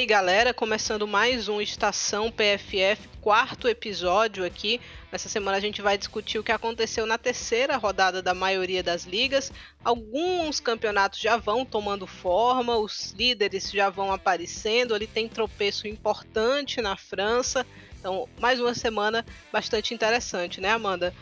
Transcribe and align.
Aí, 0.00 0.06
galera, 0.06 0.54
começando 0.54 1.06
mais 1.06 1.46
um 1.46 1.60
Estação 1.60 2.32
PFF, 2.32 3.06
quarto 3.20 3.68
episódio 3.68 4.46
aqui. 4.46 4.80
Nessa 5.12 5.28
semana 5.28 5.58
a 5.58 5.60
gente 5.60 5.82
vai 5.82 5.98
discutir 5.98 6.38
o 6.38 6.42
que 6.42 6.50
aconteceu 6.50 7.04
na 7.04 7.18
terceira 7.18 7.76
rodada 7.76 8.22
da 8.22 8.32
maioria 8.32 8.82
das 8.82 9.04
ligas. 9.04 9.52
Alguns 9.84 10.58
campeonatos 10.58 11.20
já 11.20 11.36
vão 11.36 11.66
tomando 11.66 12.06
forma, 12.06 12.78
os 12.78 13.12
líderes 13.12 13.70
já 13.70 13.90
vão 13.90 14.10
aparecendo, 14.10 14.94
ali 14.94 15.06
tem 15.06 15.28
tropeço 15.28 15.86
importante 15.86 16.80
na 16.80 16.96
França. 16.96 17.66
Então, 17.98 18.26
mais 18.40 18.58
uma 18.58 18.72
semana 18.72 19.22
bastante 19.52 19.92
interessante, 19.92 20.62
né, 20.62 20.70
Amanda? 20.70 21.12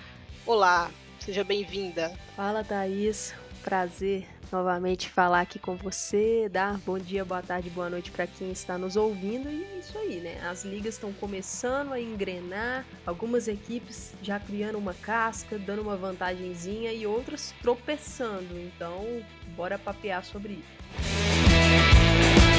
Olá, 0.46 0.88
seja 1.18 1.42
bem-vinda. 1.42 2.12
Fala, 2.36 2.62
Thaís. 2.62 3.34
Prazer 3.68 4.26
novamente 4.50 5.10
falar 5.10 5.42
aqui 5.42 5.58
com 5.58 5.76
você, 5.76 6.48
dar 6.48 6.78
bom 6.78 6.98
dia, 6.98 7.22
boa 7.22 7.42
tarde, 7.42 7.68
boa 7.68 7.90
noite 7.90 8.10
para 8.10 8.26
quem 8.26 8.50
está 8.50 8.78
nos 8.78 8.96
ouvindo. 8.96 9.46
E 9.50 9.78
isso 9.78 9.98
aí, 9.98 10.20
né? 10.20 10.40
As 10.48 10.64
ligas 10.64 10.94
estão 10.94 11.12
começando 11.12 11.92
a 11.92 12.00
engrenar, 12.00 12.86
algumas 13.04 13.46
equipes 13.46 14.14
já 14.22 14.40
criando 14.40 14.78
uma 14.78 14.94
casca, 14.94 15.58
dando 15.58 15.82
uma 15.82 15.98
vantagenzinha 15.98 16.94
e 16.94 17.06
outras 17.06 17.54
tropeçando. 17.60 18.58
Então, 18.58 19.22
bora 19.54 19.78
papear 19.78 20.24
sobre 20.24 20.54
isso. 20.54 22.57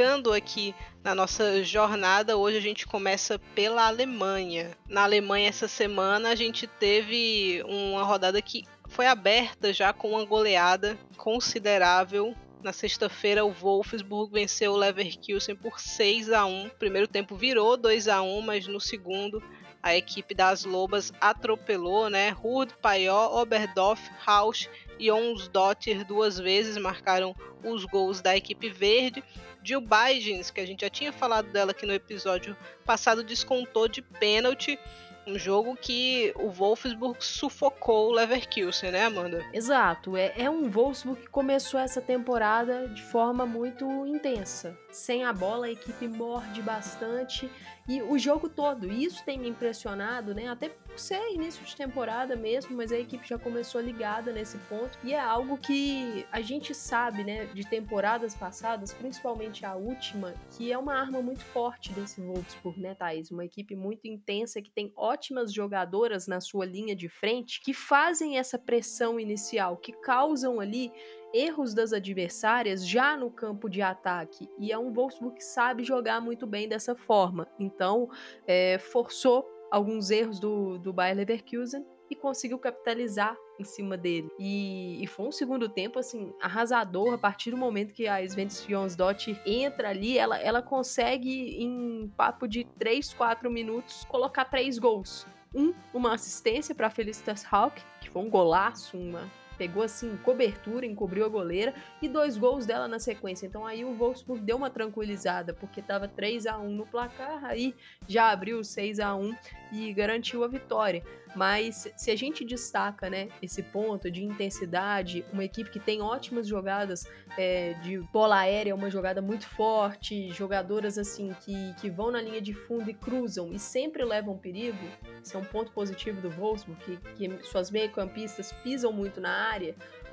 Embarcando 0.00 0.32
aqui 0.32 0.74
na 1.04 1.14
nossa 1.14 1.62
jornada, 1.62 2.36
hoje 2.36 2.56
a 2.56 2.60
gente 2.60 2.86
começa 2.86 3.38
pela 3.54 3.86
Alemanha. 3.86 4.70
Na 4.88 5.02
Alemanha, 5.02 5.48
essa 5.48 5.68
semana, 5.68 6.30
a 6.30 6.34
gente 6.34 6.66
teve 6.66 7.62
uma 7.66 8.02
rodada 8.02 8.40
que 8.40 8.64
foi 8.88 9.06
aberta 9.06 9.72
já 9.72 9.92
com 9.92 10.12
uma 10.12 10.24
goleada 10.24 10.98
considerável. 11.18 12.34
Na 12.62 12.72
sexta-feira, 12.72 13.44
o 13.44 13.52
Wolfsburg 13.52 14.32
venceu 14.32 14.72
o 14.72 14.76
Leverkusen 14.76 15.56
por 15.56 15.80
6 15.80 16.30
a 16.32 16.44
1 16.44 16.70
Primeiro 16.78 17.06
tempo 17.06 17.34
virou 17.34 17.76
2 17.76 18.08
a 18.08 18.20
1 18.20 18.40
mas 18.42 18.66
no 18.66 18.80
segundo 18.80 19.42
a 19.82 19.96
equipe 19.96 20.34
das 20.34 20.64
Lobas 20.64 21.12
atropelou, 21.20 22.10
né? 22.10 22.36
Hurd, 22.42 22.74
Paió, 22.82 23.40
Oberdorf, 23.40 24.10
Rausch 24.18 24.68
e 24.98 25.10
Onsdottir 25.10 26.04
duas 26.04 26.38
vezes 26.38 26.76
marcaram 26.76 27.34
os 27.64 27.84
gols 27.86 28.20
da 28.20 28.36
equipe 28.36 28.68
verde. 28.68 29.24
Jill 29.62 29.80
Bidens, 29.80 30.50
que 30.50 30.60
a 30.60 30.66
gente 30.66 30.82
já 30.82 30.90
tinha 30.90 31.12
falado 31.12 31.50
dela 31.52 31.72
aqui 31.72 31.86
no 31.86 31.92
episódio 31.92 32.56
passado, 32.84 33.22
descontou 33.22 33.88
de 33.88 34.02
pênalti 34.02 34.78
um 35.26 35.38
jogo 35.38 35.76
que 35.76 36.32
o 36.36 36.50
Wolfsburg 36.50 37.16
sufocou 37.20 38.08
o 38.08 38.12
Leverkusen, 38.12 38.90
né, 38.90 39.04
Amanda? 39.04 39.44
Exato. 39.52 40.16
É, 40.16 40.32
é 40.36 40.50
um 40.50 40.68
Wolfsburg 40.68 41.22
que 41.22 41.28
começou 41.28 41.78
essa 41.78 42.00
temporada 42.00 42.88
de 42.88 43.02
forma 43.02 43.46
muito 43.46 43.84
intensa. 44.06 44.76
Sem 44.90 45.24
a 45.24 45.32
bola, 45.32 45.66
a 45.66 45.70
equipe 45.70 46.08
morde 46.08 46.60
bastante 46.62 47.50
e 47.88 48.02
o 48.02 48.18
jogo 48.18 48.48
todo. 48.48 48.90
Isso 48.90 49.24
tem 49.24 49.38
me 49.38 49.48
impressionado, 49.48 50.34
né? 50.34 50.48
Até 50.48 50.68
por 50.68 50.98
ser 50.98 51.32
início 51.32 51.64
de 51.64 51.74
temporada 51.74 52.36
mesmo, 52.36 52.76
mas 52.76 52.92
a 52.92 52.98
equipe 52.98 53.26
já 53.26 53.38
começou 53.38 53.80
ligada 53.80 54.32
nesse 54.32 54.58
ponto. 54.68 54.98
E 55.02 55.12
é 55.12 55.20
algo 55.20 55.58
que 55.58 56.26
a 56.30 56.40
gente 56.40 56.74
sabe, 56.74 57.24
né, 57.24 57.46
de 57.46 57.64
temporadas 57.66 58.34
passadas, 58.34 58.92
principalmente 58.92 59.64
a 59.64 59.74
última, 59.74 60.34
que 60.56 60.72
é 60.72 60.78
uma 60.78 60.94
arma 60.94 61.20
muito 61.20 61.44
forte 61.46 61.92
desse 61.92 62.20
Wolfsburg, 62.20 62.80
né, 62.80 62.94
Thaís? 62.94 63.30
Uma 63.30 63.44
equipe 63.44 63.74
muito 63.74 64.06
intensa 64.06 64.60
que 64.62 64.70
tem 64.70 64.92
ótimas 64.96 65.52
jogadoras 65.52 66.26
na 66.26 66.40
sua 66.40 66.66
linha 66.66 66.94
de 66.94 67.08
frente 67.08 67.60
que 67.60 67.74
fazem 67.74 68.38
essa 68.38 68.58
pressão 68.58 69.18
inicial, 69.18 69.76
que 69.76 69.92
causam 69.92 70.60
ali 70.60 70.92
erros 71.32 71.74
das 71.74 71.92
adversárias 71.92 72.86
já 72.86 73.16
no 73.16 73.30
campo 73.30 73.68
de 73.68 73.82
ataque. 73.82 74.48
E 74.58 74.72
é 74.72 74.78
um 74.78 74.92
Wolfsburg 74.92 75.36
que 75.36 75.44
sabe 75.44 75.84
jogar 75.84 76.20
muito 76.20 76.46
bem 76.46 76.68
dessa 76.68 76.94
forma. 76.94 77.46
Então, 77.58 78.08
é, 78.46 78.78
forçou 78.78 79.46
alguns 79.70 80.10
erros 80.10 80.40
do, 80.40 80.78
do 80.78 80.92
Bayer 80.92 81.16
Leverkusen 81.16 81.84
e 82.10 82.16
conseguiu 82.16 82.58
capitalizar 82.58 83.36
em 83.58 83.64
cima 83.64 83.96
dele. 83.96 84.28
E, 84.38 85.02
e, 85.02 85.06
foi 85.06 85.26
um 85.26 85.32
segundo 85.32 85.68
tempo, 85.68 85.98
assim, 85.98 86.32
arrasador. 86.40 87.14
A 87.14 87.18
partir 87.18 87.52
do 87.52 87.56
momento 87.56 87.94
que 87.94 88.08
a 88.08 88.20
Sven 88.22 88.48
Jonsdottir 88.50 89.40
entra 89.46 89.90
ali, 89.90 90.18
ela, 90.18 90.36
ela 90.38 90.60
consegue, 90.60 91.62
em 91.62 92.12
papo 92.16 92.48
de 92.48 92.64
3, 92.78 93.14
4 93.14 93.48
minutos, 93.50 94.04
colocar 94.04 94.44
três 94.46 94.78
gols. 94.78 95.24
Um, 95.54 95.72
uma 95.94 96.14
assistência 96.14 96.74
para 96.74 96.90
Felicitas 96.90 97.44
Hawk, 97.48 97.80
que 98.00 98.10
foi 98.10 98.22
um 98.22 98.30
golaço, 98.30 98.96
uma 98.96 99.30
pegou 99.60 99.82
assim, 99.82 100.16
cobertura, 100.24 100.86
encobriu 100.86 101.26
a 101.26 101.28
goleira 101.28 101.74
e 102.00 102.08
dois 102.08 102.38
gols 102.38 102.64
dela 102.64 102.88
na 102.88 102.98
sequência. 102.98 103.44
Então 103.44 103.66
aí 103.66 103.84
o 103.84 103.92
Wolfsburg 103.94 104.42
deu 104.42 104.56
uma 104.56 104.70
tranquilizada, 104.70 105.52
porque 105.52 105.82
tava 105.82 106.08
3 106.08 106.46
a 106.46 106.56
1 106.56 106.70
no 106.70 106.86
placar, 106.86 107.44
aí 107.44 107.74
já 108.08 108.30
abriu 108.30 108.64
6 108.64 108.98
a 109.00 109.14
1 109.14 109.36
e 109.70 109.92
garantiu 109.92 110.42
a 110.44 110.48
vitória. 110.48 111.02
Mas 111.34 111.88
se 111.96 112.10
a 112.10 112.16
gente 112.16 112.44
destaca 112.44 113.08
né, 113.08 113.28
esse 113.40 113.62
ponto 113.62 114.10
de 114.10 114.24
intensidade, 114.24 115.24
uma 115.32 115.44
equipe 115.44 115.70
que 115.70 115.78
tem 115.78 116.00
ótimas 116.00 116.46
jogadas 116.48 117.06
é, 117.38 117.74
de 117.74 117.98
bola 118.12 118.38
aérea, 118.38 118.74
uma 118.74 118.90
jogada 118.90 119.22
muito 119.22 119.46
forte, 119.46 120.30
jogadoras 120.32 120.98
assim 120.98 121.32
que, 121.40 121.74
que 121.74 121.88
vão 121.88 122.10
na 122.10 122.20
linha 122.20 122.40
de 122.40 122.52
fundo 122.52 122.90
e 122.90 122.94
cruzam 122.94 123.52
e 123.52 123.58
sempre 123.58 124.04
levam 124.04 124.36
perigo, 124.36 124.78
esse 125.22 125.36
é 125.36 125.38
um 125.38 125.44
ponto 125.44 125.70
positivo 125.70 126.20
do 126.20 126.30
Wolfsburg, 126.30 126.80
que, 126.84 127.28
que 127.28 127.46
suas 127.46 127.70
meio-campistas 127.70 128.52
pisam 128.64 128.92
muito 128.92 129.20
na 129.20 129.30
área, 129.30 129.49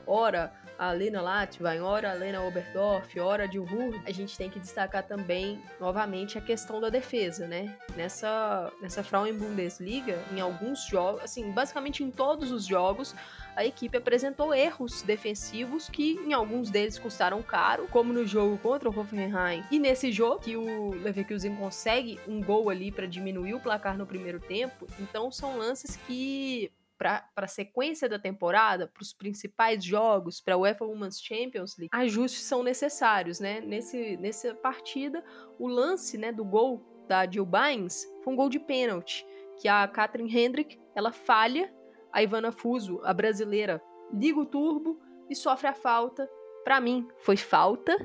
ora 0.05 0.53
a 0.79 0.91
Lena 0.91 1.21
Latvain, 1.21 1.79
ora 1.81 2.11
a 2.11 2.13
Lena 2.13 2.41
Oberdorf, 2.43 3.19
ora 3.19 3.47
de 3.47 3.57
Ruhr, 3.57 3.99
a 4.05 4.11
gente 4.11 4.37
tem 4.37 4.49
que 4.49 4.59
destacar 4.59 5.03
também, 5.03 5.59
novamente, 5.79 6.37
a 6.37 6.41
questão 6.41 6.79
da 6.79 6.89
defesa, 6.89 7.47
né? 7.47 7.75
Nessa, 7.95 8.71
nessa 8.79 9.03
Frauen 9.03 9.33
Bundesliga, 9.33 10.23
em 10.31 10.39
alguns 10.39 10.85
jogos, 10.85 11.23
assim, 11.23 11.51
basicamente 11.51 12.03
em 12.03 12.11
todos 12.11 12.51
os 12.51 12.65
jogos, 12.65 13.15
a 13.55 13.65
equipe 13.65 13.97
apresentou 13.97 14.53
erros 14.53 15.01
defensivos 15.01 15.89
que 15.89 16.19
em 16.23 16.31
alguns 16.31 16.69
deles 16.69 16.99
custaram 16.99 17.41
caro, 17.41 17.87
como 17.89 18.13
no 18.13 18.25
jogo 18.25 18.57
contra 18.59 18.87
o 18.87 18.97
Hoffenheim. 18.97 19.63
E 19.71 19.79
nesse 19.79 20.11
jogo 20.11 20.41
que 20.41 20.55
o 20.55 20.91
Leverkusen 20.91 21.55
consegue 21.55 22.19
um 22.27 22.39
gol 22.39 22.69
ali 22.69 22.91
para 22.91 23.07
diminuir 23.07 23.55
o 23.55 23.59
placar 23.59 23.97
no 23.97 24.05
primeiro 24.05 24.39
tempo, 24.39 24.85
então 24.99 25.31
são 25.31 25.57
lances 25.57 25.95
que 26.05 26.71
para 26.97 27.29
a 27.35 27.47
sequência 27.47 28.09
da 28.09 28.17
temporada, 28.17 28.87
para 28.87 29.01
os 29.01 29.13
principais 29.13 29.83
jogos, 29.83 30.41
para 30.41 30.55
a 30.55 30.57
UEFA 30.57 30.85
Women's 30.85 31.21
Champions 31.21 31.77
League, 31.77 31.89
ajustes 31.91 32.43
são 32.43 32.63
necessários, 32.63 33.39
né? 33.39 33.61
Nesse, 33.61 34.17
nessa 34.17 34.55
partida, 34.55 35.23
o 35.59 35.67
lance 35.67 36.17
né, 36.17 36.31
do 36.31 36.43
gol 36.43 36.83
da 37.07 37.29
Jill 37.29 37.45
Bynes 37.45 38.05
foi 38.23 38.33
um 38.33 38.35
gol 38.35 38.49
de 38.49 38.59
pênalti, 38.59 39.25
que 39.57 39.67
a 39.67 39.87
Catherine 39.87 40.35
Hendrick, 40.35 40.79
ela 40.95 41.11
falha, 41.11 41.73
a 42.11 42.21
Ivana 42.23 42.51
Fuso, 42.51 42.99
a 43.03 43.13
brasileira, 43.13 43.81
liga 44.13 44.39
o 44.39 44.45
turbo 44.45 44.99
e 45.29 45.35
sofre 45.35 45.67
a 45.67 45.73
falta. 45.73 46.29
Para 46.63 46.81
mim, 46.81 47.07
foi 47.19 47.37
falta 47.37 47.95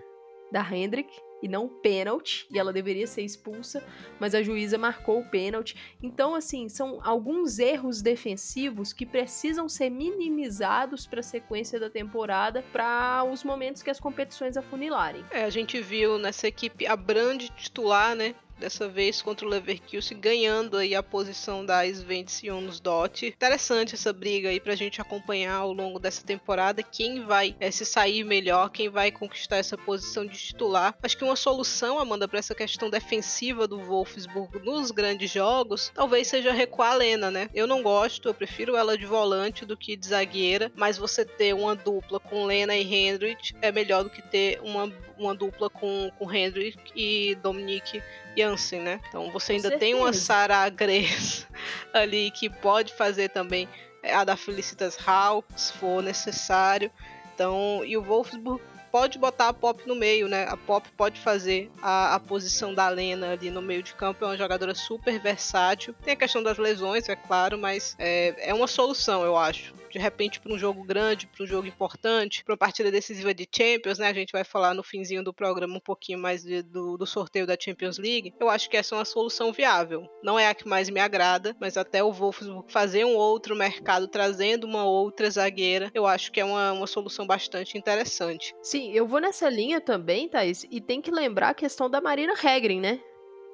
da 0.51 0.61
Hendrick, 0.61 1.13
e 1.43 1.49
não 1.49 1.69
pênalti, 1.69 2.47
e 2.51 2.59
ela 2.59 2.73
deveria 2.73 3.07
ser 3.07 3.23
expulsa, 3.23 3.85
mas 4.21 4.35
a 4.35 4.43
juíza 4.43 4.79
marcou 4.79 5.21
o 5.21 5.25
pênalti. 5.25 5.77
Então, 6.03 6.35
assim, 6.35 6.69
são 6.69 7.01
alguns 7.03 7.59
erros 7.59 8.01
defensivos 8.01 8.93
que 8.93 9.05
precisam 9.05 9.69
ser 9.69 9.91
minimizados 9.91 11.07
para 11.07 11.21
a 11.21 11.25
sequência 11.25 11.81
da 11.81 11.91
temporada, 11.91 12.65
para 12.73 13.25
os 13.25 13.43
momentos 13.43 13.83
que 13.83 13.91
as 13.91 13.99
competições 13.99 14.57
afunilarem. 14.57 15.25
É, 15.31 15.45
a 15.45 15.51
gente 15.51 15.81
viu 15.81 16.19
nessa 16.19 16.47
equipe 16.47 16.87
a 16.87 16.95
Brand 16.95 17.43
titular, 17.57 18.15
né? 18.15 18.35
Dessa 18.59 18.89
vez 18.89 19.21
contra 19.21 19.47
o 19.47 19.49
Leverkusen, 19.49 20.19
ganhando 20.19 20.77
aí 20.77 20.95
a 20.95 21.03
posição 21.03 21.65
da 21.65 21.87
Svensson 21.87 22.69
Dot. 22.83 23.27
Interessante 23.27 23.95
essa 23.95 24.13
briga 24.13 24.49
aí 24.49 24.61
pra 24.61 24.75
gente 24.75 25.01
acompanhar 25.01 25.57
ao 25.57 25.73
longo 25.73 25.99
dessa 25.99 26.25
temporada 26.25 26.83
quem 26.83 27.25
vai 27.25 27.57
é, 27.59 27.71
se 27.71 27.85
sair 27.85 28.25
melhor, 28.25 28.71
quem 28.71 28.89
vai 28.89 29.11
conquistar 29.11 29.57
essa 29.57 29.77
posição 29.77 30.27
de 30.27 30.39
titular. 30.39 30.97
Acho 31.03 31.17
que 31.17 31.25
uma 31.25 31.37
solução, 31.37 31.99
Amanda, 31.99 32.29
para 32.29 32.39
essa 32.39 32.55
questão 32.55 32.89
defensiva 32.89 33.67
do 33.67 33.79
Wolfsburg 33.79 34.59
nos 34.65 34.91
grandes 34.91 35.31
jogos, 35.31 35.91
talvez 35.95 36.29
seja 36.29 36.53
recuar 36.53 36.93
a 36.93 36.97
Lena, 36.97 37.31
né? 37.31 37.49
Eu 37.55 37.67
não 37.67 37.83
gosto, 37.83 38.29
eu 38.29 38.35
prefiro 38.35 38.77
ela 38.77 38.97
de 38.97 39.07
volante 39.07 39.65
do 39.65 39.77
que 39.77 39.97
de 39.97 40.07
zagueira, 40.07 40.71
mas 40.77 40.99
você 40.99 41.25
ter 41.25 41.55
uma 41.55 41.75
dupla 41.75 42.21
com 42.21 42.45
Lena 42.45 42.77
e 42.77 42.83
Hendrich 42.83 43.55
é 43.61 43.73
melhor 43.73 44.05
do 44.05 44.11
que 44.11 44.23
ter 44.23 44.61
uma, 44.63 44.93
uma 45.19 45.35
dupla 45.35 45.69
com, 45.69 46.11
com 46.19 46.33
Hendrich 46.33 46.79
e 46.95 47.35
Dominique 47.43 48.03
Jansen, 48.37 48.81
né? 48.81 49.01
Então 49.09 49.31
você 49.31 49.53
ainda 49.53 49.79
tem 49.79 49.95
uma 49.95 50.13
Sarah 50.13 50.69
Grace 50.69 51.47
ali 51.93 52.31
que 52.31 52.49
pode 52.49 52.93
fazer 52.95 53.31
também 53.31 53.69
a 54.03 54.25
da 54.25 54.37
Felicitas 54.37 54.97
Hall, 54.97 55.45
se 55.57 55.73
for 55.75 56.03
necessário. 56.03 56.91
Então, 57.35 57.83
e 57.85 57.97
o 57.97 58.03
Wolfsburg 58.03 58.63
pode 58.91 59.19
botar 59.19 59.49
a 59.49 59.53
Pop 59.55 59.87
no 59.87 59.95
meio, 59.95 60.29
né? 60.29 60.47
A 60.49 60.57
Pop 60.57 60.87
pode 60.97 61.19
fazer 61.21 61.71
a, 61.81 62.15
a 62.15 62.21
posição 62.21 62.75
da 62.75 62.89
Lena 62.89 63.33
ali 63.33 63.51
no 63.51 63.63
meio 63.63 63.83
de 63.83 63.95
campo, 63.95 64.25
é 64.25 64.29
uma 64.29 64.37
jogadora 64.37 64.75
super 64.75 65.19
versátil. 65.19 65.95
Tem 66.05 66.13
a 66.13 66.17
questão 66.17 66.43
das 66.43 66.59
lesões, 66.59 67.09
é 67.09 67.17
claro, 67.17 67.57
mas 67.57 67.97
é, 67.99 68.35
é 68.51 68.55
uma 68.55 68.67
solução, 68.67 69.25
eu 69.25 69.37
acho 69.37 69.73
de 69.93 69.99
repente 69.99 70.41
para 70.41 70.53
um 70.53 70.59
jogo 70.59 70.83
grande, 70.83 71.27
para 71.27 71.45
um 71.45 71.47
jogo 71.47 71.69
importante, 71.69 72.43
para 72.45 72.53
uma 72.53 72.59
partida 72.59 72.91
decisiva 72.91 73.35
de 73.35 73.47
Champions, 73.51 73.99
né? 73.99 74.09
A 74.09 74.13
gente 74.13 74.33
vai 74.33 74.45
falar 74.45 74.75
no 74.75 74.83
finzinho 74.83 75.23
do 75.23 75.33
programa 75.33 75.77
um 75.77 75.81
pouquinho 75.81 76.19
mais 76.19 76.43
de, 76.43 76.63
do, 76.63 76.97
do, 76.97 77.07
sorteio 77.07 77.47
da 77.47 77.57
Champions 77.59 77.99
League. 77.99 78.33
Eu 78.41 78.49
acho 78.49 78.69
que 78.71 78.77
essa 78.77 78.95
é 78.95 78.99
uma 78.99 79.05
solução 79.05 79.53
viável. 79.53 80.09
Não 80.23 80.39
é 80.39 80.49
a 80.49 80.55
que 80.55 80.67
mais 80.67 80.89
me 80.89 81.01
agrada, 81.01 81.55
mas 81.61 81.77
até 81.77 82.03
o 82.03 82.13
Wolfsburg 82.13 82.73
fazer 82.73 83.05
um 83.05 83.15
outro 83.15 83.55
mercado 83.55 84.09
trazendo 84.09 84.65
uma 84.65 84.85
outra 84.85 85.31
zagueira, 85.31 85.91
eu 85.95 86.07
acho 86.07 86.33
que 86.33 86.41
é 86.41 86.45
uma, 86.45 86.73
uma 86.73 86.87
solução 86.87 87.27
bastante 87.27 87.77
interessante. 87.77 88.55
Sim, 88.63 88.93
eu 88.93 89.07
vou 89.07 89.21
nessa 89.21 89.49
linha 89.49 89.81
também, 89.81 90.29
Thais, 90.29 90.65
e 90.71 90.81
tem 90.81 91.01
que 91.01 91.11
lembrar 91.11 91.51
a 91.51 91.55
questão 91.55 91.91
da 91.91 92.01
Marina 92.01 92.33
Hegren, 92.33 92.81
né? 92.81 93.01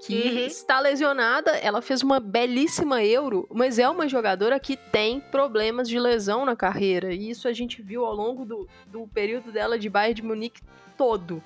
Que 0.01 0.15
uhum. 0.15 0.39
está 0.47 0.81
lesionada. 0.81 1.53
Ela 1.53 1.83
fez 1.83 2.03
uma 2.03 2.21
belíssima 2.21 3.03
Euro, 3.05 3.47
mas 3.53 3.79
é 3.79 3.89
uma 3.89 4.09
jogadora 4.09 4.59
que 4.61 4.77
tem 4.77 5.21
problemas 5.21 5.89
de 5.89 5.99
lesão 5.99 6.45
na 6.45 6.55
carreira. 6.55 7.13
E 7.13 7.31
isso 7.31 7.49
a 7.49 7.53
gente 7.53 7.83
viu 7.83 8.05
ao 8.05 8.15
longo 8.15 8.45
do, 8.45 8.69
do 8.87 9.07
período 9.09 9.51
dela 9.51 9.79
de 9.79 9.89
Bayern 9.89 10.15
de 10.15 10.23
Munique 10.23 10.61
todo. 10.97 11.43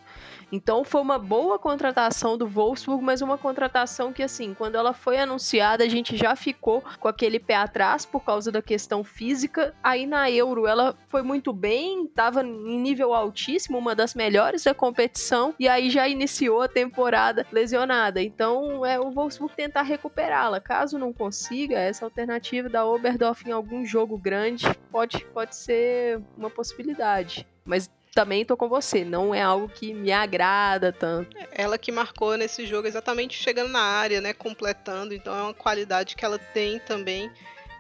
Então 0.52 0.84
foi 0.84 1.00
uma 1.00 1.18
boa 1.18 1.58
contratação 1.58 2.36
do 2.36 2.46
Wolfsburg, 2.46 3.02
mas 3.02 3.22
uma 3.22 3.38
contratação 3.38 4.12
que, 4.12 4.22
assim, 4.22 4.52
quando 4.52 4.74
ela 4.74 4.92
foi 4.92 5.16
anunciada, 5.18 5.82
a 5.82 5.88
gente 5.88 6.14
já 6.14 6.36
ficou 6.36 6.84
com 7.00 7.08
aquele 7.08 7.40
pé 7.40 7.56
atrás 7.56 8.04
por 8.04 8.22
causa 8.22 8.52
da 8.52 8.60
questão 8.60 9.02
física. 9.02 9.74
Aí 9.82 10.06
na 10.06 10.30
Euro 10.30 10.66
ela 10.66 10.94
foi 11.08 11.22
muito 11.22 11.54
bem, 11.54 12.04
estava 12.04 12.42
em 12.42 12.78
nível 12.78 13.14
altíssimo, 13.14 13.78
uma 13.78 13.94
das 13.94 14.14
melhores 14.14 14.64
da 14.64 14.74
competição, 14.74 15.54
e 15.58 15.66
aí 15.66 15.88
já 15.88 16.06
iniciou 16.06 16.60
a 16.60 16.68
temporada 16.68 17.46
lesionada. 17.50 18.20
Então 18.20 18.84
é 18.84 19.00
o 19.00 19.10
Wolfsburg 19.10 19.54
tentar 19.56 19.82
recuperá-la. 19.82 20.60
Caso 20.60 20.98
não 20.98 21.14
consiga, 21.14 21.78
essa 21.78 22.04
alternativa 22.04 22.68
da 22.68 22.84
Oberdorf 22.84 23.48
em 23.48 23.52
algum 23.52 23.86
jogo 23.86 24.18
grande 24.18 24.66
pode, 24.90 25.24
pode 25.32 25.56
ser 25.56 26.20
uma 26.36 26.50
possibilidade. 26.50 27.46
Mas 27.64 27.88
também 28.14 28.44
tô 28.44 28.56
com 28.56 28.68
você, 28.68 29.04
não 29.04 29.34
é 29.34 29.40
algo 29.40 29.68
que 29.68 29.92
me 29.92 30.12
agrada 30.12 30.92
tanto. 30.92 31.36
Ela 31.50 31.78
que 31.78 31.90
marcou 31.90 32.36
nesse 32.36 32.66
jogo 32.66 32.86
exatamente 32.86 33.42
chegando 33.42 33.70
na 33.70 33.80
área, 33.80 34.20
né, 34.20 34.32
completando, 34.32 35.14
então 35.14 35.34
é 35.34 35.42
uma 35.42 35.54
qualidade 35.54 36.14
que 36.14 36.24
ela 36.24 36.38
tem 36.38 36.78
também 36.78 37.30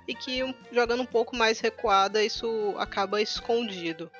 e 0.08 0.14
que 0.14 0.42
jogando 0.72 1.02
um 1.02 1.06
pouco 1.06 1.36
mais 1.36 1.60
recuada 1.60 2.24
isso 2.24 2.74
acaba 2.78 3.20
escondido. 3.20 4.10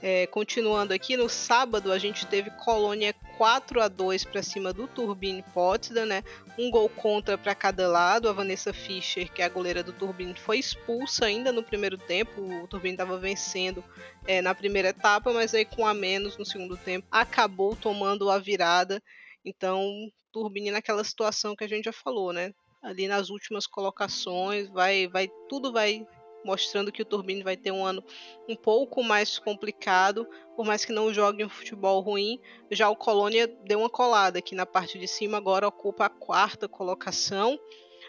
É, 0.00 0.28
continuando 0.28 0.94
aqui, 0.94 1.16
no 1.16 1.28
sábado 1.28 1.90
a 1.90 1.98
gente 1.98 2.24
teve 2.26 2.50
Colônia 2.50 3.12
4 3.36 3.80
a 3.80 3.88
2 3.88 4.24
para 4.24 4.42
cima 4.42 4.72
do 4.72 4.86
Turbine 4.86 5.42
Potsdam, 5.52 6.06
né? 6.06 6.22
Um 6.56 6.70
gol 6.70 6.88
contra 6.88 7.36
para 7.36 7.54
cada 7.54 7.88
lado. 7.88 8.28
A 8.28 8.32
Vanessa 8.32 8.72
Fischer, 8.72 9.32
que 9.32 9.42
é 9.42 9.44
a 9.44 9.48
goleira 9.48 9.82
do 9.82 9.92
Turbine, 9.92 10.34
foi 10.34 10.58
expulsa 10.58 11.26
ainda 11.26 11.50
no 11.50 11.64
primeiro 11.64 11.98
tempo. 11.98 12.42
O 12.62 12.68
Turbine 12.68 12.94
estava 12.94 13.18
vencendo 13.18 13.82
é, 14.24 14.40
na 14.40 14.54
primeira 14.54 14.90
etapa, 14.90 15.32
mas 15.32 15.52
aí 15.52 15.64
com 15.64 15.84
a 15.84 15.92
menos 15.92 16.36
no 16.36 16.46
segundo 16.46 16.76
tempo 16.76 17.06
acabou 17.10 17.74
tomando 17.74 18.30
a 18.30 18.38
virada. 18.38 19.02
Então, 19.44 20.08
Turbine 20.32 20.70
naquela 20.70 21.02
situação 21.02 21.56
que 21.56 21.64
a 21.64 21.68
gente 21.68 21.86
já 21.86 21.92
falou, 21.92 22.32
né? 22.32 22.54
Ali 22.80 23.08
nas 23.08 23.30
últimas 23.30 23.66
colocações, 23.66 24.68
vai, 24.68 25.08
vai, 25.08 25.28
tudo 25.48 25.72
vai 25.72 26.06
mostrando 26.44 26.92
que 26.92 27.02
o 27.02 27.04
Turbine 27.04 27.42
vai 27.42 27.56
ter 27.56 27.70
um 27.70 27.84
ano 27.84 28.02
um 28.48 28.56
pouco 28.56 29.02
mais 29.02 29.38
complicado, 29.38 30.26
por 30.56 30.64
mais 30.64 30.84
que 30.84 30.92
não 30.92 31.12
jogue 31.12 31.44
um 31.44 31.48
futebol 31.48 32.00
ruim. 32.00 32.40
Já 32.70 32.88
o 32.88 32.96
Colônia 32.96 33.46
deu 33.64 33.80
uma 33.80 33.90
colada 33.90 34.38
aqui 34.38 34.54
na 34.54 34.66
parte 34.66 34.98
de 34.98 35.06
cima, 35.06 35.38
agora 35.38 35.68
ocupa 35.68 36.06
a 36.06 36.10
quarta 36.10 36.68
colocação. 36.68 37.58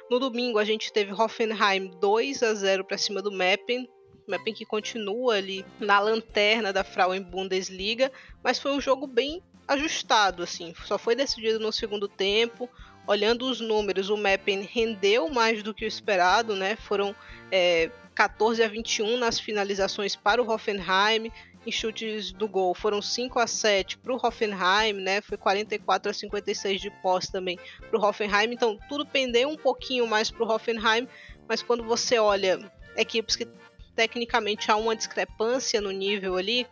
No 0.10 0.20
domingo 0.20 0.58
a 0.58 0.66
gente 0.66 0.92
teve 0.92 1.14
Hoffenheim 1.14 1.92
2 2.00 2.44
a 2.44 2.54
0 2.54 2.84
para 2.84 2.98
cima 2.98 3.22
do 3.22 3.32
Meppen. 3.32 3.88
Meppen 4.28 4.54
que 4.54 4.66
continua 4.66 5.36
ali 5.36 5.66
na 5.80 6.00
lanterna 6.00 6.72
da 6.72 6.84
Frauen 6.84 7.22
Bundesliga, 7.22 8.12
mas 8.44 8.60
foi 8.60 8.72
um 8.72 8.82
jogo 8.82 9.08
bem 9.08 9.44
ajustado 9.68 10.42
assim. 10.42 10.74
Só 10.86 10.98
foi 10.98 11.16
decidido 11.16 11.60
no 11.60 11.72
segundo 11.72 12.08
tempo. 12.08 12.70
Olhando 13.08 13.50
os 13.50 13.60
números, 13.60 14.10
o 14.10 14.18
Meppen 14.18 14.62
rendeu 14.62 15.30
mais 15.30 15.64
do 15.64 15.74
que 15.74 15.86
o 15.86 15.88
esperado, 15.88 16.56
né? 16.56 16.76
Foram 16.76 17.16
é, 17.52 17.90
14 18.20 18.62
a 18.62 18.68
21 18.68 19.16
nas 19.16 19.40
finalizações 19.40 20.14
para 20.14 20.44
o 20.44 20.52
Hoffenheim. 20.52 21.32
Em 21.66 21.72
chutes 21.72 22.34
do 22.34 22.50
gol 22.50 22.76
foram 22.76 23.02
5 23.02 23.40
a 23.40 23.48
7 23.48 23.98
para 23.98 24.14
o 24.14 24.18
Hoffenheim, 24.22 24.92
né? 24.92 25.22
Foi 25.22 25.38
44 25.38 26.12
a 26.12 26.14
56 26.14 26.82
de 26.82 26.92
posse 27.02 27.32
também 27.32 27.58
para 27.90 27.98
o 27.98 28.04
Hoffenheim. 28.04 28.52
Então 28.52 28.78
tudo 28.90 29.06
pendeu 29.06 29.48
um 29.48 29.56
pouquinho 29.56 30.06
mais 30.06 30.30
para 30.30 30.44
o 30.44 30.52
Hoffenheim, 30.52 31.08
mas 31.48 31.64
quando 31.64 31.82
você 31.86 32.20
olha 32.20 32.60
equipes 32.98 33.38
que 33.38 33.48
tecnicamente 33.96 34.70
há 34.70 34.76
uma 34.76 34.98
discrepância 34.98 35.80
no 35.80 35.92
nível 35.92 36.36
ali, 36.36 36.68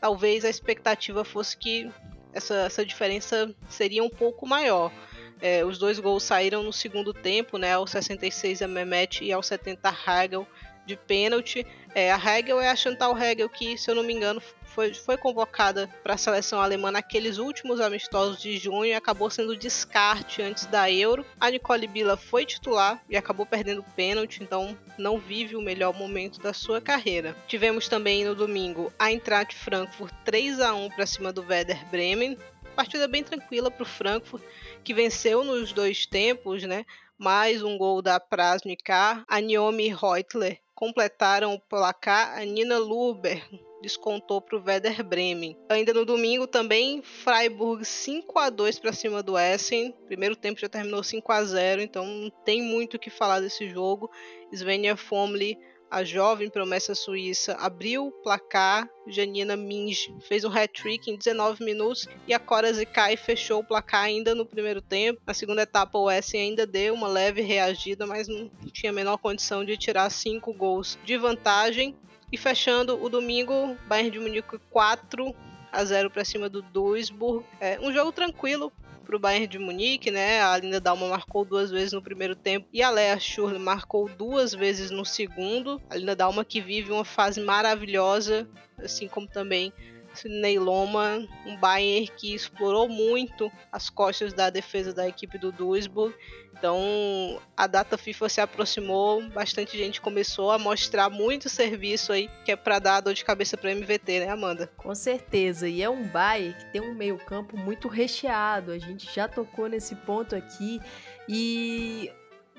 talvez 0.00 0.44
a 0.44 0.50
expectativa 0.50 1.24
fosse 1.24 1.56
que 1.56 1.90
essa, 2.32 2.54
essa 2.58 2.86
diferença 2.86 3.52
seria 3.68 4.04
um 4.04 4.10
pouco 4.10 4.46
maior. 4.46 4.92
É, 5.40 5.64
os 5.64 5.78
dois 5.78 5.98
gols 5.98 6.22
saíram 6.22 6.62
no 6.62 6.72
segundo 6.72 7.12
tempo, 7.12 7.58
né? 7.58 7.72
Aos 7.72 7.90
66 7.90 8.62
a 8.62 8.68
Mehmet 8.68 9.24
e 9.24 9.32
aos 9.32 9.48
70 9.48 9.88
Hagel 10.06 10.46
de 10.86 10.96
pênalti. 10.96 11.66
É, 11.94 12.10
a 12.10 12.16
Hegel 12.16 12.60
é 12.60 12.68
a 12.70 12.76
Chantal 12.76 13.16
Hegel, 13.18 13.48
que, 13.48 13.76
se 13.76 13.90
eu 13.90 13.94
não 13.94 14.02
me 14.02 14.12
engano, 14.12 14.42
foi, 14.72 14.94
foi 14.94 15.16
convocada 15.16 15.88
para 16.02 16.14
a 16.14 16.18
seleção 16.18 16.60
alemã 16.60 16.90
naqueles 16.90 17.38
últimos 17.38 17.80
amistosos 17.80 18.40
de 18.40 18.56
junho 18.56 18.86
e 18.86 18.94
acabou 18.94 19.28
sendo 19.30 19.56
descarte 19.56 20.40
antes 20.40 20.66
da 20.66 20.90
Euro. 20.90 21.24
A 21.38 21.50
Nicole 21.50 21.86
Billa 21.86 22.16
foi 22.16 22.46
titular 22.46 23.02
e 23.08 23.16
acabou 23.16 23.44
perdendo 23.44 23.84
pênalti, 23.94 24.42
então 24.42 24.76
não 24.98 25.18
vive 25.18 25.56
o 25.56 25.62
melhor 25.62 25.94
momento 25.94 26.40
da 26.40 26.52
sua 26.52 26.80
carreira. 26.80 27.36
Tivemos 27.46 27.88
também 27.88 28.24
no 28.24 28.34
domingo 28.34 28.92
a 28.98 29.10
Eintracht 29.10 29.54
Frankfurt 29.54 30.14
3 30.24 30.60
a 30.60 30.74
1 30.74 30.90
para 30.90 31.06
cima 31.06 31.32
do 31.32 31.42
Werder 31.42 31.84
Bremen. 31.90 32.38
Partida 32.74 33.06
bem 33.06 33.22
tranquila 33.22 33.70
para 33.70 33.82
o 33.82 33.86
Frankfurt, 33.86 34.42
que 34.82 34.94
venceu 34.94 35.44
nos 35.44 35.74
dois 35.74 36.06
tempos, 36.06 36.62
né? 36.62 36.86
Mais 37.18 37.62
um 37.62 37.76
gol 37.76 38.00
da 38.00 38.18
Prasnikar. 38.18 39.22
A 39.28 39.40
Naomi 39.42 39.88
Reutler 39.88 40.61
completaram 40.82 41.54
o 41.54 41.60
placar, 41.60 42.36
a 42.36 42.44
Nina 42.44 42.76
Luber 42.76 43.40
descontou 43.80 44.40
para 44.40 44.58
o 44.58 44.64
Werder 44.64 45.04
Bremen. 45.04 45.56
Ainda 45.68 45.94
no 45.94 46.04
domingo 46.04 46.44
também, 46.44 47.00
Freiburg 47.04 47.84
5 47.84 48.36
a 48.36 48.50
2 48.50 48.80
para 48.80 48.92
cima 48.92 49.22
do 49.22 49.38
Essen. 49.38 49.94
Primeiro 50.08 50.34
tempo 50.34 50.58
já 50.58 50.68
terminou 50.68 51.04
5 51.04 51.30
a 51.30 51.44
0, 51.44 51.82
então 51.82 52.04
não 52.04 52.30
tem 52.44 52.60
muito 52.60 52.94
o 52.94 52.98
que 52.98 53.10
falar 53.10 53.38
desse 53.38 53.70
jogo. 53.70 54.10
Svenja 54.52 54.96
Fomli 54.96 55.56
a 55.92 56.02
jovem 56.04 56.48
promessa 56.48 56.94
suíça 56.94 57.54
abriu 57.60 58.06
o 58.06 58.10
placar, 58.10 58.88
Janina 59.06 59.58
Minge 59.58 60.10
fez 60.26 60.42
um 60.42 60.48
hat-trick 60.48 61.10
em 61.10 61.18
19 61.18 61.62
minutos 61.62 62.08
e 62.26 62.32
a 62.32 62.38
Cora 62.38 62.72
Zikai 62.72 63.14
fechou 63.14 63.60
o 63.60 63.64
placar 63.64 64.04
ainda 64.04 64.34
no 64.34 64.46
primeiro 64.46 64.80
tempo. 64.80 65.20
Na 65.26 65.34
segunda 65.34 65.60
etapa, 65.60 65.98
o 65.98 66.10
Essen 66.10 66.40
ainda 66.40 66.66
deu 66.66 66.94
uma 66.94 67.08
leve 67.08 67.42
reagida, 67.42 68.06
mas 68.06 68.26
não 68.26 68.48
tinha 68.72 68.90
a 68.90 68.94
menor 68.94 69.18
condição 69.18 69.66
de 69.66 69.76
tirar 69.76 70.08
cinco 70.08 70.54
gols 70.54 70.98
de 71.04 71.18
vantagem. 71.18 71.94
E 72.32 72.38
fechando 72.38 72.98
o 73.04 73.10
domingo, 73.10 73.76
Bayern 73.86 74.12
de 74.12 74.18
Munique 74.18 74.58
4 74.70 75.34
a 75.70 75.84
0 75.84 76.10
para 76.10 76.24
cima 76.24 76.48
do 76.48 76.62
Duisburg. 76.62 77.44
É 77.60 77.78
um 77.78 77.92
jogo 77.92 78.12
tranquilo 78.12 78.72
para 79.02 79.16
o 79.16 79.18
Bayern 79.18 79.46
de 79.46 79.58
Munique, 79.58 80.10
né? 80.10 80.40
A 80.42 80.56
Linda 80.56 80.80
Dalma 80.80 81.08
marcou 81.08 81.44
duas 81.44 81.70
vezes 81.70 81.92
no 81.92 82.02
primeiro 82.02 82.34
tempo 82.34 82.68
e 82.72 82.82
a 82.82 82.90
Lea 82.90 83.18
Schurle 83.18 83.58
marcou 83.58 84.08
duas 84.08 84.54
vezes 84.54 84.90
no 84.90 85.04
segundo. 85.04 85.80
A 85.90 85.96
Linda 85.96 86.16
Dalma 86.16 86.44
que 86.44 86.60
vive 86.60 86.92
uma 86.92 87.04
fase 87.04 87.40
maravilhosa, 87.40 88.48
assim 88.78 89.08
como 89.08 89.26
também 89.26 89.72
Sidney 90.14 90.58
Loma, 90.58 91.26
um 91.46 91.56
Bayern 91.56 92.08
que 92.16 92.34
explorou 92.34 92.88
muito 92.88 93.50
as 93.70 93.88
costas 93.88 94.32
da 94.32 94.50
defesa 94.50 94.92
da 94.92 95.08
equipe 95.08 95.38
do 95.38 95.50
Duisburg. 95.50 96.14
Então 96.62 97.42
a 97.56 97.66
data 97.66 97.98
FIFA 97.98 98.28
se 98.28 98.40
aproximou, 98.40 99.20
bastante 99.30 99.76
gente 99.76 100.00
começou 100.00 100.52
a 100.52 100.60
mostrar 100.60 101.10
muito 101.10 101.48
serviço 101.48 102.12
aí, 102.12 102.30
que 102.44 102.52
é 102.52 102.56
para 102.56 102.78
dar 102.78 103.00
dor 103.00 103.14
de 103.14 103.24
cabeça 103.24 103.56
para 103.56 103.72
MVT, 103.72 104.20
né, 104.20 104.28
Amanda? 104.28 104.70
Com 104.76 104.94
certeza, 104.94 105.68
e 105.68 105.82
é 105.82 105.90
um 105.90 106.04
Bayern 106.06 106.54
que 106.56 106.66
tem 106.66 106.80
um 106.80 106.94
meio-campo 106.94 107.56
muito 107.56 107.88
recheado. 107.88 108.70
A 108.70 108.78
gente 108.78 109.12
já 109.12 109.26
tocou 109.26 109.68
nesse 109.68 109.96
ponto 109.96 110.36
aqui 110.36 110.80
e 111.28 112.12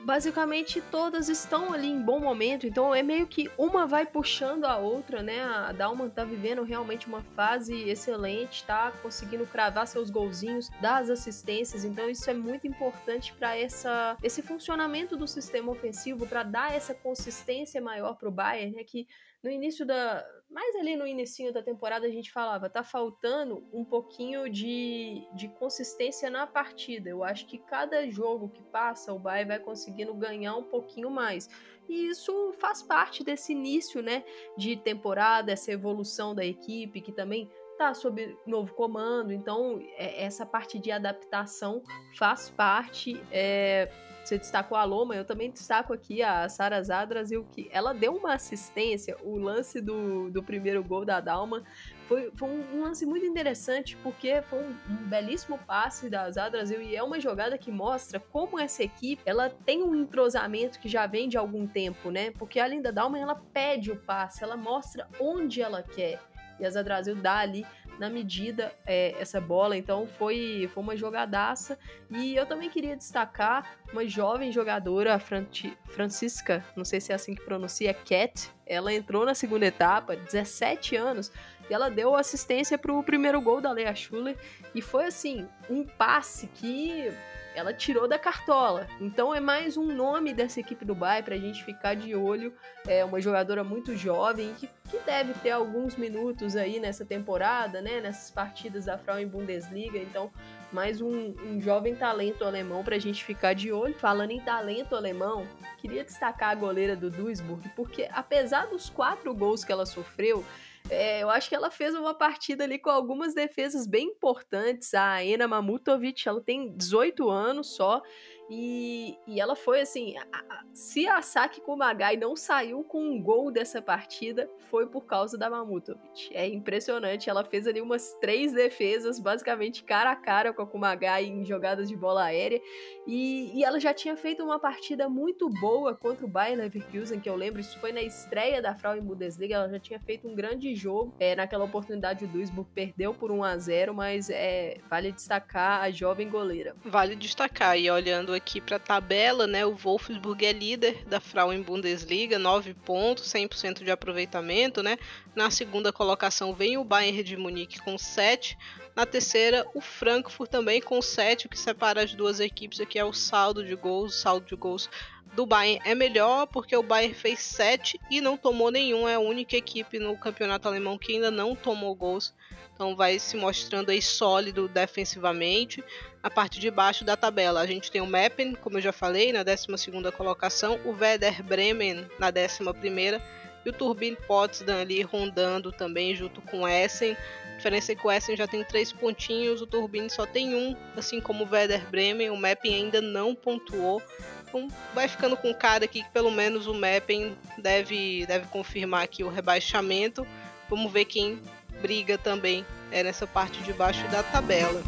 basicamente 0.03 0.81
todas 0.91 1.29
estão 1.29 1.73
ali 1.73 1.87
em 1.87 2.01
bom 2.01 2.19
momento, 2.19 2.67
então 2.67 2.93
é 2.93 3.01
meio 3.01 3.25
que 3.25 3.49
uma 3.57 3.87
vai 3.87 4.05
puxando 4.05 4.65
a 4.65 4.77
outra, 4.77 5.21
né? 5.21 5.43
A 5.43 5.71
Dalman 5.71 6.09
tá 6.09 6.23
vivendo 6.23 6.63
realmente 6.63 7.07
uma 7.07 7.21
fase 7.35 7.89
excelente, 7.89 8.63
tá 8.65 8.91
conseguindo 9.01 9.45
cravar 9.45 9.87
seus 9.87 10.09
golzinhos, 10.09 10.69
dar 10.81 11.01
as 11.01 11.09
assistências, 11.09 11.85
então 11.85 12.09
isso 12.09 12.29
é 12.29 12.33
muito 12.33 12.67
importante 12.67 13.33
para 13.33 13.55
essa 13.55 14.17
esse 14.21 14.41
funcionamento 14.41 15.15
do 15.15 15.27
sistema 15.27 15.71
ofensivo, 15.71 16.27
para 16.27 16.43
dar 16.43 16.73
essa 16.73 16.93
consistência 16.93 17.81
maior 17.81 18.15
pro 18.15 18.31
Bayern, 18.31 18.75
né? 18.75 18.83
Que 18.83 19.07
no 19.43 19.49
início 19.49 19.85
da 19.85 20.25
Mas 20.53 20.75
ali 20.75 20.95
no 20.95 21.07
início 21.07 21.51
da 21.51 21.63
temporada 21.63 22.05
a 22.05 22.11
gente 22.11 22.31
falava, 22.31 22.69
tá 22.69 22.83
faltando 22.83 23.67
um 23.73 23.83
pouquinho 23.83 24.47
de, 24.47 25.27
de 25.33 25.47
consistência 25.47 26.29
na 26.29 26.45
partida. 26.45 27.09
Eu 27.09 27.23
acho 27.23 27.47
que 27.47 27.57
cada 27.57 28.07
jogo 28.11 28.49
que 28.49 28.61
passa, 28.61 29.11
o 29.11 29.17
Bayern 29.17 29.47
vai 29.47 29.59
conseguindo 29.59 30.13
ganhar 30.13 30.55
um 30.55 30.63
pouquinho 30.63 31.09
mais. 31.09 31.49
E 31.89 32.07
isso 32.07 32.53
faz 32.59 32.83
parte 32.83 33.23
desse 33.23 33.51
início, 33.51 34.03
né, 34.03 34.23
de 34.55 34.77
temporada, 34.77 35.51
essa 35.51 35.71
evolução 35.71 36.35
da 36.35 36.45
equipe 36.45 37.01
que 37.01 37.11
também 37.11 37.49
tá 37.75 37.95
sob 37.95 38.37
novo 38.45 38.75
comando. 38.75 39.33
Então, 39.33 39.79
é, 39.97 40.23
essa 40.23 40.45
parte 40.45 40.77
de 40.77 40.91
adaptação 40.91 41.81
faz 42.15 42.51
parte. 42.51 43.19
É, 43.31 43.91
você 44.23 44.37
destacou 44.37 44.77
a 44.77 44.83
Loma, 44.83 45.15
eu 45.15 45.25
também 45.25 45.51
destaco 45.51 45.93
aqui 45.93 46.21
a 46.23 46.47
Sara 46.47 46.81
Zadrazil, 46.81 47.45
que 47.51 47.69
ela 47.71 47.93
deu 47.93 48.15
uma 48.15 48.33
assistência, 48.33 49.17
o 49.23 49.37
lance 49.37 49.81
do, 49.81 50.29
do 50.29 50.41
primeiro 50.41 50.83
gol 50.83 51.03
da 51.03 51.19
Dalma 51.19 51.63
foi, 52.07 52.31
foi 52.35 52.49
um, 52.49 52.81
lance 52.81 53.05
muito 53.05 53.25
interessante, 53.25 53.97
porque 53.97 54.41
foi 54.43 54.59
um, 54.59 54.75
um 54.89 55.07
belíssimo 55.09 55.57
passe 55.57 56.09
da 56.09 56.29
Zadrazil 56.29 56.81
e 56.81 56.95
é 56.95 57.03
uma 57.03 57.19
jogada 57.19 57.57
que 57.57 57.71
mostra 57.71 58.19
como 58.19 58.59
essa 58.59 58.83
equipe, 58.83 59.21
ela 59.25 59.49
tem 59.49 59.83
um 59.83 59.95
entrosamento 59.95 60.79
que 60.79 60.87
já 60.87 61.07
vem 61.07 61.27
de 61.27 61.37
algum 61.37 61.67
tempo, 61.67 62.11
né? 62.11 62.31
Porque 62.31 62.59
a 62.59 62.67
Linda 62.67 62.91
Dalma, 62.91 63.19
ela 63.19 63.35
pede 63.35 63.91
o 63.91 63.97
passe, 63.97 64.43
ela 64.43 64.55
mostra 64.55 65.07
onde 65.19 65.61
ela 65.61 65.81
quer. 65.81 66.19
E 66.59 66.65
a 66.65 66.69
Zadrazil 66.69 67.15
dá 67.15 67.37
ali 67.39 67.65
na 67.99 68.09
medida 68.09 68.73
é, 68.85 69.15
essa 69.19 69.39
bola. 69.39 69.77
Então 69.77 70.07
foi, 70.07 70.69
foi 70.73 70.83
uma 70.83 70.95
jogadaça. 70.95 71.77
E 72.09 72.35
eu 72.35 72.45
também 72.45 72.69
queria 72.69 72.95
destacar 72.95 73.77
uma 73.91 74.05
jovem 74.07 74.51
jogadora, 74.51 75.15
a 75.15 75.19
Francisca, 75.19 76.63
não 76.75 76.85
sei 76.85 76.99
se 76.99 77.11
é 77.11 77.15
assim 77.15 77.35
que 77.35 77.43
pronuncia, 77.43 77.93
Cat. 77.93 78.49
Ela 78.65 78.93
entrou 78.93 79.25
na 79.25 79.35
segunda 79.35 79.65
etapa, 79.65 80.15
17 80.15 80.95
anos, 80.95 81.31
e 81.69 81.73
ela 81.73 81.89
deu 81.89 82.15
assistência 82.15 82.77
para 82.77 82.93
o 82.93 83.03
primeiro 83.03 83.41
gol 83.41 83.61
da 83.61 83.71
Lea 83.71 83.93
Schuller. 83.93 84.37
E 84.73 84.81
foi 84.81 85.05
assim, 85.05 85.47
um 85.69 85.83
passe 85.83 86.47
que 86.47 87.11
ela 87.55 87.73
tirou 87.73 88.07
da 88.07 88.19
cartola. 88.19 88.87
Então 88.99 89.33
é 89.33 89.39
mais 89.39 89.77
um 89.77 89.85
nome 89.85 90.33
dessa 90.33 90.59
equipe 90.59 90.83
do 90.83 90.95
Bayern 90.95 91.23
para 91.23 91.35
a 91.35 91.39
gente 91.39 91.63
ficar 91.63 91.95
de 91.95 92.15
olho. 92.15 92.53
É 92.87 93.03
uma 93.03 93.21
jogadora 93.21 93.63
muito 93.63 93.95
jovem 93.95 94.53
que, 94.55 94.67
que 94.89 94.97
deve 95.05 95.33
ter 95.35 95.51
alguns 95.51 95.95
minutos 95.95 96.55
aí 96.55 96.79
nessa 96.79 97.05
temporada, 97.05 97.81
né? 97.81 98.01
Nessas 98.01 98.31
partidas 98.31 98.85
da 98.85 98.97
Frauen 98.97 99.27
Bundesliga. 99.27 99.97
Então 99.97 100.31
mais 100.73 100.99
um, 100.99 101.35
um 101.45 101.61
jovem 101.61 101.95
talento 101.95 102.43
alemão 102.43 102.83
para 102.83 102.95
a 102.95 102.99
gente 102.99 103.23
ficar 103.23 103.53
de 103.53 103.71
olho. 103.71 103.93
Falando 103.93 104.31
em 104.31 104.41
talento 104.41 104.95
alemão, 104.95 105.47
queria 105.77 106.03
destacar 106.03 106.49
a 106.49 106.55
goleira 106.55 106.95
do 106.95 107.11
Duisburg, 107.11 107.69
porque 107.75 108.09
apesar 108.11 108.65
dos 108.65 108.89
quatro 108.89 109.33
gols 109.35 109.63
que 109.63 109.71
ela 109.71 109.85
sofreu, 109.85 110.43
é, 110.89 111.23
eu 111.23 111.29
acho 111.29 111.47
que 111.49 111.55
ela 111.55 111.71
fez 111.71 111.95
uma 111.95 112.13
partida 112.13 112.63
ali 112.63 112.77
com 112.77 112.89
algumas 112.89 113.33
defesas 113.33 113.87
bem 113.87 114.07
importantes. 114.07 114.93
A 114.93 115.23
Ena 115.23 115.47
Mamutovic, 115.47 116.27
ela 116.27 116.41
tem 116.41 116.75
18 116.75 117.29
anos 117.29 117.75
só 117.75 118.01
e, 118.49 119.17
e 119.27 119.39
ela 119.39 119.55
foi 119.55 119.81
assim: 119.81 120.15
a, 120.17 120.23
a, 120.49 120.63
se 120.73 121.07
a 121.07 121.21
Saki 121.21 121.61
Kumagai 121.61 122.17
não 122.17 122.35
saiu 122.35 122.83
com 122.83 123.01
um 123.01 123.21
gol 123.21 123.51
dessa 123.51 123.81
partida, 123.81 124.49
foi 124.69 124.87
por 124.87 125.05
causa 125.05 125.37
da 125.37 125.49
Mamutovic. 125.49 126.29
É 126.31 126.47
impressionante. 126.47 127.29
Ela 127.29 127.43
fez 127.43 127.67
ali 127.67 127.81
umas 127.81 128.13
três 128.19 128.51
defesas, 128.51 129.19
basicamente 129.19 129.83
cara 129.83 130.11
a 130.11 130.15
cara 130.15 130.53
com 130.53 130.61
a 130.61 130.67
Kumagai 130.67 131.25
em 131.25 131.45
jogadas 131.45 131.87
de 131.87 131.95
bola 131.95 132.25
aérea. 132.25 132.61
E, 133.07 133.57
e 133.57 133.63
ela 133.63 133.79
já 133.79 133.93
tinha 133.93 134.15
feito 134.15 134.43
uma 134.43 134.59
partida 134.59 135.07
muito 135.07 135.49
boa 135.49 135.95
contra 135.95 136.25
o 136.25 136.29
Bayern 136.29 136.61
Leverkusen, 136.61 137.19
que 137.19 137.29
eu 137.29 137.35
lembro, 137.35 137.61
isso 137.61 137.79
foi 137.79 137.91
na 137.91 138.01
estreia 138.01 138.61
da 138.61 138.75
Frauen 138.75 139.01
Bundesliga. 139.01 139.55
Ela 139.55 139.69
já 139.69 139.79
tinha 139.79 139.99
feito 139.99 140.27
um 140.27 140.35
grande 140.35 140.75
jogo. 140.75 141.15
É, 141.19 141.35
naquela 141.35 141.65
oportunidade, 141.65 142.25
o 142.25 142.27
Duisburg 142.27 142.69
perdeu 142.73 143.13
por 143.13 143.31
1 143.31 143.43
a 143.43 143.57
0 143.57 143.93
mas 143.93 144.29
é, 144.29 144.77
vale 144.89 145.11
destacar 145.11 145.81
a 145.81 145.91
jovem 145.91 146.29
goleira. 146.29 146.75
Vale 146.83 147.15
destacar, 147.15 147.77
e 147.77 147.89
olhando 147.89 148.32
aqui 148.33 148.59
para 148.59 148.77
a 148.77 148.79
tabela, 148.79 149.47
né, 149.47 149.65
o 149.65 149.75
Wolfsburg 149.75 150.45
é 150.45 150.51
líder 150.51 151.03
da 151.05 151.19
Frauen 151.19 151.61
Bundesliga, 151.61 152.37
9 152.39 152.73
pontos, 152.73 153.31
100% 153.31 153.83
de 153.83 153.91
aproveitamento, 153.91 154.81
né? 154.81 154.97
Na 155.35 155.49
segunda 155.49 155.91
colocação 155.91 156.53
vem 156.53 156.77
o 156.77 156.83
Bayern 156.83 157.23
de 157.23 157.37
Munique 157.37 157.79
com 157.81 157.97
7, 157.97 158.57
na 158.95 159.05
terceira 159.05 159.65
o 159.73 159.81
Frankfurt 159.81 160.49
também 160.49 160.81
com 160.81 161.01
7, 161.01 161.47
o 161.47 161.49
que 161.49 161.57
separa 161.57 162.03
as 162.03 162.13
duas 162.13 162.39
equipes 162.39 162.79
aqui 162.79 162.99
é 162.99 163.05
o 163.05 163.13
saldo 163.13 163.63
de 163.63 163.75
gols, 163.75 164.15
o 164.15 164.17
saldo 164.17 164.45
de 164.45 164.55
gols 164.55 164.89
do 165.33 165.45
Bayern 165.45 165.81
é 165.83 165.95
melhor 165.95 166.45
porque 166.47 166.75
o 166.75 166.83
Bayern 166.83 167.13
fez 167.13 167.39
7 167.39 167.99
e 168.09 168.21
não 168.21 168.37
tomou 168.37 168.69
nenhum, 168.69 169.07
é 169.07 169.15
a 169.15 169.19
única 169.19 169.57
equipe 169.57 169.97
no 169.99 170.17
campeonato 170.17 170.67
alemão 170.67 170.97
que 170.97 171.13
ainda 171.13 171.31
não 171.31 171.55
tomou 171.55 171.95
gols. 171.95 172.33
Então 172.73 172.95
vai 172.95 173.19
se 173.19 173.37
mostrando 173.37 173.91
aí 173.91 174.01
sólido 174.01 174.67
defensivamente. 174.67 175.83
A 176.21 176.29
parte 176.29 176.59
de 176.59 176.71
baixo 176.71 177.03
da 177.03 177.15
tabela, 177.15 177.61
a 177.61 177.67
gente 177.67 177.91
tem 177.91 178.01
o 178.01 178.07
Meppen, 178.07 178.55
como 178.55 178.77
eu 178.77 178.81
já 178.81 178.91
falei, 178.91 179.31
na 179.31 179.43
12 179.43 179.67
colocação, 180.15 180.79
o 180.85 180.91
Werder 180.91 181.43
Bremen 181.43 182.07
na 182.17 182.27
11 182.27 183.21
e 183.65 183.69
o 183.69 183.73
Turbine 183.73 184.17
Potsdam 184.27 184.81
ali 184.81 185.01
rondando 185.01 185.71
também 185.71 186.15
junto 186.15 186.41
com 186.41 186.61
o 186.61 186.67
Essen. 186.67 187.15
A 187.53 187.57
diferença 187.57 187.91
é 187.91 187.95
que 187.95 188.05
o 188.05 188.11
Essen 188.11 188.35
já 188.35 188.47
tem 188.47 188.63
três 188.63 188.91
pontinhos, 188.91 189.61
o 189.61 189.67
Turbine 189.67 190.09
só 190.09 190.25
tem 190.25 190.53
um, 190.55 190.75
assim 190.97 191.21
como 191.21 191.45
o 191.45 191.49
Werder 191.49 191.89
Bremen. 191.89 192.29
O 192.29 192.37
Meppen 192.37 192.73
ainda 192.73 193.01
não 193.01 193.33
pontuou. 193.33 194.01
Então 194.47 194.67
vai 194.93 195.07
ficando 195.07 195.37
com 195.37 195.53
cara 195.53 195.85
aqui 195.85 196.03
que 196.03 196.09
pelo 196.09 196.29
menos 196.29 196.67
o 196.67 196.73
Meppen 196.73 197.37
deve, 197.57 198.25
deve 198.25 198.47
confirmar 198.47 199.03
aqui 199.03 199.23
o 199.23 199.29
rebaixamento. 199.29 200.27
Vamos 200.69 200.91
ver 200.91 201.05
quem 201.05 201.41
briga 201.83 202.17
também 202.17 202.65
é 202.93 203.03
nessa 203.03 203.27
parte 203.27 203.61
de 203.61 203.73
baixo 203.73 204.07
da 204.07 204.23
tabela. 204.23 204.81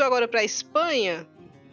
Indo 0.00 0.06
agora 0.06 0.26
para 0.26 0.40
a 0.40 0.44
Espanha, 0.44 1.26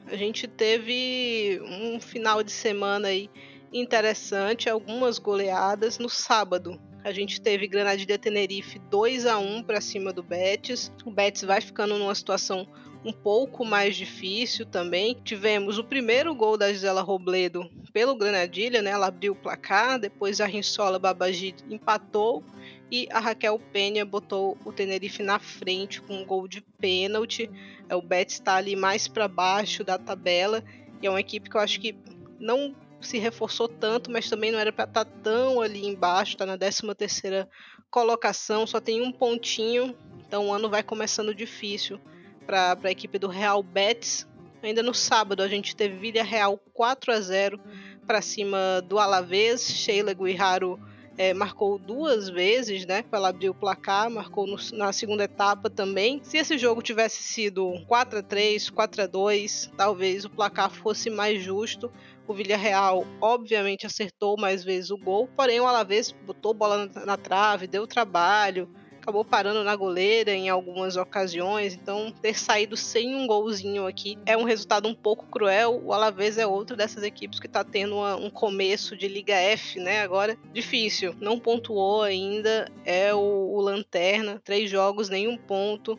a 0.06 0.18
gente 0.18 0.50
teve 0.50 1.62
um 1.64 1.98
final 1.98 2.44
de 2.44 2.52
semana 2.52 3.08
aí 3.08 3.30
interessante, 3.72 4.70
algumas 4.70 5.18
goleadas 5.18 5.98
no 5.98 6.10
sábado. 6.10 6.78
A 7.06 7.14
gente 7.14 7.40
teve 7.40 7.70
Granadilha 7.70 8.20
Tenerife 8.20 8.80
2 8.80 9.26
a 9.26 9.38
1 9.38 9.64
para 9.64 9.80
cima 9.80 10.12
do 10.12 10.22
Betis. 10.22 10.92
O 11.06 11.10
Betis 11.10 11.44
vai 11.44 11.62
ficando 11.62 11.98
numa 11.98 12.14
situação 12.14 12.68
um 13.06 13.14
pouco 13.14 13.64
mais 13.64 13.96
difícil 13.96 14.66
também. 14.66 15.16
Tivemos 15.24 15.78
o 15.78 15.84
primeiro 15.86 16.36
gol 16.36 16.58
da 16.58 16.74
Gisela 16.74 17.02
Robledo 17.02 17.72
pelo 17.94 18.14
Granadilha, 18.14 18.82
né? 18.82 18.90
Ela 18.90 19.08
abriu 19.08 19.32
o 19.32 19.38
placar, 19.38 19.98
depois 19.98 20.42
a 20.42 20.46
Rinsola 20.46 21.00
Babagid 21.00 21.64
empatou 21.70 22.44
e 22.92 23.08
a 23.12 23.20
Raquel 23.20 23.60
Penha 23.72 24.06
botou 24.06 24.58
o 24.64 24.72
Tenerife 24.72 25.22
na 25.22 25.40
frente 25.40 26.02
com 26.02 26.16
um 26.16 26.26
gol 26.26 26.48
de 26.48 26.62
pênalti. 26.62 27.50
É, 27.90 27.96
o 27.96 28.02
Betis 28.02 28.36
está 28.36 28.56
ali 28.56 28.76
mais 28.76 29.08
para 29.08 29.28
baixo 29.28 29.84
da 29.84 29.98
tabela 29.98 30.64
e 31.02 31.08
é 31.08 31.10
uma 31.10 31.20
equipe 31.20 31.50
que 31.50 31.58
eu 31.58 31.62
acho 31.62 31.80
que 31.80 31.96
não 32.40 32.76
se 33.00 33.18
reforçou 33.18 33.68
tanto, 33.68 34.12
mas 34.12 34.30
também 34.30 34.52
não 34.52 34.60
era 34.60 34.72
para 34.72 34.86
estar 34.86 35.06
tá 35.06 35.12
tão 35.24 35.62
ali 35.62 35.86
embaixo, 35.86 36.34
está 36.34 36.46
na 36.46 36.58
13 36.58 36.82
terceira 36.96 37.48
colocação, 37.90 38.66
só 38.66 38.80
tem 38.80 39.02
um 39.02 39.12
pontinho, 39.12 39.96
então 40.26 40.48
o 40.48 40.54
ano 40.54 40.70
vai 40.70 40.82
começando 40.82 41.34
difícil 41.34 42.00
para 42.46 42.78
a 42.82 42.92
equipe 42.92 43.20
do 43.20 43.28
Real 43.28 43.62
Betis. 43.62 44.28
Ainda 44.64 44.82
no 44.82 44.94
sábado 44.94 45.44
a 45.44 45.48
gente 45.48 45.76
teve 45.76 45.98
Vila 45.98 46.24
Real 46.24 46.58
4 46.74 47.14
a 47.14 47.22
0 47.22 47.60
para 48.06 48.22
cima 48.22 48.82
do 48.88 48.98
Alavés, 48.98 49.68
Sheila 49.68 50.14
Guijarro 50.14 50.80
é, 51.18 51.34
marcou 51.34 51.80
duas 51.80 52.30
vezes, 52.30 52.86
né? 52.86 53.04
Ela 53.12 53.30
abriu 53.30 53.52
o 53.52 53.56
placar, 53.56 54.10
marcou 54.10 54.46
no, 54.46 54.58
na 54.74 54.94
segunda 54.94 55.24
etapa 55.24 55.70
também. 55.70 56.20
Se 56.24 56.38
esse 56.38 56.58
jogo 56.58 56.82
tivesse 56.82 57.24
sido 57.24 57.74
4 57.88 58.20
a 58.20 58.24
3 58.24 58.70
4 58.70 59.02
a 59.02 59.08
2 59.08 59.72
talvez 59.76 60.26
o 60.26 60.30
placar 60.30 60.70
fosse 60.70 61.10
mais 61.10 61.42
justo. 61.42 61.92
O 62.28 62.34
Villarreal, 62.34 63.06
obviamente, 63.22 63.86
acertou 63.86 64.36
mais 64.38 64.62
vezes 64.62 64.92
o 64.92 64.98
gol, 64.98 65.30
porém 65.34 65.62
o 65.62 65.66
Alavés 65.66 66.12
botou 66.12 66.54
bola 66.54 66.90
na, 66.94 67.06
na 67.06 67.18
trave, 67.18 67.68
deu 67.68 67.88
trabalho, 67.88 68.70
acabou 69.08 69.24
parando 69.24 69.64
na 69.64 69.74
goleira 69.74 70.34
em 70.34 70.50
algumas 70.50 70.98
ocasiões, 70.98 71.74
então 71.74 72.12
ter 72.22 72.38
saído 72.38 72.76
sem 72.76 73.16
um 73.16 73.26
golzinho 73.26 73.88
aqui 73.88 74.18
é 74.26 74.36
um 74.36 74.44
resultado 74.44 74.86
um 74.86 74.94
pouco 74.94 75.26
cruel. 75.28 75.82
O 75.82 75.94
Alavés 75.94 76.38
é 76.38 76.46
outro 76.46 76.76
dessas 76.76 77.04
equipes 77.04 77.40
que 77.40 77.48
está 77.48 77.64
tendo 77.64 77.96
uma, 77.96 78.18
um 78.18 78.30
começo 78.30 78.98
de 78.98 79.08
Liga 79.08 79.34
F, 79.34 79.80
né? 79.80 80.02
Agora 80.02 80.38
difícil, 80.52 81.16
não 81.22 81.40
pontuou 81.40 82.02
ainda, 82.02 82.70
é 82.84 83.14
o, 83.14 83.20
o 83.20 83.62
lanterna, 83.62 84.42
três 84.44 84.70
jogos, 84.70 85.08
nenhum 85.08 85.38
ponto. 85.38 85.98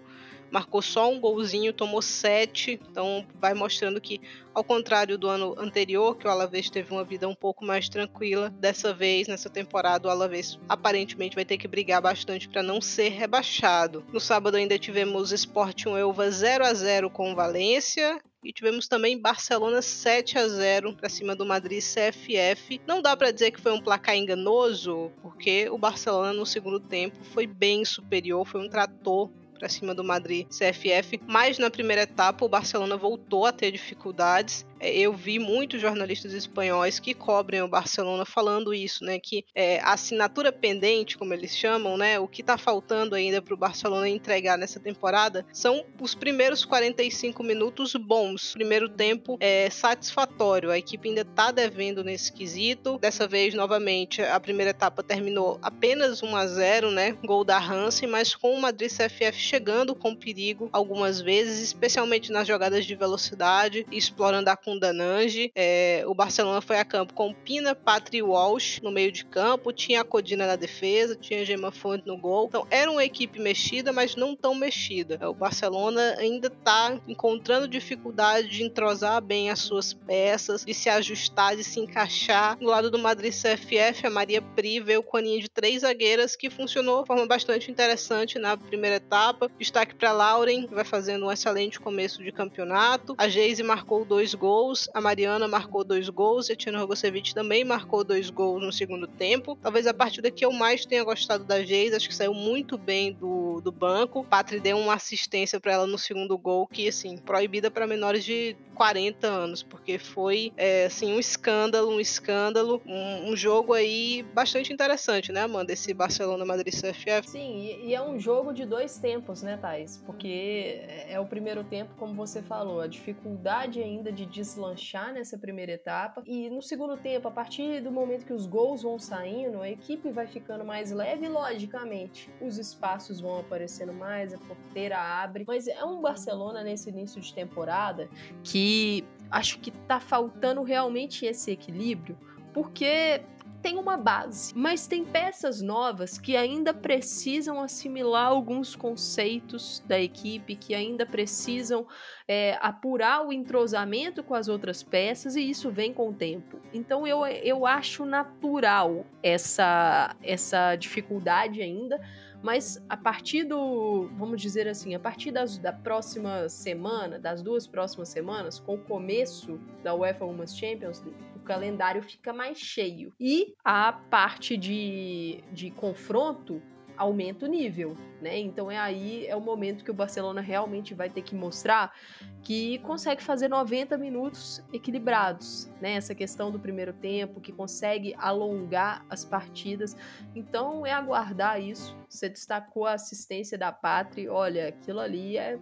Marcou 0.51 0.83
só 0.83 1.11
um 1.11 1.21
golzinho, 1.21 1.73
tomou 1.73 2.03
sete, 2.03 2.81
então 2.91 3.27
vai 3.41 3.55
mostrando 3.55 4.01
que, 4.01 4.21
ao 4.55 4.65
contrário 4.65 5.19
do 5.19 5.29
ano 5.29 5.55
anterior, 5.59 6.17
que 6.17 6.27
o 6.27 6.31
Alavés 6.31 6.71
teve 6.71 6.93
uma 6.93 7.05
vida 7.05 7.29
um 7.29 7.35
pouco 7.35 7.65
mais 7.65 7.89
tranquila, 7.89 8.51
dessa 8.51 8.93
vez, 8.93 9.29
nessa 9.29 9.51
temporada, 9.51 10.09
o 10.09 10.11
Alavés 10.11 10.59
aparentemente 10.69 11.35
vai 11.35 11.45
ter 11.45 11.59
que 11.59 11.69
brigar 11.69 12.01
bastante 12.01 12.49
para 12.49 12.63
não 12.63 12.81
ser 12.81 13.11
rebaixado. 13.11 14.05
No 14.13 14.21
sábado 14.21 14.57
ainda 14.57 14.79
tivemos 14.79 15.33
Sporting 15.33 15.91
Elva 15.91 16.31
0 16.31 16.65
a 16.65 16.75
0 16.75 17.11
com 17.11 17.35
Valência, 17.35 18.21
e 18.43 18.53
tivemos 18.53 18.87
também 18.87 19.21
Barcelona 19.21 19.83
7 19.83 20.39
a 20.39 20.47
0 20.47 20.95
para 20.95 21.09
cima 21.09 21.35
do 21.35 21.45
Madrid 21.45 21.83
CFF. 21.83 22.81
Não 22.87 23.03
dá 23.03 23.17
para 23.17 23.33
dizer 23.33 23.51
que 23.51 23.61
foi 23.61 23.73
um 23.73 23.81
placar 23.81 24.17
enganoso, 24.17 25.11
porque 25.21 25.69
o 25.69 25.77
Barcelona 25.77 26.33
no 26.33 26.47
segundo 26.47 26.79
tempo 26.79 27.17
foi 27.25 27.47
bem 27.47 27.85
superior, 27.85 28.47
foi 28.47 28.61
um 28.61 28.69
trator 28.69 29.29
para 29.59 29.69
cima 29.69 29.95
do 29.95 30.05
Madrid 30.05 30.47
CFF, 30.49 31.21
mas 31.27 31.59
na 31.59 31.71
primeira 31.71 32.03
etapa 32.03 32.45
o 32.45 32.49
Barcelona 32.49 32.97
voltou 32.97 33.45
a 33.45 33.53
ter 33.53 33.73
dificuldades 33.73 34.65
eu 34.81 35.13
vi 35.13 35.39
muitos 35.39 35.81
jornalistas 35.81 36.33
espanhóis 36.33 36.99
que 36.99 37.15
cobrem 37.15 37.63
o 37.63 37.69
Barcelona 37.69 38.25
falando 38.25 38.75
isso, 38.75 39.05
né? 39.05 39.19
Que 39.19 39.45
é, 39.55 39.81
a 39.81 39.93
assinatura 39.93 40.53
pendente, 40.53 41.17
como 41.17 41.35
eles 41.35 41.57
chamam, 41.57 41.97
né? 41.97 42.19
O 42.19 42.29
que 42.29 42.41
está 42.41 42.57
faltando 42.57 43.15
ainda 43.15 43.43
para 43.43 43.55
o 43.55 43.57
Barcelona 43.57 44.09
entregar 44.09 44.57
nessa 44.57 44.81
temporada 44.81 45.45
são 45.53 45.85
os 46.01 46.15
primeiros 46.15 46.65
45 46.65 47.43
minutos 47.43 47.95
bons. 47.95 48.53
Primeiro 48.53 48.89
tempo 48.89 49.37
é 49.41 49.71
satisfatório. 49.71 50.71
A 50.71 50.79
equipe 50.79 51.09
ainda 51.09 51.23
está 51.23 51.51
devendo 51.51 52.05
nesse 52.05 52.33
quesito. 52.33 52.99
Dessa 52.99 53.27
vez, 53.27 53.55
novamente, 53.55 54.23
a 54.23 54.39
primeira 54.39 54.71
etapa 54.71 55.03
terminou 55.03 55.59
apenas 55.63 56.23
1 56.23 56.37
a 56.37 56.47
0, 56.47 56.91
né? 56.91 57.17
Gol 57.25 57.45
da 57.45 57.59
Hansen, 57.59 58.09
mas 58.09 58.35
com 58.35 58.55
o 58.55 58.61
Madrid 58.61 58.91
CFF 58.91 59.39
chegando 59.39 59.95
com 59.95 60.15
perigo 60.15 60.69
algumas 60.73 61.21
vezes, 61.21 61.61
especialmente 61.61 62.33
nas 62.33 62.47
jogadas 62.47 62.85
de 62.85 62.95
velocidade, 62.95 63.87
explorando 63.91 64.51
a 64.51 64.57
com 64.69 64.79
Danange. 64.79 65.51
É, 65.55 66.05
o 66.07 66.15
Barcelona 66.15 66.61
foi 66.61 66.79
a 66.79 66.85
campo 66.85 67.15
com 67.15 67.33
Pina, 67.33 67.75
Patri 67.75 68.23
Walsh 68.23 68.81
no 68.83 68.91
meio 68.91 69.11
de 69.11 69.25
campo, 69.25 69.73
tinha 69.73 70.03
a 70.03 70.05
Codina 70.05 70.47
na 70.47 70.57
defesa, 70.57 71.17
tinha 71.17 71.43
Gemma 71.43 71.73
Fonte 71.73 72.07
no 72.07 72.19
gol. 72.19 72.47
Então 72.49 72.67
era 72.71 72.91
uma 72.91 73.03
equipe 73.03 73.41
mexida, 73.41 73.93
mas 73.93 74.15
não 74.15 74.37
tão 74.37 74.55
mexida. 74.55 75.17
É, 75.21 75.27
o 75.27 75.33
Barcelona 75.33 76.17
ainda 76.19 76.49
está 76.49 77.01
encontrando 77.09 77.67
dificuldade 77.67 78.49
de 78.49 78.63
entrosar 78.63 79.23
bem 79.23 79.49
as 79.49 79.61
suas 79.61 79.95
peças, 79.95 80.67
de 80.67 80.75
se 80.75 80.91
ajustar, 80.91 81.57
de 81.57 81.65
se 81.65 81.81
encaixar. 81.81 82.59
No 82.61 82.69
lado 82.69 82.91
do 82.91 82.99
Madrid 82.99 83.33
CFF, 83.33 84.07
a 84.07 84.11
Maria 84.11 84.43
Pri 84.43 84.81
veio 84.81 85.03
com 85.03 85.17
a 85.17 85.21
linha 85.23 85.41
de 85.41 85.49
três 85.49 85.81
zagueiras 85.81 86.37
que 86.37 86.51
funcionou 86.51 87.01
de 87.03 87.07
forma 87.07 87.27
bastante 87.27 87.71
interessante 87.71 88.39
na 88.39 88.55
primeira 88.55 88.97
etapa. 88.97 89.51
Destaque 89.59 89.95
para 89.95 90.13
Lauren, 90.13 90.67
que 90.67 90.75
vai 90.75 90.85
fazendo 90.85 91.25
um 91.25 91.33
excelente 91.33 91.81
começo 91.81 92.23
de 92.23 92.31
campeonato. 92.31 93.15
A 93.17 93.29
Geise 93.29 93.63
marcou 93.63 94.05
dois 94.05 94.35
gols 94.35 94.58
gols, 94.59 94.89
a 94.93 95.01
Mariana 95.01 95.47
marcou 95.47 95.85
dois 95.85 96.09
gols 96.09 96.51
a 96.51 96.57
Tina 96.57 96.81
Rogosevic 96.81 97.35
também 97.35 97.65
marcou 97.65 98.03
dois 98.03 98.31
gols 98.31 98.63
no 98.63 98.73
segundo 98.73 99.07
tempo. 99.07 99.57
Talvez 99.63 99.87
a 99.87 99.95
partida 99.95 100.31
que 100.31 100.45
eu 100.45 100.53
mais 100.53 100.85
tenha 100.85 101.05
gostado 101.05 101.45
da 101.45 101.63
Geis, 101.63 101.93
acho 101.93 102.09
que 102.09 102.15
saiu 102.15 102.35
muito 102.35 102.77
bem 102.77 103.13
do, 103.13 103.61
do 103.61 103.71
banco. 103.71 104.25
Patri 104.25 104.59
deu 104.59 104.77
uma 104.79 104.95
assistência 104.95 105.61
para 105.61 105.73
ela 105.73 105.87
no 105.87 105.99
segundo 105.99 106.37
gol, 106.37 106.67
que 106.67 106.89
assim, 106.89 107.17
proibida 107.17 107.71
para 107.71 107.87
menores 107.87 108.25
de 108.25 108.57
40 108.75 109.27
anos, 109.27 109.63
porque 109.63 109.99
foi 109.99 110.53
é, 110.57 110.87
assim 110.87 111.13
um 111.13 111.19
escândalo, 111.19 111.91
um 111.91 112.01
escândalo, 112.01 112.81
um, 112.87 113.33
um, 113.33 113.37
jogo 113.37 113.75
aí 113.75 114.25
bastante 114.33 114.73
interessante, 114.73 115.33
né, 115.33 115.43
Amanda? 115.43 115.73
Esse 115.73 115.93
Barcelona 115.93 116.45
Madrid 116.45 116.73
CFF. 116.73 117.29
Sim, 117.29 117.59
e, 117.59 117.89
e 117.89 117.95
é 117.95 118.01
um 118.01 118.19
jogo 118.21 118.53
de 118.53 118.65
dois 118.65 118.97
tempos, 118.99 119.43
né, 119.43 119.57
Thais? 119.57 120.01
Porque 120.07 120.83
é 121.09 121.19
o 121.19 121.27
primeiro 121.27 121.65
tempo, 121.65 121.93
como 121.99 122.15
você 122.15 122.41
falou, 122.41 122.81
a 122.81 122.87
dificuldade 122.87 123.83
ainda 123.83 124.13
de 124.13 124.25
deslanchar 124.49 125.13
nessa 125.13 125.37
primeira 125.37 125.73
etapa. 125.73 126.23
E 126.27 126.49
no 126.51 126.63
segundo 126.63 126.97
tempo, 126.97 127.29
a 127.29 127.31
partir 127.31 127.81
do 127.81 127.91
momento 127.91 128.25
que 128.25 128.33
os 128.33 128.47
gols 128.47 128.83
vão 128.83 128.99
saindo, 128.99 129.61
a 129.61 129.69
equipe 129.69 130.11
vai 130.11 130.27
ficando 130.27 130.65
mais 130.65 130.91
leve 130.91 131.27
e, 131.27 131.29
logicamente, 131.29 132.31
os 132.41 132.59
espaços 132.59 133.21
vão 133.21 133.41
aparecendo 133.41 133.93
mais, 133.93 134.33
a 134.33 134.39
porteira 134.39 134.99
abre. 134.99 135.45
Mas 135.47 135.69
é 135.69 135.85
um 135.85 136.01
Barcelona 136.01 136.63
nesse 136.63 136.89
início 136.91 137.21
de 137.21 137.33
temporada 137.35 138.09
que 138.43 139.05
acho 139.31 139.59
que 139.61 139.71
tá 139.71 140.01
faltando 140.01 140.63
realmente 140.63 141.27
esse 141.27 141.51
equilíbrio, 141.51 142.17
porque 142.53 143.23
tem 143.63 143.77
uma 143.77 143.97
base, 143.97 144.53
mas 144.57 144.87
tem 144.87 145.05
peças 145.05 145.61
novas 145.61 146.19
que 146.19 146.37
ainda 146.37 146.73
precisam 146.73 147.61
assimilar 147.61 148.29
alguns 148.29 148.77
conceitos 148.77 149.83
da 149.87 150.01
equipe, 150.01 150.55
que 150.55 150.75
ainda 150.75 151.05
precisam 151.05 151.87
é, 152.27 152.57
apurar 152.61 153.27
o 153.27 153.33
entrosamento 153.33 154.23
com 154.23 154.35
as 154.35 154.49
outras 154.49 154.83
peças, 154.83 155.37
e 155.37 155.49
isso 155.49 155.71
vem 155.71 155.93
com 155.93 156.11
o 156.11 156.15
tempo. 156.15 156.61
Então 156.73 157.07
eu, 157.07 157.27
eu 157.27 157.67
acho 157.67 158.05
natural 158.05 159.05
essa, 159.23 160.15
essa 160.23 160.77
dificuldade 160.77 161.61
ainda. 161.61 162.01
Mas 162.41 162.81
a 162.89 162.97
partir 162.97 163.43
do, 163.43 164.09
vamos 164.17 164.41
dizer 164.41 164.69
assim, 164.69 164.95
a 164.95 165.01
partir 165.01 165.33
das, 165.33 165.59
da 165.59 165.73
próxima 165.73 166.49
semana, 166.49 167.19
das 167.19 167.43
duas 167.43 167.67
próximas 167.67 168.11
semanas, 168.11 168.61
com 168.61 168.75
o 168.75 168.79
começo 168.79 169.59
da 169.83 169.93
UEFA 169.93 170.25
Women's 170.25 170.57
Champions 170.57 171.03
League, 171.03 171.19
calendário 171.49 172.03
fica 172.03 172.33
mais 172.33 172.59
cheio. 172.59 173.13
E 173.19 173.55
a 173.65 173.93
parte 173.93 174.57
de, 174.57 175.43
de 175.51 175.71
confronto 175.71 176.63
aumenta 176.95 177.47
o 177.47 177.49
nível, 177.49 177.97
né? 178.21 178.39
Então 178.39 178.71
é 178.71 178.77
aí 178.77 179.25
é 179.27 179.35
o 179.37 179.41
momento 179.41 179.85
que 179.85 179.91
o 179.91 179.95
Barcelona 179.95 180.41
realmente 180.41 180.95
vai 180.95 181.09
ter 181.09 181.23
que 181.23 181.35
mostrar 181.35 181.95
que 182.43 182.79
consegue 182.81 183.23
fazer 183.23 183.49
90 183.49 183.97
minutos 183.97 184.63
equilibrados, 184.73 185.71
né? 185.81 185.93
Essa 185.93 186.15
questão 186.15 186.51
do 186.51 186.59
primeiro 186.59 186.93
tempo, 186.93 187.41
que 187.41 187.53
consegue 187.53 188.15
alongar 188.19 189.07
as 189.09 189.25
partidas. 189.25 189.97
Então 190.35 190.85
é 190.85 190.93
aguardar 190.93 191.63
isso. 191.63 191.97
Você 192.09 192.29
destacou 192.29 192.85
a 192.85 192.95
assistência 192.95 193.57
da 193.57 193.71
Pátria, 193.71 194.33
olha, 194.33 194.69
aquilo 194.69 194.99
ali 194.99 195.39
é 195.39 195.59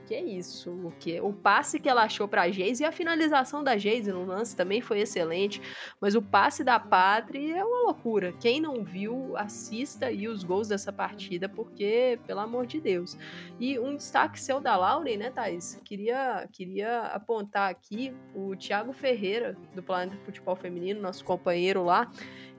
que 0.00 0.14
é 0.14 0.22
isso? 0.22 0.70
O 0.70 0.92
que 0.98 1.20
o 1.20 1.32
passe 1.32 1.78
que 1.78 1.88
ela 1.88 2.02
achou 2.02 2.26
para 2.26 2.50
Geise 2.50 2.82
e 2.82 2.86
a 2.86 2.92
finalização 2.92 3.62
da 3.62 3.76
Geise 3.76 4.12
no 4.12 4.24
lance 4.24 4.56
também 4.56 4.80
foi 4.80 5.00
excelente, 5.00 5.60
mas 6.00 6.14
o 6.14 6.22
passe 6.22 6.62
da 6.62 6.78
Pátria 6.78 7.58
é 7.58 7.64
uma 7.64 7.82
loucura. 7.84 8.32
Quem 8.32 8.60
não 8.60 8.84
viu, 8.84 9.36
assista 9.36 10.06
aí 10.06 10.28
os 10.28 10.42
gols 10.44 10.68
dessa 10.68 10.92
partida, 10.92 11.48
porque 11.48 12.18
pelo 12.26 12.40
amor 12.40 12.66
de 12.66 12.80
Deus. 12.80 13.16
E 13.58 13.78
um 13.78 13.96
destaque 13.96 14.40
seu 14.40 14.60
da 14.60 14.76
Lauren, 14.76 15.16
né, 15.16 15.30
Thais? 15.30 15.80
Queria 15.84 16.48
queria 16.52 17.02
apontar 17.06 17.70
aqui 17.70 18.12
o 18.34 18.56
Thiago 18.56 18.92
Ferreira 18.92 19.56
do 19.74 19.82
Planeta 19.82 20.16
Futebol 20.24 20.56
Feminino, 20.56 21.00
nosso 21.00 21.24
companheiro 21.24 21.84
lá 21.84 22.10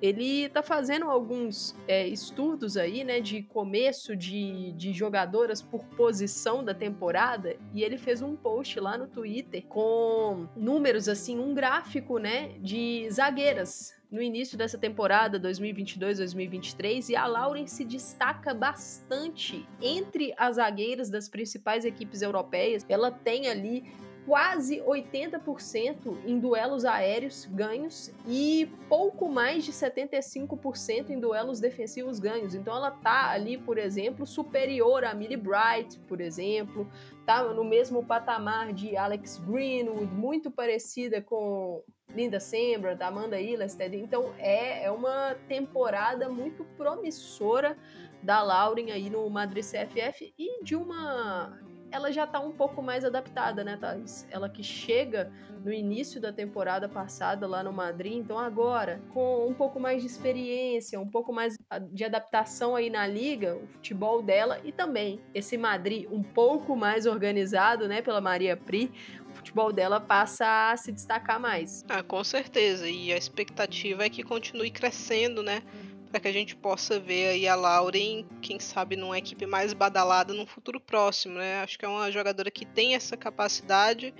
ele 0.01 0.43
está 0.43 0.61
fazendo 0.61 1.05
alguns 1.05 1.75
é, 1.87 2.07
estudos 2.07 2.77
aí, 2.77 3.03
né, 3.03 3.19
de 3.19 3.43
começo 3.43 4.15
de, 4.15 4.71
de 4.73 4.93
jogadoras 4.93 5.61
por 5.61 5.83
posição 5.95 6.63
da 6.63 6.73
temporada, 6.73 7.55
e 7.73 7.83
ele 7.83 7.97
fez 7.97 8.21
um 8.21 8.35
post 8.35 8.79
lá 8.79 8.97
no 8.97 9.07
Twitter 9.07 9.65
com 9.67 10.47
números, 10.55 11.07
assim, 11.07 11.39
um 11.39 11.53
gráfico, 11.53 12.19
né, 12.19 12.53
de 12.59 13.07
zagueiras 13.09 13.97
no 14.09 14.21
início 14.21 14.57
dessa 14.57 14.77
temporada 14.77 15.39
2022-2023 15.39 17.09
e 17.09 17.15
a 17.15 17.25
Lauren 17.27 17.67
se 17.67 17.83
destaca 17.83 18.53
bastante 18.53 19.67
entre 19.81 20.33
as 20.37 20.55
zagueiras 20.55 21.09
das 21.09 21.27
principais 21.27 21.83
equipes 21.83 22.21
europeias. 22.21 22.85
Ela 22.87 23.11
tem 23.11 23.49
ali 23.49 23.83
quase 24.27 24.81
80% 24.81 26.17
em 26.25 26.37
duelos 26.37 26.83
aéreos 26.83 27.45
ganhos 27.45 28.13
e 28.27 28.69
pouco 28.89 29.29
mais 29.29 29.63
de 29.63 29.71
75% 29.71 31.09
em 31.09 31.17
duelos 31.17 31.61
defensivos 31.61 32.19
ganhos. 32.19 32.53
Então 32.53 32.75
ela 32.75 32.91
tá 32.91 33.29
ali, 33.31 33.57
por 33.57 33.77
exemplo, 33.77 34.27
superior 34.27 35.05
a 35.05 35.13
Millie 35.13 35.37
Bright, 35.37 35.97
por 36.09 36.19
exemplo, 36.19 36.85
tá 37.25 37.41
no 37.41 37.63
mesmo 37.63 38.03
patamar 38.05 38.73
de 38.73 38.97
Alex 38.97 39.37
Greenwood, 39.37 40.13
muito 40.13 40.51
parecida 40.51 41.21
com 41.21 41.81
Linda 42.13 42.41
Sembra, 42.41 42.97
da 42.97 43.07
Amanda 43.07 43.39
Ilested. 43.39 43.95
Então 43.95 44.33
é, 44.37 44.83
é 44.83 44.91
uma 44.91 45.37
temporada 45.47 46.27
muito 46.27 46.65
promissora 46.75 47.77
da 48.21 48.43
Lauren 48.43 48.91
aí 48.91 49.09
no 49.09 49.29
Madrid 49.29 49.63
CFF 49.63 50.33
e 50.37 50.61
de 50.65 50.75
uma 50.75 51.65
ela 51.91 52.11
já 52.11 52.27
tá 52.27 52.39
um 52.39 52.51
pouco 52.51 52.81
mais 52.81 53.05
adaptada, 53.05 53.63
né, 53.63 53.77
Thais? 53.77 54.27
Ela 54.29 54.49
que 54.49 54.63
chega 54.63 55.31
no 55.63 55.71
início 55.71 56.21
da 56.21 56.31
temporada 56.31 56.87
passada 56.87 57.47
lá 57.47 57.63
no 57.63 57.73
Madrid, 57.73 58.13
então 58.13 58.37
agora, 58.37 59.01
com 59.13 59.47
um 59.47 59.53
pouco 59.53 59.79
mais 59.79 60.01
de 60.01 60.07
experiência, 60.07 60.99
um 60.99 61.09
pouco 61.09 61.33
mais 61.33 61.57
de 61.91 62.03
adaptação 62.03 62.75
aí 62.75 62.89
na 62.89 63.07
liga, 63.07 63.55
o 63.55 63.67
futebol 63.67 64.21
dela 64.21 64.59
e 64.63 64.71
também 64.71 65.19
esse 65.33 65.57
Madrid 65.57 66.07
um 66.11 66.23
pouco 66.23 66.75
mais 66.75 67.05
organizado, 67.05 67.87
né, 67.87 68.01
pela 68.01 68.21
Maria 68.21 68.55
Pri, 68.55 68.91
o 69.29 69.35
futebol 69.35 69.71
dela 69.71 69.99
passa 69.99 70.71
a 70.71 70.77
se 70.77 70.91
destacar 70.91 71.39
mais. 71.39 71.83
Ah, 71.89 72.03
com 72.03 72.23
certeza. 72.23 72.87
E 72.87 73.11
a 73.11 73.17
expectativa 73.17 74.05
é 74.05 74.09
que 74.09 74.23
continue 74.23 74.71
crescendo, 74.71 75.43
né? 75.43 75.61
Para 76.07 76.19
que 76.19 76.27
a 76.27 76.31
gente 76.31 76.55
possa 76.55 76.99
ver 76.99 77.29
aí 77.29 77.47
a 77.47 77.55
Lauren, 77.55 78.25
quem 78.41 78.59
sabe, 78.59 78.95
numa 78.95 79.17
equipe 79.17 79.45
mais 79.45 79.73
badalada 79.73 80.33
no 80.33 80.45
futuro 80.45 80.79
próximo, 80.79 81.35
né? 81.35 81.61
Acho 81.61 81.77
que 81.77 81.85
é 81.85 81.87
uma 81.87 82.11
jogadora 82.11 82.49
que 82.49 82.65
tem 82.65 82.95
essa 82.95 83.17
capacidade 83.17 84.13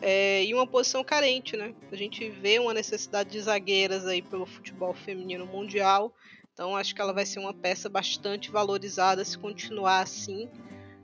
é, 0.00 0.44
e 0.44 0.54
uma 0.54 0.66
posição 0.66 1.04
carente, 1.04 1.56
né? 1.56 1.74
A 1.90 1.96
gente 1.96 2.28
vê 2.28 2.58
uma 2.58 2.74
necessidade 2.74 3.30
de 3.30 3.40
zagueiras 3.40 4.06
aí 4.06 4.22
pelo 4.22 4.46
futebol 4.46 4.94
feminino 4.94 5.46
mundial, 5.46 6.14
então 6.52 6.76
acho 6.76 6.94
que 6.94 7.00
ela 7.00 7.12
vai 7.12 7.24
ser 7.24 7.38
uma 7.38 7.54
peça 7.54 7.88
bastante 7.88 8.50
valorizada 8.50 9.24
se 9.24 9.38
continuar 9.38 10.00
assim. 10.00 10.48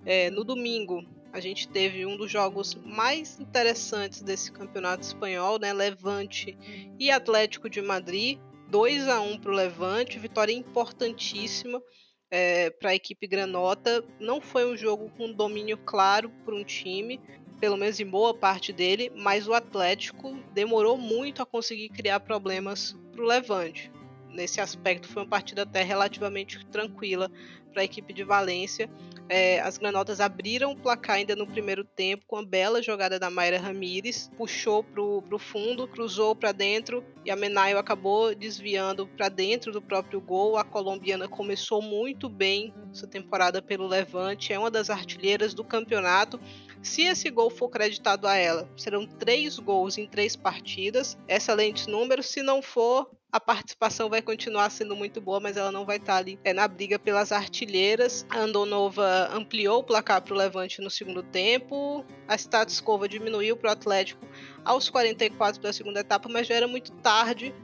É, 0.04 0.30
no 0.30 0.44
domingo, 0.44 1.04
a 1.32 1.40
gente 1.40 1.68
teve 1.68 2.06
um 2.06 2.16
dos 2.16 2.30
jogos 2.30 2.74
mais 2.74 3.38
interessantes 3.38 4.22
desse 4.22 4.50
campeonato 4.50 5.02
espanhol, 5.02 5.58
né? 5.58 5.72
Levante 5.72 6.56
e 6.98 7.10
Atlético 7.10 7.68
de 7.68 7.80
Madrid. 7.80 8.38
2 8.68 9.08
a 9.08 9.20
1 9.20 9.38
para 9.38 9.50
o 9.50 9.54
Levante, 9.54 10.18
vitória 10.18 10.52
importantíssima 10.52 11.82
é, 12.30 12.68
para 12.70 12.90
a 12.90 12.94
equipe 12.94 13.26
granota. 13.26 14.04
Não 14.20 14.40
foi 14.40 14.70
um 14.70 14.76
jogo 14.76 15.10
com 15.16 15.32
domínio 15.32 15.78
claro 15.78 16.30
por 16.44 16.52
um 16.52 16.62
time, 16.62 17.18
pelo 17.58 17.78
menos 17.78 17.98
em 17.98 18.06
boa 18.06 18.34
parte 18.34 18.72
dele, 18.72 19.10
mas 19.16 19.48
o 19.48 19.54
Atlético 19.54 20.36
demorou 20.52 20.98
muito 20.98 21.42
a 21.42 21.46
conseguir 21.46 21.88
criar 21.88 22.20
problemas 22.20 22.94
para 23.12 23.22
o 23.22 23.26
Levante. 23.26 23.90
Nesse 24.28 24.60
aspecto, 24.60 25.08
foi 25.08 25.22
uma 25.22 25.28
partida 25.28 25.62
até 25.62 25.82
relativamente 25.82 26.64
tranquila 26.66 27.30
para 27.72 27.80
a 27.80 27.84
equipe 27.84 28.12
de 28.12 28.22
Valência. 28.22 28.88
É, 29.30 29.60
as 29.60 29.76
granotas 29.76 30.20
abriram 30.20 30.72
o 30.72 30.76
placar 30.76 31.16
ainda 31.16 31.36
no 31.36 31.46
primeiro 31.46 31.84
tempo 31.84 32.24
com 32.26 32.36
a 32.36 32.44
bela 32.44 32.82
jogada 32.82 33.18
da 33.18 33.28
Mayra 33.28 33.58
Ramírez, 33.58 34.30
puxou 34.38 34.82
para 34.82 35.02
o 35.02 35.38
fundo, 35.38 35.86
cruzou 35.86 36.34
para 36.34 36.50
dentro 36.50 37.04
e 37.26 37.30
a 37.30 37.36
Menaio 37.36 37.76
acabou 37.76 38.34
desviando 38.34 39.06
para 39.06 39.28
dentro 39.28 39.70
do 39.70 39.82
próprio 39.82 40.18
gol. 40.18 40.56
A 40.56 40.64
colombiana 40.64 41.28
começou 41.28 41.82
muito 41.82 42.28
bem 42.28 42.72
essa 42.90 43.06
temporada 43.06 43.60
pelo 43.60 43.86
Levante, 43.86 44.52
é 44.52 44.58
uma 44.58 44.70
das 44.70 44.88
artilheiras 44.88 45.52
do 45.52 45.62
campeonato. 45.62 46.40
Se 46.82 47.02
esse 47.02 47.28
gol 47.28 47.50
for 47.50 47.68
creditado 47.68 48.26
a 48.26 48.36
ela, 48.36 48.68
serão 48.76 49.06
três 49.06 49.58
gols 49.58 49.98
em 49.98 50.06
três 50.06 50.36
partidas, 50.36 51.18
excelentes 51.28 51.86
números. 51.86 52.26
Se 52.26 52.42
não 52.42 52.62
for, 52.62 53.10
a 53.30 53.38
participação 53.38 54.08
vai 54.08 54.22
continuar 54.22 54.70
sendo 54.70 54.96
muito 54.96 55.20
boa, 55.20 55.38
mas 55.38 55.56
ela 55.56 55.70
não 55.70 55.84
vai 55.84 55.98
estar 55.98 56.16
ali 56.16 56.38
é, 56.42 56.54
na 56.54 56.66
briga 56.66 56.98
pelas 56.98 57.30
artilheiras. 57.30 58.24
A 58.30 58.38
Andonova 58.38 59.28
ampliou 59.32 59.80
o 59.80 59.84
placar 59.84 60.22
para 60.22 60.32
o 60.32 60.36
Levante 60.36 60.80
no 60.80 60.90
segundo 60.90 61.22
tempo. 61.22 62.04
A 62.26 62.34
Status 62.36 62.80
Cova 62.80 63.06
diminuiu 63.06 63.54
para 63.56 63.68
o 63.68 63.72
Atlético 63.72 64.26
aos 64.64 64.88
44 64.88 65.60
da 65.60 65.72
segunda 65.72 66.00
etapa, 66.00 66.28
mas 66.28 66.46
já 66.46 66.54
era 66.54 66.66
muito 66.66 66.90
tarde. 66.92 67.54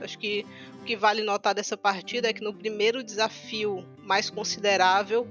Acho 0.00 0.18
que 0.18 0.44
o 0.80 0.84
que 0.84 0.96
vale 0.96 1.22
notar 1.22 1.54
dessa 1.54 1.76
partida 1.76 2.28
é 2.28 2.32
que 2.32 2.42
no 2.42 2.52
primeiro 2.52 3.04
desafio 3.04 3.86
mais 3.98 4.28
considerável, 4.28 5.28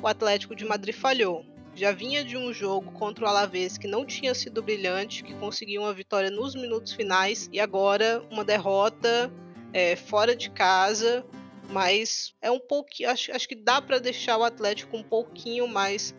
o 0.00 0.08
Atlético 0.08 0.56
de 0.56 0.64
Madrid 0.64 0.94
falhou 0.94 1.44
já 1.74 1.92
vinha 1.92 2.24
de 2.24 2.36
um 2.36 2.52
jogo 2.52 2.92
contra 2.92 3.24
o 3.24 3.28
Alavés 3.28 3.76
que 3.76 3.88
não 3.88 4.04
tinha 4.04 4.34
sido 4.34 4.62
brilhante, 4.62 5.24
que 5.24 5.34
conseguiu 5.34 5.82
uma 5.82 5.92
vitória 5.92 6.30
nos 6.30 6.54
minutos 6.54 6.92
finais 6.92 7.48
e 7.52 7.58
agora 7.58 8.24
uma 8.30 8.44
derrota 8.44 9.32
é, 9.72 9.96
fora 9.96 10.36
de 10.36 10.50
casa, 10.50 11.24
mas 11.68 12.34
é 12.40 12.50
um 12.50 12.60
pouquinho, 12.60 13.10
acho, 13.10 13.32
acho 13.32 13.48
que 13.48 13.56
dá 13.56 13.82
para 13.82 13.98
deixar 13.98 14.38
o 14.38 14.44
Atlético 14.44 14.96
um 14.96 15.02
pouquinho 15.02 15.66
mais 15.66 16.14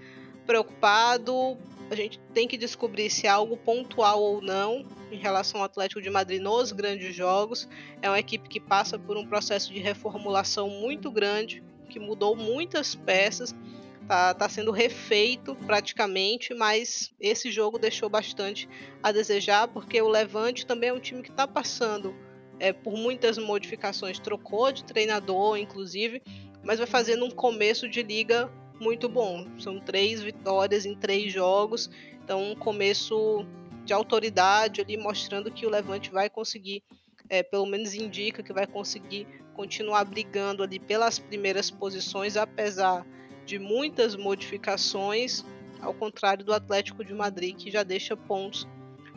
preocupado. 0.46 1.58
A 1.90 1.96
gente 1.96 2.20
tem 2.34 2.48
que 2.48 2.58
descobrir 2.58 3.10
se 3.10 3.28
é 3.28 3.30
algo 3.30 3.56
pontual 3.56 4.22
ou 4.22 4.42
não 4.42 4.86
em 5.12 5.18
relação 5.18 5.62
ao 5.62 5.66
Atlético 5.66 6.02
de 6.02 6.10
Madrid 6.10 6.42
nos 6.42 6.72
grandes 6.72 7.16
jogos. 7.16 7.70
É 8.02 8.10
uma 8.10 8.20
equipe 8.20 8.50
que 8.50 8.60
passa 8.60 9.00
por 9.00 9.16
um 9.16 9.26
processo 9.26 9.72
de 9.72 9.80
reformulação 9.80 10.68
muito 10.70 11.10
grande, 11.10 11.64
que 11.90 12.00
mudou 12.00 12.36
muitas 12.36 12.96
peças 12.96 13.56
tá, 14.08 14.34
tá 14.34 14.50
sendo 14.50 14.72
refeito 14.72 15.56
praticamente, 15.56 16.54
mas 16.54 17.12
esse 17.20 17.52
jogo 17.52 17.80
deixou 17.80 18.10
bastante 18.10 18.70
a 19.02 19.12
desejar, 19.12 19.68
porque 19.68 20.02
o 20.02 20.08
Levante 20.08 20.66
também 20.66 20.90
é 20.90 20.94
um 20.94 21.00
time 21.00 21.22
que 21.22 21.32
está 21.32 21.48
passando 21.48 22.16
é, 22.60 22.72
por 22.72 22.94
muitas 22.94 23.38
modificações, 23.38 24.20
trocou 24.20 24.72
de 24.72 24.84
treinador, 24.84 25.58
inclusive, 25.58 26.22
mas 26.64 26.80
vai 26.80 26.88
fazendo 26.88 27.26
um 27.26 27.32
começo 27.32 27.88
de 27.88 28.02
liga 28.02 28.52
muito 28.80 29.08
bom. 29.10 29.46
São 29.60 29.80
três 29.80 30.22
vitórias 30.22 30.86
em 30.86 30.96
três 30.96 31.32
jogos, 31.32 31.90
então 32.24 32.52
um 32.52 32.56
começo 32.56 33.46
de 33.84 33.94
autoridade 33.94 34.82
ali, 34.82 34.98
mostrando 34.98 35.52
que 35.52 35.66
o 35.66 35.70
Levante 35.70 36.12
vai 36.12 36.30
conseguir, 36.30 36.84
é, 37.30 37.44
pelo 37.44 37.66
menos 37.66 37.94
indica 37.94 38.42
que 38.42 38.54
vai 38.54 38.66
conseguir 38.66 39.28
continuar 39.54 40.04
brigando 40.06 40.64
ali 40.64 40.80
pelas 40.80 41.20
primeiras 41.20 41.70
posições, 41.70 42.36
apesar 42.36 43.06
de 43.46 43.60
muitas 43.60 44.16
modificações, 44.16 45.44
ao 45.82 45.94
contrário 45.94 46.44
do 46.44 46.54
Atlético 46.54 47.04
de 47.04 47.14
Madrid, 47.14 47.56
que 47.56 47.70
já 47.70 47.84
deixa 47.84 48.18
pontos 48.18 48.68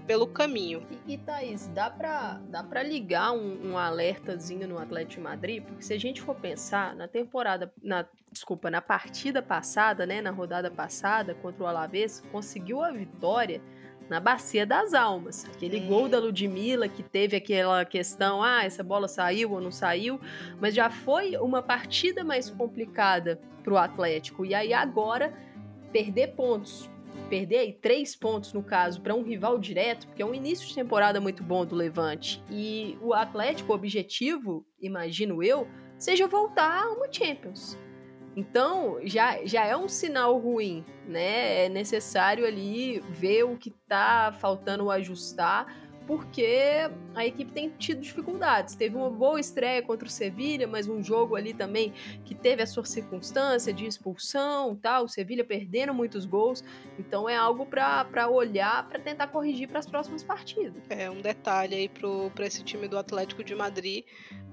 pelo 0.07 0.27
caminho. 0.27 0.87
E, 1.07 1.15
e 1.15 1.19
Thaís, 1.19 1.69
dá 1.69 1.91
pra, 1.91 2.41
dá 2.49 2.63
ligar 2.83 3.33
um, 3.33 3.73
um 3.73 3.79
alertazinho 3.79 4.67
no 4.67 4.79
Atlético 4.79 5.17
de 5.17 5.21
Madrid? 5.21 5.63
Porque 5.63 5.83
se 5.83 5.93
a 5.93 5.99
gente 5.99 6.23
for 6.23 6.35
pensar, 6.35 6.97
na 6.97 7.07
temporada, 7.07 7.71
na, 7.83 8.07
desculpa, 8.33 8.71
na 8.71 8.81
partida 8.81 9.43
passada, 9.43 10.07
né, 10.07 10.23
na 10.23 10.31
rodada 10.31 10.71
passada 10.71 11.35
contra 11.35 11.63
o 11.63 11.67
Alavés, 11.67 12.23
conseguiu 12.33 12.83
a 12.83 12.91
vitória 12.91 13.61
na 14.09 14.21
Bacia 14.21 14.65
das 14.65 14.95
Almas. 14.95 15.45
Aquele 15.45 15.81
hum. 15.81 15.87
gol 15.87 16.09
da 16.09 16.19
Ludmilla 16.19 16.89
que 16.89 17.03
teve 17.03 17.37
aquela 17.37 17.85
questão, 17.85 18.43
ah, 18.43 18.65
essa 18.65 18.83
bola 18.83 19.09
saiu 19.09 19.53
ou 19.53 19.61
não 19.61 19.71
saiu, 19.71 20.21
mas 20.61 20.75
já 20.75 20.91
foi 20.91 21.37
uma 21.37 21.63
partida 21.63 22.25
mais 22.25 22.51
complicada 22.51 23.41
para 23.63 23.73
o 23.73 23.77
Atlético. 23.77 24.45
E 24.45 24.55
aí 24.55 24.73
agora 24.73 25.33
perder 25.93 26.29
pontos, 26.29 26.91
perder 27.29 27.59
aí 27.59 27.73
três 27.73 28.15
pontos 28.17 28.53
no 28.53 28.63
caso 28.63 29.01
para 29.01 29.15
um 29.15 29.23
rival 29.23 29.59
direto, 29.59 30.07
porque 30.07 30.23
é 30.23 30.27
um 30.27 30.35
início 30.35 30.67
de 30.67 30.75
temporada 30.75 31.21
muito 31.21 31.43
bom 31.43 31.65
do 31.65 31.75
Levante. 31.75 32.43
E 32.51 32.99
o 33.01 33.13
Atlético, 33.13 33.73
o 33.73 33.75
objetivo, 33.75 34.67
imagino 34.81 35.43
eu, 35.43 35.67
seja 35.99 36.27
voltar 36.27 36.85
a 36.85 36.93
uma 36.93 37.13
Champions. 37.13 37.77
Então, 38.37 38.99
já, 39.05 39.45
já 39.45 39.65
é 39.65 39.77
um 39.77 39.89
sinal 39.89 40.39
ruim, 40.39 40.85
né? 41.07 41.67
É 41.67 41.69
necessário 41.69 42.47
ali 42.47 43.01
ver 43.11 43.45
o 43.45 43.57
que 43.57 43.71
tá 43.71 44.33
faltando 44.39 44.91
ajustar, 44.91 45.67
porque 46.09 46.91
a 47.15 47.27
equipe 47.27 47.53
tem 47.53 47.69
tido 47.69 48.01
dificuldades. 48.01 48.75
Teve 48.75 48.97
uma 48.97 49.11
boa 49.11 49.39
estreia 49.39 49.83
contra 49.83 50.09
o 50.09 50.11
Sevilha, 50.11 50.67
mas 50.67 50.89
um 50.89 51.03
jogo 51.03 51.37
ali 51.37 51.53
também 51.53 51.93
que 52.25 52.35
teve 52.35 52.63
a 52.63 52.67
sua 52.67 52.83
circunstância 52.87 53.75
de 53.75 53.85
expulsão, 53.85 54.75
tal, 54.75 55.05
o 55.05 55.09
Sevilha 55.09 55.45
perdendo 55.45 55.93
muitos 55.93 56.25
gols. 56.25 56.65
Então 56.99 57.29
é 57.29 57.37
algo 57.37 57.67
para 57.67 58.27
olhar, 58.31 58.89
para 58.89 58.99
tentar 58.99 59.27
corrigir 59.27 59.69
para 59.69 59.81
as 59.81 59.87
próximas 59.87 60.23
partidas. 60.23 60.83
É 60.89 61.11
um 61.11 61.21
detalhe 61.21 61.75
aí 61.75 61.89
para 62.35 62.47
esse 62.47 62.65
time 62.65 62.89
do 62.89 62.97
Atlético 62.97 63.45
de 63.45 63.55
Madrid 63.55 64.05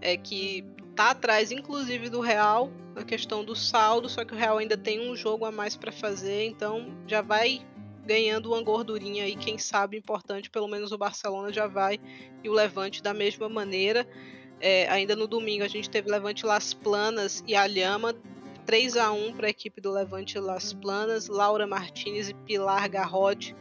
é 0.01 0.17
que 0.17 0.65
tá 0.95 1.11
atrás, 1.11 1.51
inclusive, 1.51 2.09
do 2.09 2.21
Real, 2.21 2.71
na 2.95 3.03
questão 3.03 3.43
do 3.43 3.55
saldo, 3.55 4.07
só 4.07 4.23
que 4.23 4.33
o 4.33 4.37
Real 4.37 4.57
ainda 4.57 4.77
tem 4.77 5.09
um 5.09 5.15
jogo 5.15 5.45
a 5.45 5.51
mais 5.51 5.75
para 5.75 5.91
fazer, 5.91 6.45
então 6.45 6.95
já 7.05 7.21
vai 7.21 7.61
ganhando 8.05 8.51
uma 8.51 8.61
gordurinha 8.61 9.23
aí, 9.23 9.35
quem 9.35 9.57
sabe 9.57 9.97
importante, 9.97 10.49
pelo 10.49 10.67
menos 10.67 10.91
o 10.91 10.97
Barcelona 10.97 11.51
já 11.51 11.67
vai 11.67 11.99
e 12.43 12.49
o 12.49 12.53
Levante 12.53 13.01
da 13.01 13.13
mesma 13.13 13.49
maneira. 13.49 14.07
É, 14.61 14.87
ainda 14.89 15.15
no 15.15 15.27
domingo 15.27 15.63
a 15.63 15.67
gente 15.67 15.89
teve 15.89 16.09
Levante 16.09 16.45
Las 16.45 16.73
Planas 16.73 17.43
e 17.45 17.55
Alhama 17.55 18.15
3 18.65 18.95
a 18.97 19.11
1 19.11 19.33
para 19.33 19.47
a 19.47 19.49
equipe 19.49 19.81
do 19.81 19.91
Levante 19.91 20.39
Las 20.39 20.71
Planas, 20.71 21.27
Laura 21.27 21.67
Martinez 21.67 22.29
e 22.29 22.33
Pilar 22.33 22.89
Garrote 22.89 23.55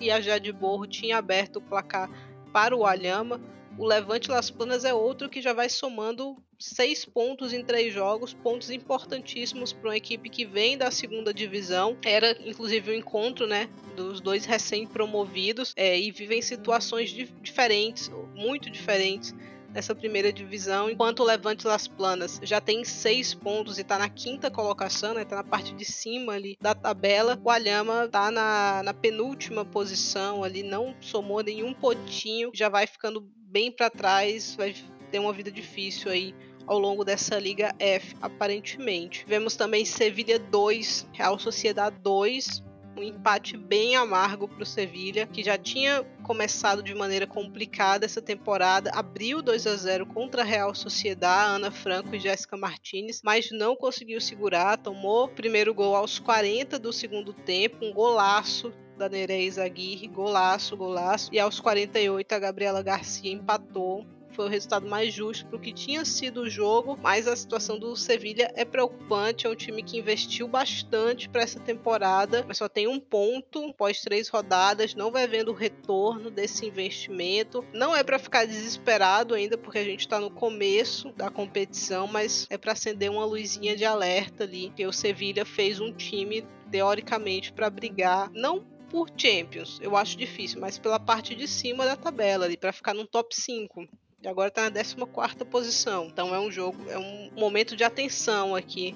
e 0.00 0.10
a 0.10 0.20
Jade 0.20 0.52
Borro 0.52 0.86
tinha 0.86 1.18
aberto 1.18 1.56
o 1.56 1.62
placar 1.62 2.10
para 2.52 2.74
o 2.74 2.84
Alhama. 2.84 3.40
O 3.78 3.84
Levante 3.84 4.30
Las 4.30 4.50
Planas 4.50 4.84
é 4.84 4.94
outro 4.94 5.28
que 5.28 5.42
já 5.42 5.52
vai 5.52 5.68
somando 5.68 6.36
seis 6.58 7.04
pontos 7.04 7.52
em 7.52 7.64
três 7.64 7.92
jogos, 7.92 8.34
pontos 8.34 8.70
importantíssimos 8.70 9.72
para 9.72 9.90
uma 9.90 9.96
equipe 9.96 10.28
que 10.28 10.44
vem 10.44 10.76
da 10.76 10.90
segunda 10.90 11.32
divisão. 11.32 11.96
Era 12.04 12.36
inclusive 12.46 12.90
o 12.90 12.94
um 12.94 12.96
encontro, 12.96 13.46
né, 13.46 13.68
dos 13.94 14.20
dois 14.20 14.44
recém-promovidos 14.44 15.72
é, 15.76 15.98
e 15.98 16.10
vivem 16.10 16.42
situações 16.42 17.10
diferentes, 17.10 18.10
muito 18.34 18.70
diferentes 18.70 19.34
nessa 19.76 19.94
primeira 19.94 20.32
divisão, 20.32 20.88
enquanto 20.88 21.20
o 21.20 21.24
Levante 21.24 21.66
Las 21.66 21.86
Planas 21.86 22.40
já 22.42 22.62
tem 22.62 22.82
seis 22.82 23.34
pontos 23.34 23.76
e 23.76 23.82
está 23.82 23.98
na 23.98 24.08
quinta 24.08 24.50
colocação, 24.50 25.12
né? 25.12 25.22
Tá 25.22 25.36
na 25.36 25.44
parte 25.44 25.74
de 25.74 25.84
cima 25.84 26.32
ali 26.32 26.56
da 26.58 26.74
tabela. 26.74 27.38
O 27.44 27.50
Alhama 27.50 28.06
está 28.06 28.30
na, 28.30 28.82
na 28.82 28.94
penúltima 28.94 29.66
posição 29.66 30.42
ali, 30.42 30.62
não 30.62 30.96
somou 30.98 31.42
nenhum 31.42 31.74
pontinho, 31.74 32.50
já 32.54 32.70
vai 32.70 32.86
ficando 32.86 33.20
bem 33.20 33.70
para 33.70 33.90
trás, 33.90 34.54
vai 34.56 34.74
ter 35.06 35.18
uma 35.18 35.32
vida 35.32 35.50
difícil 35.50 36.10
aí 36.10 36.34
ao 36.66 36.78
longo 36.78 37.04
dessa 37.04 37.38
Liga 37.38 37.74
F, 37.78 38.16
aparentemente. 38.20 39.24
Vemos 39.26 39.56
também 39.56 39.84
Sevilha 39.84 40.38
2, 40.38 41.08
Real 41.12 41.38
Sociedade 41.38 41.96
2, 42.02 42.64
um 42.96 43.02
empate 43.02 43.56
bem 43.56 43.94
amargo 43.94 44.48
para 44.48 44.62
o 44.62 44.66
Sevilha, 44.66 45.26
que 45.26 45.44
já 45.44 45.58
tinha 45.58 46.02
começado 46.22 46.82
de 46.82 46.94
maneira 46.94 47.26
complicada 47.26 48.06
essa 48.06 48.22
temporada, 48.22 48.90
abriu 48.94 49.42
2 49.42 49.66
a 49.66 49.76
0 49.76 50.06
contra 50.06 50.42
a 50.42 50.44
Real 50.44 50.74
Sociedade, 50.74 51.56
Ana 51.56 51.70
Franco 51.70 52.14
e 52.14 52.20
Jéssica 52.20 52.56
Martinez, 52.56 53.20
mas 53.22 53.50
não 53.50 53.76
conseguiu 53.76 54.20
segurar, 54.20 54.78
tomou 54.78 55.26
o 55.26 55.28
primeiro 55.28 55.74
gol 55.74 55.94
aos 55.94 56.18
40 56.18 56.78
do 56.78 56.92
segundo 56.92 57.32
tempo, 57.32 57.84
um 57.84 57.92
golaço 57.92 58.72
da 58.96 59.08
Nereis 59.10 59.58
Aguirre, 59.58 60.08
golaço, 60.08 60.74
golaço. 60.74 61.28
E 61.32 61.38
aos 61.38 61.60
48 61.60 62.32
a 62.32 62.38
Gabriela 62.38 62.82
Garcia 62.82 63.30
empatou 63.30 64.06
foi 64.36 64.44
o 64.44 64.50
resultado 64.50 64.86
mais 64.86 65.14
justo 65.14 65.46
para 65.46 65.56
o 65.56 65.60
que 65.60 65.72
tinha 65.72 66.04
sido 66.04 66.42
o 66.42 66.50
jogo, 66.50 66.98
mas 67.02 67.26
a 67.26 67.34
situação 67.34 67.78
do 67.78 67.96
Sevilha 67.96 68.52
é 68.54 68.66
preocupante. 68.66 69.46
É 69.46 69.50
um 69.50 69.56
time 69.56 69.82
que 69.82 69.98
investiu 69.98 70.46
bastante 70.46 71.26
para 71.26 71.40
essa 71.40 71.58
temporada, 71.58 72.44
mas 72.46 72.58
só 72.58 72.68
tem 72.68 72.86
um 72.86 73.00
ponto 73.00 73.70
após 73.70 74.02
três 74.02 74.28
rodadas, 74.28 74.94
não 74.94 75.10
vai 75.10 75.26
vendo 75.26 75.52
o 75.52 75.54
retorno 75.54 76.30
desse 76.30 76.66
investimento. 76.66 77.64
Não 77.72 77.96
é 77.96 78.04
para 78.04 78.18
ficar 78.18 78.46
desesperado 78.46 79.34
ainda, 79.34 79.56
porque 79.56 79.78
a 79.78 79.84
gente 79.84 80.00
está 80.00 80.20
no 80.20 80.30
começo 80.30 81.10
da 81.12 81.30
competição, 81.30 82.06
mas 82.06 82.46
é 82.50 82.58
para 82.58 82.72
acender 82.72 83.10
uma 83.10 83.24
luzinha 83.24 83.74
de 83.74 83.86
alerta 83.86 84.44
ali, 84.44 84.70
que 84.76 84.86
o 84.86 84.92
Sevilha 84.92 85.46
fez 85.46 85.80
um 85.80 85.92
time 85.92 86.46
teoricamente 86.70 87.52
para 87.54 87.70
brigar, 87.70 88.30
não 88.32 88.60
por 88.90 89.08
Champions, 89.16 89.80
eu 89.82 89.96
acho 89.96 90.16
difícil, 90.16 90.60
mas 90.60 90.78
pela 90.78 91.00
parte 91.00 91.34
de 91.34 91.48
cima 91.48 91.84
da 91.84 91.96
tabela 91.96 92.44
ali, 92.44 92.56
para 92.56 92.72
ficar 92.72 92.94
no 92.94 93.06
top 93.06 93.34
5 93.34 93.82
e 93.82 94.05
agora 94.28 94.48
está 94.48 94.62
na 94.62 94.70
14 94.70 95.44
posição. 95.44 96.06
Então 96.06 96.34
é 96.34 96.40
um 96.40 96.50
jogo, 96.50 96.78
é 96.90 96.98
um 96.98 97.30
momento 97.36 97.76
de 97.76 97.84
atenção 97.84 98.54
aqui 98.54 98.94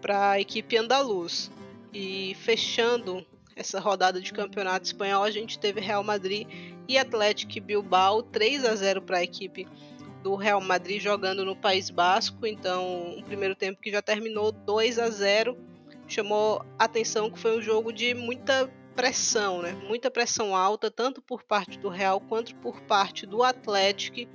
para 0.00 0.32
a 0.32 0.40
equipe 0.40 0.76
andaluz. 0.76 1.50
E 1.92 2.36
fechando 2.40 3.26
essa 3.56 3.80
rodada 3.80 4.20
de 4.20 4.32
campeonato 4.32 4.86
espanhol, 4.86 5.24
a 5.24 5.30
gente 5.30 5.58
teve 5.58 5.80
Real 5.80 6.04
Madrid 6.04 6.46
e 6.86 6.96
Atlético 6.96 7.60
Bilbao 7.60 8.22
3 8.22 8.64
a 8.64 8.74
0 8.74 9.02
para 9.02 9.18
a 9.18 9.22
equipe 9.22 9.66
do 10.22 10.36
Real 10.36 10.60
Madrid 10.60 11.00
jogando 11.00 11.44
no 11.44 11.56
País 11.56 11.90
Basco. 11.90 12.46
Então, 12.46 13.16
um 13.16 13.22
primeiro 13.22 13.54
tempo 13.54 13.80
que 13.80 13.90
já 13.90 14.02
terminou 14.02 14.52
2 14.52 14.98
a 14.98 15.10
0 15.10 15.56
chamou 16.06 16.64
atenção 16.78 17.30
que 17.30 17.38
foi 17.38 17.58
um 17.58 17.60
jogo 17.60 17.92
de 17.92 18.14
muita 18.14 18.70
pressão, 18.96 19.62
né? 19.62 19.72
Muita 19.86 20.10
pressão 20.10 20.56
alta, 20.56 20.90
tanto 20.90 21.22
por 21.22 21.42
parte 21.42 21.78
do 21.78 21.88
Real 21.88 22.20
quanto 22.20 22.54
por 22.56 22.80
parte 22.82 23.26
do 23.26 23.42
Atlético 23.42 24.28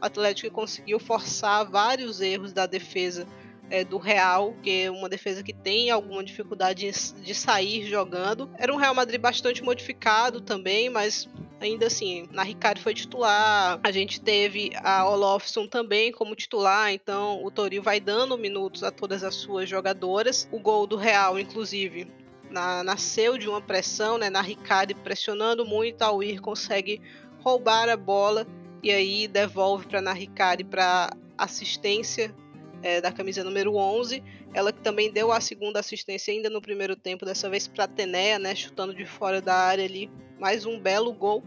o 0.00 0.04
Atlético 0.04 0.54
conseguiu 0.54 0.98
forçar 0.98 1.68
vários 1.68 2.20
erros 2.20 2.52
da 2.52 2.66
defesa 2.66 3.26
é, 3.70 3.84
do 3.84 3.98
Real, 3.98 4.54
que 4.62 4.82
é 4.82 4.90
uma 4.90 5.08
defesa 5.08 5.42
que 5.42 5.52
tem 5.52 5.90
alguma 5.90 6.24
dificuldade 6.24 6.90
de 7.22 7.34
sair 7.34 7.84
jogando. 7.86 8.50
Era 8.56 8.72
um 8.72 8.76
Real 8.76 8.94
Madrid 8.94 9.20
bastante 9.20 9.62
modificado 9.62 10.40
também, 10.40 10.88
mas 10.88 11.28
ainda 11.60 11.86
assim, 11.86 12.28
na 12.30 12.42
Ricardo 12.42 12.80
foi 12.80 12.94
titular. 12.94 13.78
A 13.82 13.90
gente 13.90 14.20
teve 14.20 14.70
a 14.76 15.08
Olofsson 15.08 15.66
também 15.66 16.12
como 16.12 16.34
titular, 16.34 16.92
então 16.92 17.44
o 17.44 17.50
Toril 17.50 17.82
vai 17.82 18.00
dando 18.00 18.38
minutos 18.38 18.82
a 18.82 18.90
todas 18.90 19.22
as 19.22 19.34
suas 19.34 19.68
jogadoras. 19.68 20.48
O 20.50 20.58
gol 20.58 20.86
do 20.86 20.96
Real, 20.96 21.38
inclusive, 21.38 22.10
na, 22.50 22.82
nasceu 22.82 23.36
de 23.36 23.48
uma 23.48 23.60
pressão, 23.60 24.16
né? 24.16 24.30
Na 24.30 24.40
Ricardo 24.40 24.94
pressionando 24.96 25.66
muito, 25.66 26.02
a 26.02 26.10
Weir 26.10 26.40
consegue 26.40 27.00
roubar 27.40 27.88
a 27.88 27.96
bola 27.96 28.46
e 28.82 28.90
aí 28.90 29.28
devolve 29.28 29.86
para 29.86 30.00
Naricari 30.00 30.64
para 30.64 31.10
assistência 31.36 32.34
é, 32.82 33.00
da 33.00 33.12
camisa 33.12 33.42
número 33.44 33.76
11. 33.76 34.22
Ela 34.54 34.72
que 34.72 34.80
também 34.80 35.12
deu 35.12 35.32
a 35.32 35.40
segunda 35.40 35.80
assistência 35.80 36.32
ainda 36.32 36.48
no 36.48 36.60
primeiro 36.60 36.96
tempo, 36.96 37.24
dessa 37.24 37.50
vez 37.50 37.68
para 37.68 37.86
Tenea, 37.86 38.38
né, 38.38 38.54
chutando 38.54 38.94
de 38.94 39.04
fora 39.04 39.40
da 39.40 39.54
área 39.54 39.84
ali, 39.84 40.10
mais 40.38 40.64
um 40.64 40.78
belo 40.80 41.12
gol. 41.12 41.42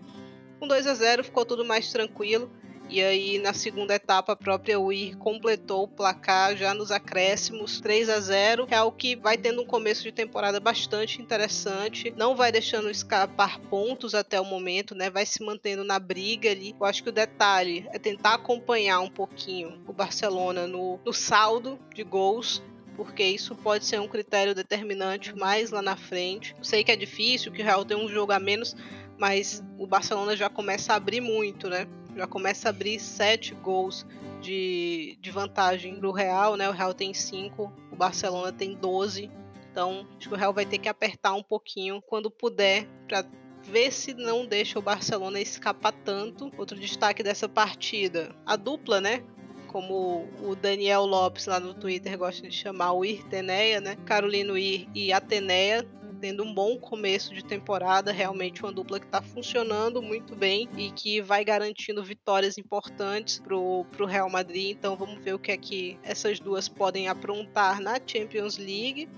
Com 0.60 0.68
2 0.68 0.86
a 0.86 0.94
0 0.94 1.24
ficou 1.24 1.46
tudo 1.46 1.66
mais 1.66 1.92
tranquilo. 1.92 2.52
E 2.90 3.02
aí, 3.02 3.40
na 3.40 3.54
segunda 3.54 3.96
etapa, 3.96 4.34
a 4.34 4.36
própria 4.36 4.80
UIR 4.80 5.18
completou 5.18 5.84
o 5.84 5.88
placar 5.88 6.58
já 6.58 6.74
nos 6.74 6.92
acréscimos 6.92 7.80
3 7.80 8.10
a 8.10 8.20
0 8.20 8.68
É 8.70 8.82
o 8.82 8.92
que 8.92 9.16
vai 9.16 9.38
tendo 9.38 9.62
um 9.62 9.66
começo 9.66 10.04
de 10.04 10.12
temporada 10.12 10.60
bastante 10.60 11.22
interessante. 11.22 12.14
Não 12.18 12.36
vai 12.36 12.52
deixando 12.52 12.90
escapar 12.90 13.60
pontos 13.62 14.14
até 14.14 14.42
o 14.42 14.46
momento, 14.46 14.94
né? 14.94 15.10
Vai 15.10 15.26
se 15.26 15.42
mantendo 15.42 15.84
na 15.84 16.00
briga 16.00 16.52
ali. 16.52 16.76
Eu 16.78 16.86
acho 16.86 17.02
que 17.02 17.10
o 17.10 17.14
detalhe 17.14 17.88
é 17.94 18.00
tentar 18.00 18.34
acompanhar 18.34 19.00
um 19.00 19.10
pouquinho 19.10 19.82
o 19.88 19.94
Barcelona 19.94 20.68
no, 20.68 21.00
no 21.06 21.14
saldo 21.14 21.80
de 21.96 22.04
gols 22.04 22.62
porque 22.96 23.24
isso 23.24 23.56
pode 23.56 23.86
ser 23.86 24.00
um 24.00 24.08
critério 24.08 24.54
determinante 24.54 25.36
mais 25.36 25.72
lá 25.72 25.82
na 25.82 25.96
frente. 25.96 26.56
sei 26.62 26.84
que 26.84 26.92
é 26.92 26.96
difícil, 26.96 27.52
que 27.52 27.62
o 27.62 27.66
Real 27.66 27.86
tem 27.86 27.98
um 27.98 28.08
jogo 28.08 28.32
a 28.32 28.40
menos, 28.40 28.76
mas 29.18 29.64
o 29.78 29.86
Barcelona 29.86 30.36
já 30.36 30.50
começa 30.50 30.94
a 30.94 30.96
abrir 30.96 31.22
muito, 31.22 31.70
né? 31.70 31.88
Já 32.16 32.28
começa 32.28 32.68
a 32.68 32.72
abrir 32.72 33.00
sete 33.00 33.54
gols 33.56 34.06
de, 34.42 35.18
de 35.22 35.32
vantagem 35.32 35.96
para 35.96 36.08
o 36.08 36.12
Real, 36.12 36.56
né? 36.56 36.68
O 36.68 36.74
Real 36.74 36.94
tem 36.94 37.14
cinco, 37.14 37.72
o 37.92 37.96
Barcelona 37.96 38.52
tem 38.52 38.76
12. 38.76 39.30
Então, 39.72 40.06
acho 40.18 40.28
que 40.28 40.36
o 40.36 40.38
Real 40.38 40.54
vai 40.54 40.66
ter 40.66 40.78
que 40.78 40.90
apertar 40.90 41.34
um 41.34 41.44
pouquinho 41.44 42.02
quando 42.02 42.30
puder 42.30 42.88
para 43.08 43.26
ver 43.64 43.92
se 43.92 44.14
não 44.14 44.46
deixa 44.46 44.80
o 44.80 44.82
Barcelona 44.82 45.40
escapar 45.40 45.94
tanto. 46.04 46.52
Outro 46.58 46.78
destaque 46.78 47.24
dessa 47.24 47.48
partida, 47.48 48.36
a 48.46 48.56
dupla, 48.56 49.00
né? 49.00 49.24
Como 49.68 50.28
o 50.44 50.54
Daniel 50.56 51.06
Lopes 51.06 51.46
lá 51.46 51.60
no 51.60 51.74
Twitter 51.74 52.18
gosta 52.18 52.42
de 52.42 52.54
chamar 52.54 52.92
o 52.92 53.06
Irteneia, 53.06 53.80
né? 53.80 53.96
Carolino 54.06 54.58
Ir 54.58 54.90
e 54.94 55.14
Ateneia 55.14 55.88
tendo 56.22 56.44
um 56.44 56.54
bom 56.54 56.78
começo 56.78 57.34
de 57.34 57.44
temporada, 57.44 58.12
realmente 58.12 58.62
uma 58.62 58.72
dupla 58.72 59.00
que 59.00 59.08
está 59.08 59.22
funcionando 59.22 60.02
muito 60.02 60.36
bem 60.36 60.70
e 60.78 60.92
que 60.92 61.20
vai 61.20 61.44
garantindo 61.44 62.04
vitórias 62.04 62.60
importantes 62.60 63.40
pro, 63.40 63.86
pro 63.92 64.06
Real 64.06 64.30
Madrid. 64.30 64.78
Então 64.78 64.96
vamos 64.96 65.22
ver 65.24 65.34
o 65.34 65.40
que 65.40 65.52
é 65.52 65.58
que 65.58 65.98
essas 66.04 66.40
duas 66.40 66.70
podem 66.70 67.08
aprontar 67.08 67.82
na 67.82 68.00
Champions 68.06 68.58
League. 68.58 69.10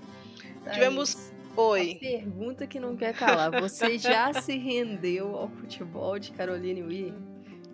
É 0.64 0.70
Tivemos 0.70 1.32
Oi. 1.56 1.92
A 1.92 2.00
pergunta 2.00 2.66
que 2.66 2.80
não 2.80 2.96
quer 2.96 3.14
calar. 3.14 3.60
Você 3.60 3.96
já 3.96 4.32
se 4.32 4.56
rendeu 4.58 5.36
ao 5.36 5.48
futebol 5.48 6.18
de 6.18 6.32
Caroline 6.32 6.82
Weir? 6.82 7.14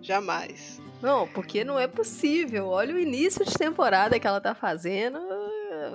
Jamais. 0.01 0.79
Não, 1.01 1.27
porque 1.27 1.63
não 1.63 1.79
é 1.79 1.87
possível. 1.87 2.67
Olha 2.67 2.93
o 2.93 2.99
início 2.99 3.43
de 3.43 3.53
temporada 3.53 4.19
que 4.19 4.27
ela 4.27 4.39
tá 4.39 4.53
fazendo 4.53 5.17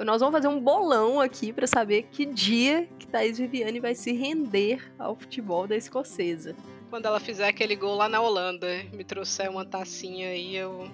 nós 0.04 0.20
vamos 0.20 0.34
fazer 0.34 0.48
um 0.48 0.60
bolão 0.60 1.20
aqui 1.20 1.52
para 1.52 1.66
saber 1.66 2.04
que 2.04 2.26
dia 2.26 2.88
que 2.98 3.06
Thaís 3.06 3.38
Viviane 3.38 3.80
vai 3.80 3.94
se 3.94 4.12
render 4.12 4.92
ao 4.98 5.16
futebol 5.16 5.66
da 5.66 5.76
escocesa. 5.76 6.54
Quando 6.90 7.06
ela 7.06 7.20
fizer 7.20 7.48
aquele 7.48 7.74
gol 7.74 7.96
lá 7.96 8.08
na 8.08 8.20
Holanda, 8.20 8.66
me 8.92 9.04
trouxer 9.04 9.50
uma 9.50 9.64
tacinha 9.64 10.28
aí, 10.28 10.56
eu, 10.56 10.88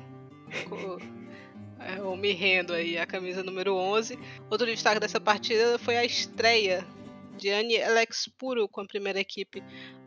eu 1.98 2.16
me 2.16 2.32
rendo 2.32 2.72
aí, 2.72 2.98
a 2.98 3.06
camisa 3.06 3.42
número 3.42 3.74
11. 3.74 4.18
Outro 4.50 4.66
destaque 4.66 5.00
dessa 5.00 5.20
partida 5.20 5.78
foi 5.78 5.96
a 5.96 6.04
estreia 6.04 6.86
de 7.36 7.50
Anne 7.50 7.82
Alex 7.82 8.28
Puro 8.38 8.68
com 8.68 8.80
a 8.80 8.86
primeira 8.86 9.20
equipe 9.20 9.62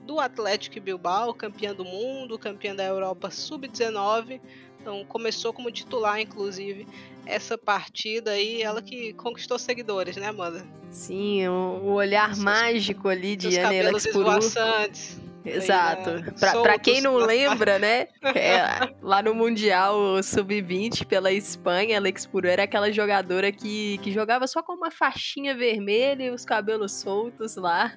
do 0.05 0.19
Atlético 0.19 0.79
Bilbao, 0.79 1.33
campeã 1.33 1.73
do 1.73 1.83
mundo, 1.83 2.37
campeã 2.37 2.75
da 2.75 2.83
Europa 2.83 3.31
Sub-19. 3.31 4.39
Então 4.85 5.03
começou 5.03 5.51
como 5.51 5.71
titular, 5.71 6.19
inclusive, 6.19 6.87
essa 7.25 7.57
partida 7.57 8.29
aí, 8.29 8.61
ela 8.61 8.83
que 8.83 9.13
conquistou 9.13 9.57
seguidores, 9.57 10.15
né, 10.15 10.27
Amanda? 10.27 10.63
Sim, 10.91 11.47
o 11.47 11.93
olhar 11.93 12.35
seus, 12.35 12.43
mágico 12.43 13.09
ali 13.09 13.35
de 13.35 13.59
Alex 13.59 14.05
Puru. 14.11 14.37
Exato. 15.43 16.09
Aí, 16.11 16.21
né? 16.21 16.33
pra, 16.39 16.61
pra, 16.61 16.77
quem 16.77 17.01
não 17.01 17.15
lembra, 17.15 17.79
né? 17.79 18.09
É, 18.35 18.93
lá 19.01 19.23
no 19.23 19.33
Mundial 19.33 20.21
Sub-20 20.21 21.03
pela 21.07 21.31
Espanha, 21.31 21.97
Alex 21.97 22.27
Puru 22.27 22.47
era 22.47 22.63
aquela 22.63 22.91
jogadora 22.91 23.51
que, 23.51 23.97
que 24.03 24.11
jogava 24.11 24.45
só 24.45 24.61
com 24.61 24.73
uma 24.73 24.91
faixinha 24.91 25.55
vermelha 25.55 26.25
e 26.25 26.29
os 26.29 26.45
cabelos 26.45 26.91
soltos 26.91 27.55
lá. 27.55 27.91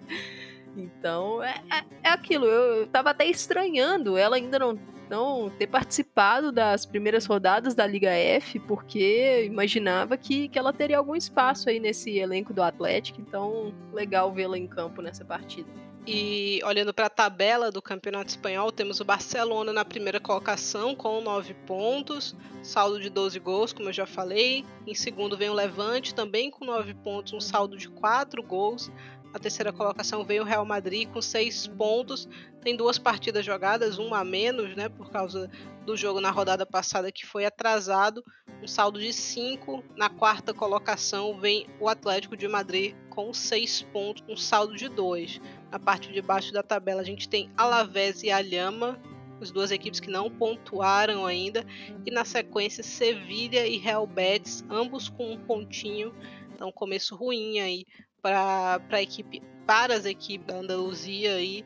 Então, 0.75 1.43
é, 1.43 1.61
é, 1.71 2.09
é 2.09 2.09
aquilo. 2.09 2.47
Eu, 2.47 2.77
eu 2.77 2.87
tava 2.87 3.11
até 3.11 3.27
estranhando 3.27 4.17
ela 4.17 4.37
ainda 4.37 4.59
não 4.59 4.98
não 5.09 5.51
ter 5.51 5.67
participado 5.67 6.53
das 6.53 6.85
primeiras 6.87 7.27
rodadas 7.27 7.75
da 7.75 7.87
Liga 7.87 8.11
F, 8.11 8.59
porque 8.61 9.45
imaginava 9.45 10.17
que, 10.17 10.49
que 10.49 10.59
ela 10.59 10.73
teria 10.73 10.99
algum 10.99 11.15
espaço 11.15 11.69
aí 11.69 11.81
nesse 11.81 12.19
elenco 12.19 12.53
do 12.53 12.63
Atlético, 12.63 13.21
então 13.21 13.75
legal 13.93 14.33
vê-la 14.33 14.59
em 14.59 14.67
campo 14.67 15.03
nessa 15.03 15.25
partida. 15.25 15.69
E 16.11 16.59
olhando 16.65 16.95
para 16.95 17.05
a 17.05 17.11
tabela 17.11 17.71
do 17.71 17.83
Campeonato 17.83 18.31
Espanhol, 18.31 18.73
temos 18.73 18.99
o 18.99 19.05
Barcelona 19.05 19.75
na 19.75 19.85
primeira 19.85 20.19
colocação 20.19 20.95
com 20.95 21.21
9 21.21 21.53
pontos, 21.67 22.35
saldo 22.63 22.99
de 22.99 23.11
12 23.11 23.39
gols, 23.39 23.75
como 23.75 23.91
eu 23.91 23.93
já 23.93 24.07
falei. 24.07 24.65
Em 24.87 24.95
segundo 24.95 25.37
vem 25.37 25.51
o 25.51 25.53
Levante, 25.53 26.15
também 26.15 26.51
com 26.51 26.65
9 26.65 26.95
pontos, 26.95 27.35
um 27.35 27.41
saldo 27.41 27.77
de 27.77 27.91
4 27.91 28.43
gols. 28.43 28.91
A 29.39 29.41
terceira 29.41 29.73
colocação 29.73 30.25
veio 30.25 30.43
o 30.43 30.45
Real 30.45 30.65
Madrid 30.65 31.09
com 31.09 31.23
seis 31.23 31.69
pontos. 31.69 32.29
Tem 32.61 32.77
duas 32.77 32.99
partidas 32.99 33.47
jogadas, 33.47 33.97
uma 33.97 34.19
a 34.19 34.25
menos, 34.25 34.75
né? 34.75 34.89
Por 34.89 35.13
causa 35.13 35.49
do 35.87 35.97
jogo 35.97 36.21
na 36.21 36.29
rodada 36.29 36.67
passada 36.67 37.13
que 37.13 37.25
foi 37.25 37.45
atrasado. 37.45 38.25
um 38.61 38.67
saldo 38.67 38.99
de 38.99 39.13
5. 39.13 39.85
Na 39.97 40.11
quarta 40.11 40.53
colocação 40.53 41.39
vem 41.39 41.69
o 41.79 41.89
Atlético 41.89 42.37
de 42.37 42.49
Madrid 42.49 42.97
com 43.11 43.33
6 43.33 43.83
pontos, 43.93 44.25
um 44.29 44.37
saldo 44.37 44.75
de 44.75 44.89
2. 44.89 45.41
Na 45.71 45.79
parte 45.79 46.13
de 46.13 46.21
baixo 46.21 46.53
da 46.53 46.65
tabela 46.65 47.03
a 47.03 47.05
gente 47.05 47.29
tem 47.29 47.49
Alavés 47.57 48.25
e 48.25 48.33
Alhama, 48.33 49.01
as 49.41 49.53
duas 49.53 49.71
equipes 49.71 50.01
que 50.01 50.11
não 50.11 50.29
pontuaram 50.29 51.25
ainda, 51.25 51.65
e 52.05 52.11
na 52.11 52.25
sequência 52.25 52.83
Sevilha 52.83 53.69
e 53.69 53.79
Real 53.79 54.05
Betis, 54.05 54.65
ambos 54.69 55.09
com 55.09 55.33
um 55.33 55.39
pontinho. 55.39 56.13
Então 56.53 56.73
começo 56.73 57.15
ruim 57.15 57.61
aí 57.61 57.87
para 58.23 58.81
a 58.91 59.03
equipe, 59.03 59.43
para 59.67 59.95
as 59.95 60.05
equipes 60.05 60.47
da 60.47 60.57
Andaluzia 60.57 61.35
aí, 61.35 61.65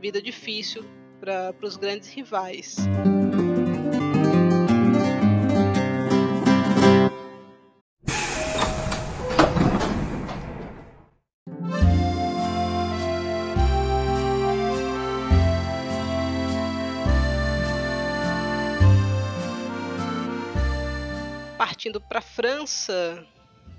vida 0.00 0.20
difícil 0.22 0.84
para 1.20 1.54
os 1.62 1.76
grandes 1.76 2.08
rivais. 2.10 2.76
Partindo 21.56 22.00
para 22.00 22.18
a 22.18 22.22
França, 22.22 23.26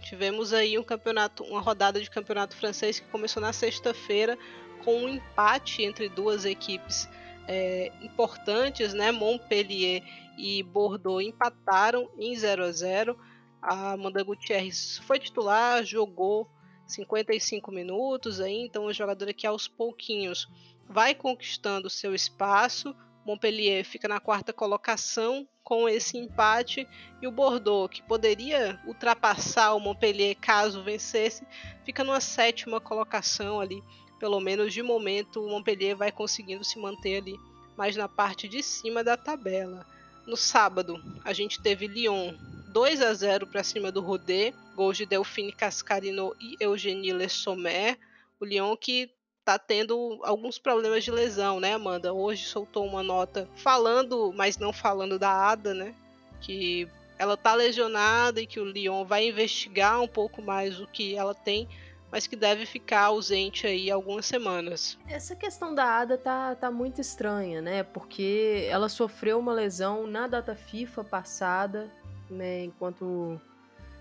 tivemos 0.10 0.54
aí 0.54 0.76
um 0.80 0.84
campeonato, 0.84 1.44
uma 1.44 1.62
rodada 1.62 2.02
de 2.02 2.10
campeonato 2.10 2.56
francês 2.56 3.00
que 3.00 3.08
começou 3.10 3.40
na 3.40 3.54
sexta-feira 3.54 4.36
com 4.84 5.04
um 5.04 5.08
empate 5.08 5.84
entre 5.84 6.10
duas 6.10 6.46
equipes 6.46 7.08
é, 7.48 7.92
importantes, 8.02 8.92
né? 8.92 9.12
Montpellier 9.12 10.02
e 10.36 10.64
Bordeaux 10.64 11.24
empataram 11.24 12.10
em 12.18 12.36
0 12.36 12.64
a 12.64 12.72
0. 12.72 13.20
A 13.62 13.92
Amanda 13.92 14.24
Gutierrez 14.24 15.00
foi 15.06 15.20
titular, 15.20 15.86
jogou 15.86 16.50
55 16.88 17.72
minutos 17.72 18.42
aí, 18.42 18.66
então 18.66 18.86
o 18.86 18.94
jogador 18.94 19.32
que 19.32 19.46
aos 19.46 19.68
pouquinhos 19.68 20.50
vai 20.88 21.14
conquistando 21.14 21.88
seu 21.88 22.16
espaço. 22.16 22.96
Montpellier 23.30 23.84
fica 23.86 24.08
na 24.08 24.20
quarta 24.20 24.52
colocação 24.52 25.48
com 25.64 25.88
esse 25.88 26.18
empate 26.18 26.88
e 27.22 27.28
o 27.28 27.32
Bordeaux, 27.32 27.88
que 27.88 28.02
poderia 28.02 28.82
ultrapassar 28.88 29.76
o 29.76 29.80
Montpellier 29.80 30.36
caso 30.36 30.84
vencesse, 30.84 31.46
fica 31.86 32.04
numa 32.04 32.20
sétima 32.20 32.82
colocação 32.82 33.60
ali. 33.60 33.84
Pelo 34.20 34.40
menos 34.40 34.74
de 34.74 34.82
momento, 34.82 35.46
o 35.46 35.48
Montpellier 35.48 35.96
vai 35.96 36.12
conseguindo 36.12 36.64
se 36.64 36.80
manter 36.80 37.18
ali 37.18 37.38
mais 37.78 37.96
na 37.96 38.08
parte 38.10 38.48
de 38.48 38.64
cima 38.64 39.04
da 39.04 39.16
tabela. 39.16 39.86
No 40.26 40.36
sábado, 40.36 41.00
a 41.24 41.32
gente 41.32 41.62
teve 41.62 41.86
Lyon 41.86 42.34
2 42.70 43.00
a 43.00 43.14
0 43.14 43.46
para 43.46 43.64
cima 43.64 43.92
do 43.92 44.02
Rodé, 44.02 44.56
gols 44.76 44.98
de 44.98 45.06
Delphine 45.06 45.52
Cascarino 45.52 46.36
e 46.42 46.58
Eugénie 46.60 47.14
Le 47.14 47.30
Sommer. 47.30 47.96
O 48.40 48.46
Lyon 48.46 48.76
que 48.76 49.12
tá 49.50 49.58
tendo 49.58 50.20
alguns 50.22 50.60
problemas 50.60 51.04
de 51.04 51.10
lesão, 51.10 51.60
né, 51.60 51.74
Amanda? 51.74 52.14
Hoje 52.14 52.46
soltou 52.46 52.86
uma 52.86 53.02
nota 53.02 53.50
falando, 53.56 54.32
mas 54.36 54.60
não 54.60 54.72
falando 54.72 55.18
da 55.18 55.32
Ada, 55.32 55.74
né? 55.74 55.96
Que 56.40 56.88
ela 57.18 57.36
tá 57.36 57.56
lesionada 57.56 58.40
e 58.40 58.46
que 58.46 58.60
o 58.60 58.64
Lyon 58.64 59.04
vai 59.06 59.28
investigar 59.28 60.00
um 60.02 60.08
pouco 60.08 60.40
mais 60.40 60.80
o 60.80 60.86
que 60.86 61.16
ela 61.16 61.34
tem, 61.34 61.68
mas 62.12 62.28
que 62.28 62.36
deve 62.36 62.68
ficar 62.68 63.06
ausente 63.06 63.66
aí 63.66 63.90
algumas 63.90 64.28
semanas. 64.28 65.00
Essa 65.08 65.36
questão 65.36 65.74
da 65.74 65.84
Ada 65.84 66.16
tá, 66.16 66.54
tá 66.54 66.70
muito 66.70 67.02
estranha, 67.02 67.60
né? 67.60 67.82
Porque 67.82 68.68
ela 68.70 68.88
sofreu 68.88 69.40
uma 69.40 69.52
lesão 69.52 70.06
na 70.06 70.28
data 70.28 70.56
FIFA 70.56 71.04
passada, 71.04 71.92
né, 72.30 72.66
enquanto 72.66 73.42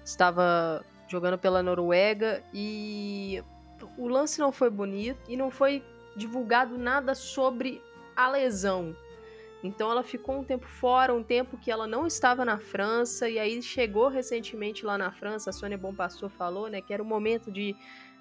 estava 0.05 0.85
jogando 1.09 1.39
pela 1.39 1.63
Noruega 1.63 2.45
e 2.53 3.43
o 3.97 4.09
lance 4.09 4.39
não 4.39 4.53
foi 4.53 4.71
bonito 4.71 5.21
e 5.29 5.37
não 5.37 5.51
foi 5.51 5.83
divulgado 6.17 6.77
nada 6.77 7.15
sobre 7.15 7.83
a 8.17 8.29
lesão. 8.29 8.97
Então 9.63 9.91
ela 9.91 10.03
ficou 10.03 10.39
um 10.39 10.45
tempo 10.45 10.67
fora, 10.67 11.13
um 11.13 11.23
tempo 11.23 11.57
que 11.57 11.71
ela 11.71 11.87
não 11.87 12.07
estava 12.07 12.45
na 12.45 12.59
França, 12.59 13.29
e 13.29 13.39
aí 13.39 13.61
chegou 13.61 14.09
recentemente 14.09 14.85
lá 14.85 14.97
na 14.97 15.11
França, 15.11 15.51
a 15.51 15.53
Sônia 15.53 15.77
Bonpassor 15.77 16.29
falou, 16.31 16.69
né, 16.69 16.81
que 16.81 16.93
era 16.93 17.03
o 17.03 17.07
momento 17.07 17.51
de, 17.51 17.75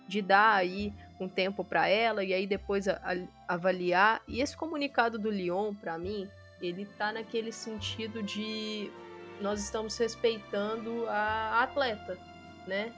de 0.07 0.21
dar 0.21 0.55
aí 0.55 0.93
um 1.19 1.27
tempo 1.27 1.63
para 1.63 1.87
ela, 1.87 2.23
e 2.23 2.33
aí 2.33 2.47
depois 2.47 2.87
a, 2.87 2.99
a, 3.03 3.53
avaliar. 3.53 4.21
E 4.27 4.41
esse 4.41 4.57
comunicado 4.57 5.19
do 5.19 5.29
Lyon, 5.29 5.75
para 5.75 5.97
mim, 5.97 6.27
ele 6.59 6.85
tá 6.97 7.11
naquele 7.11 7.51
sentido 7.51 8.23
de 8.23 8.91
nós 9.39 9.61
estamos 9.61 9.95
respeitando 9.95 11.05
a 11.07 11.61
atleta, 11.61 12.17
né? 12.65 12.91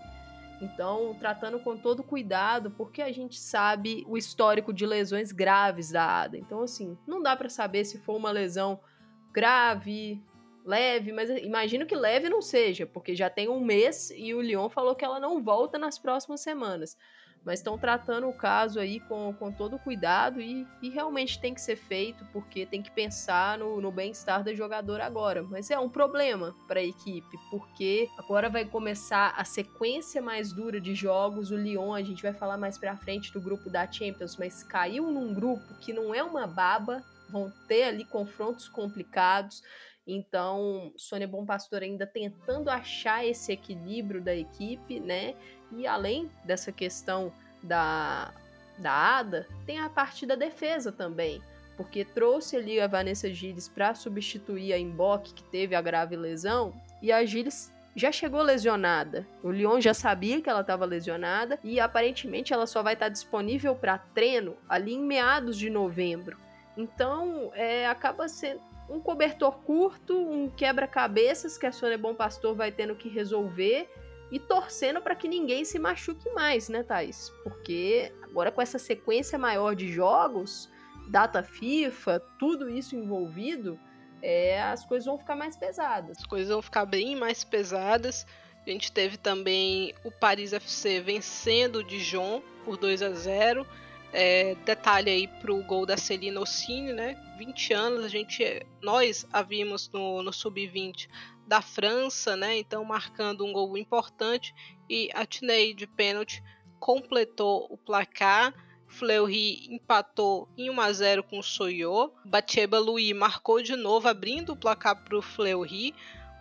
Então, 0.61 1.15
tratando 1.17 1.59
com 1.59 1.77
todo 1.77 2.03
cuidado, 2.03 2.71
porque 2.71 3.01
a 3.01 3.11
gente 3.11 3.39
sabe 3.39 4.03
o 4.07 4.17
histórico 4.17 4.73
de 4.73 4.85
lesões 4.85 5.31
graves 5.31 5.91
da 5.91 6.03
Ada. 6.03 6.37
Então, 6.37 6.61
assim, 6.61 6.97
não 7.07 7.21
dá 7.21 7.35
para 7.35 7.49
saber 7.49 7.85
se 7.85 7.97
foi 7.99 8.15
uma 8.15 8.31
lesão 8.31 8.79
grave, 9.31 10.21
leve, 10.65 11.11
mas 11.11 11.29
imagino 11.29 11.85
que 11.85 11.95
leve 11.95 12.29
não 12.29 12.41
seja, 12.41 12.85
porque 12.85 13.15
já 13.15 13.29
tem 13.29 13.47
um 13.47 13.59
mês 13.59 14.11
e 14.15 14.33
o 14.33 14.41
Lyon 14.41 14.69
falou 14.69 14.95
que 14.95 15.05
ela 15.05 15.19
não 15.19 15.41
volta 15.41 15.77
nas 15.77 15.97
próximas 15.97 16.41
semanas 16.41 16.97
mas 17.49 17.61
estão 17.61 17.79
tratando 17.79 18.29
o 18.29 18.33
caso 18.33 18.79
aí 18.79 18.99
com, 18.99 19.33
com 19.33 19.51
todo 19.51 19.79
cuidado 19.79 20.39
e, 20.39 20.67
e 20.83 20.89
realmente 20.89 21.41
tem 21.41 21.51
que 21.51 21.59
ser 21.59 21.77
feito 21.77 22.23
porque 22.31 22.63
tem 22.63 22.79
que 22.79 22.91
pensar 22.91 23.57
no, 23.57 23.81
no 23.81 23.91
bem-estar 23.91 24.43
da 24.43 24.53
jogadora 24.53 25.03
agora. 25.03 25.41
Mas 25.41 25.71
é 25.71 25.79
um 25.79 25.89
problema 25.89 26.55
para 26.67 26.79
a 26.79 26.83
equipe 26.83 27.39
porque 27.49 28.07
agora 28.19 28.49
vai 28.49 28.65
começar 28.65 29.33
a 29.35 29.43
sequência 29.43 30.21
mais 30.21 30.53
dura 30.53 30.79
de 30.79 30.93
jogos. 30.93 31.49
O 31.49 31.57
Lyon, 31.57 31.91
a 31.91 32.03
gente 32.03 32.21
vai 32.21 32.33
falar 32.33 32.55
mais 32.55 32.77
para 32.77 32.95
frente 32.95 33.33
do 33.33 33.41
grupo 33.41 33.67
da 33.67 33.91
Champions, 33.91 34.37
mas 34.37 34.61
caiu 34.61 35.09
num 35.09 35.33
grupo 35.33 35.73
que 35.79 35.91
não 35.91 36.13
é 36.13 36.21
uma 36.21 36.45
baba, 36.45 37.03
vão 37.31 37.51
ter 37.67 37.85
ali 37.85 38.05
confrontos 38.05 38.69
complicados. 38.69 39.63
Então, 40.05 40.93
Sônia 40.95 41.27
Bom 41.27 41.45
Pastor 41.45 41.81
ainda 41.81 42.05
tentando 42.05 42.69
achar 42.69 43.25
esse 43.25 43.51
equilíbrio 43.51 44.21
da 44.21 44.35
equipe, 44.35 44.99
né? 44.99 45.35
E 45.71 45.85
além 45.85 46.29
dessa 46.43 46.71
questão 46.71 47.31
da, 47.61 48.33
da 48.77 48.91
Ada, 48.91 49.47
tem 49.65 49.79
a 49.79 49.89
parte 49.89 50.25
da 50.25 50.35
defesa 50.35 50.91
também. 50.91 51.41
Porque 51.77 52.03
trouxe 52.03 52.57
ali 52.57 52.79
a 52.79 52.87
Vanessa 52.87 53.33
Gilles 53.33 53.69
para 53.69 53.95
substituir 53.95 54.73
a 54.73 54.77
Emboque, 54.77 55.33
que 55.33 55.43
teve 55.43 55.75
a 55.75 55.81
grave 55.81 56.15
lesão, 56.15 56.73
e 57.01 57.11
a 57.11 57.23
Gilles 57.25 57.71
já 57.95 58.11
chegou 58.11 58.41
lesionada. 58.41 59.25
O 59.43 59.51
Lyon 59.51 59.79
já 59.79 59.93
sabia 59.93 60.41
que 60.41 60.49
ela 60.49 60.61
estava 60.61 60.85
lesionada 60.85 61.59
e 61.63 61.79
aparentemente 61.79 62.53
ela 62.53 62.67
só 62.67 62.83
vai 62.83 62.93
estar 62.93 63.09
disponível 63.09 63.75
para 63.75 63.97
treino 63.97 64.55
ali 64.67 64.93
em 64.93 65.01
meados 65.01 65.57
de 65.57 65.69
novembro. 65.69 66.37
Então, 66.77 67.51
é, 67.53 67.87
acaba 67.87 68.27
sendo 68.27 68.61
um 68.89 68.99
cobertor 68.99 69.59
curto, 69.59 70.17
um 70.17 70.49
quebra-cabeças 70.49 71.57
que 71.57 71.65
a 71.65 71.71
Sônia 71.71 71.97
Bom 71.97 72.15
Pastor 72.15 72.55
vai 72.55 72.71
tendo 72.71 72.95
que 72.95 73.07
resolver 73.07 73.87
e 74.31 74.39
torcendo 74.39 75.01
para 75.01 75.15
que 75.15 75.27
ninguém 75.27 75.65
se 75.65 75.79
machuque 75.79 76.29
mais, 76.31 76.69
né, 76.69 76.83
Thais? 76.83 77.31
Porque 77.43 78.11
agora 78.21 78.51
com 78.51 78.61
essa 78.61 78.77
sequência 78.77 79.37
maior 79.37 79.75
de 79.75 79.91
jogos, 79.91 80.69
data 81.09 81.41
FIFA, 81.41 82.19
tudo 82.37 82.69
isso 82.69 82.95
envolvido, 82.95 83.79
é, 84.21 84.61
as 84.61 84.85
coisas 84.85 85.05
vão 85.05 85.17
ficar 85.17 85.35
mais 85.35 85.55
pesadas. 85.57 86.17
As 86.19 86.25
coisas 86.25 86.49
vão 86.49 86.61
ficar 86.61 86.85
bem 86.85 87.15
mais 87.15 87.43
pesadas. 87.43 88.25
A 88.65 88.69
gente 88.69 88.91
teve 88.91 89.17
também 89.17 89.93
o 90.03 90.11
Paris 90.11 90.53
FC 90.53 90.99
vencendo 91.01 91.77
o 91.77 91.83
Dijon 91.83 92.41
por 92.63 92.77
2 92.77 93.01
a 93.01 93.11
0. 93.11 93.65
É, 94.11 94.55
detalhe 94.65 95.09
aí 95.09 95.27
pro 95.27 95.61
gol 95.63 95.85
da 95.85 95.95
Celina 95.95 96.41
Ossini, 96.41 96.93
né? 96.93 97.15
20 97.37 97.73
anos, 97.73 98.03
a 98.03 98.07
gente, 98.07 98.43
nós 98.81 99.25
a 99.31 99.41
vimos 99.41 99.89
no, 99.93 100.21
no 100.21 100.33
sub-20 100.33 101.07
da 101.49 101.63
França, 101.63 102.35
né? 102.37 102.59
Então 102.59 102.85
marcando 102.85 103.43
um 103.43 103.51
gol 103.51 103.75
importante 103.75 104.53
e 104.87 105.09
a 105.15 105.25
Tinei 105.25 105.73
de 105.73 105.87
pênalti 105.87 106.43
completou 106.79 107.65
o 107.71 107.75
placar. 107.75 108.53
Fleury 108.87 109.67
empatou 109.73 110.47
em 110.55 110.69
1 110.69 110.79
a 110.79 110.93
0 110.93 111.23
com 111.23 111.39
o 111.39 111.43
Soyo. 111.43 112.13
Bacheba 112.23 112.77
Louis 112.77 113.15
marcou 113.15 113.63
de 113.63 113.75
novo, 113.75 114.07
abrindo 114.07 114.53
o 114.53 114.55
placar 114.55 115.03
para 115.03 115.17
o 115.17 115.21
Fleury. 115.23 115.93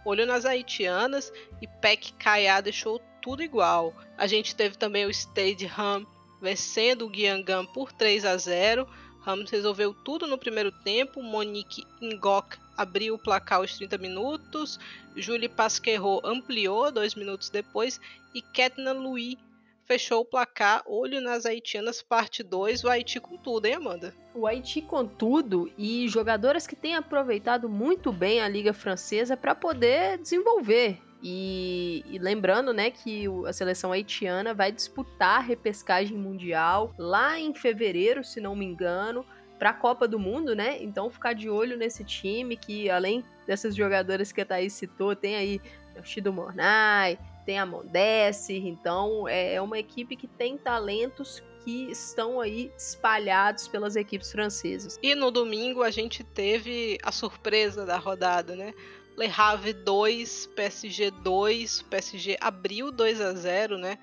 Olhou 0.05 0.27
nas 0.27 0.45
haitianas 0.45 1.33
e 1.61 1.67
Peck 1.67 2.13
Kaya 2.15 2.61
deixou 2.61 3.01
tudo 3.23 3.43
igual. 3.43 3.95
A 4.17 4.27
gente 4.27 4.55
teve 4.55 4.77
também 4.77 5.07
o 5.07 5.11
Stade 5.11 5.67
Ham 5.67 6.07
vencendo 6.41 7.07
o 7.07 7.09
Guiangam 7.09 7.65
por 7.67 7.93
3 7.93 8.27
a 8.27 8.37
0. 8.37 8.87
Ramos 9.21 9.51
resolveu 9.51 9.93
tudo 9.93 10.27
no 10.27 10.39
primeiro 10.39 10.71
tempo. 10.71 11.23
Monique 11.23 11.85
Ngok 12.01 12.59
abriu 12.79 13.17
o 13.17 13.19
placar 13.19 13.59
aos 13.59 13.77
30 13.77 13.99
minutos. 13.99 14.79
Julie 15.19 15.49
Pasquerro 15.49 16.21
ampliou 16.25 16.91
dois 16.91 17.15
minutos 17.15 17.51
depois. 17.51 18.01
E 18.35 18.41
Ketna 18.41 18.93
Louis 18.93 19.37
fechou 19.85 20.21
o 20.21 20.25
placar 20.25 20.83
Olho 20.87 21.21
nas 21.21 21.47
Haitianas, 21.47 22.03
parte 22.03 22.43
2, 22.43 22.85
o 22.85 22.91
Haiti 22.91 23.19
com 23.19 23.39
tudo, 23.39 23.65
hein, 23.65 23.75
Amanda? 23.75 24.15
O 24.35 24.47
Haiti 24.47 24.83
com 24.83 25.07
tudo 25.07 25.73
e 25.79 26.07
jogadoras 26.09 26.67
que 26.67 26.77
têm 26.77 26.95
aproveitado 26.95 27.71
muito 27.71 28.13
bem 28.13 28.41
a 28.43 28.49
Liga 28.49 28.75
Francesa 28.75 29.35
para 29.35 29.55
poder 29.55 30.19
desenvolver. 30.19 31.01
E, 31.23 32.05
e, 32.07 32.19
lembrando, 32.19 32.73
né, 32.73 32.91
que 32.91 33.25
a 33.47 33.53
seleção 33.53 33.91
haitiana 33.91 34.55
vai 34.55 34.71
disputar 34.71 35.39
a 35.39 35.43
repescagem 35.43 36.17
mundial 36.17 36.95
lá 36.97 37.41
em 37.41 37.55
fevereiro, 37.55 38.23
se 38.23 38.41
não 38.41 38.55
me 38.55 38.65
engano, 38.65 39.25
para 39.59 39.71
a 39.71 39.75
Copa 39.75 40.07
do 40.07 40.19
Mundo, 40.19 40.55
né? 40.55 40.81
Então 40.81 41.11
ficar 41.11 41.33
de 41.33 41.51
olho 41.51 41.77
nesse 41.77 42.05
time 42.05 42.57
que 42.57 42.89
além 42.89 43.25
dessas 43.49 43.75
jogadoras 43.75 44.31
que 44.31 44.43
a 44.43 44.45
Thaís 44.45 44.75
citou, 44.75 45.17
tem 45.17 45.35
aí 45.35 45.61
o 45.99 46.05
Shido 46.05 46.31
Mornay, 46.31 47.19
tem 47.47 47.59
a 47.59 47.65
Mondesse, 47.65 48.55
então 48.55 49.27
é, 49.27 49.55
é 49.55 49.63
uma 49.63 49.79
equipe 49.79 50.15
que 50.15 50.29
tem 50.29 50.59
talentos 50.59 51.43
que 51.65 51.91
estão 51.91 52.41
aí 52.41 52.71
espalhados 52.77 53.67
pelas 53.67 53.97
equipes 53.97 54.31
francesas. 54.31 54.99
E 55.03 55.15
no 55.15 55.31
domingo 55.31 55.83
a 55.83 55.91
gente 55.91 56.23
teve 56.23 56.99
a 57.03 57.11
surpresa 57.11 57.87
da 57.87 57.97
rodada, 57.97 58.55
né? 58.55 58.75
Le 59.17 59.33
Havre 59.35 59.73
2, 59.73 60.51
PSG 60.55 61.11
2. 61.11 61.83
PSG 61.83 62.37
abriu 62.41 62.93
2 62.93 63.21
a 63.21 63.33
0, 63.33 63.79
né? 63.79 63.99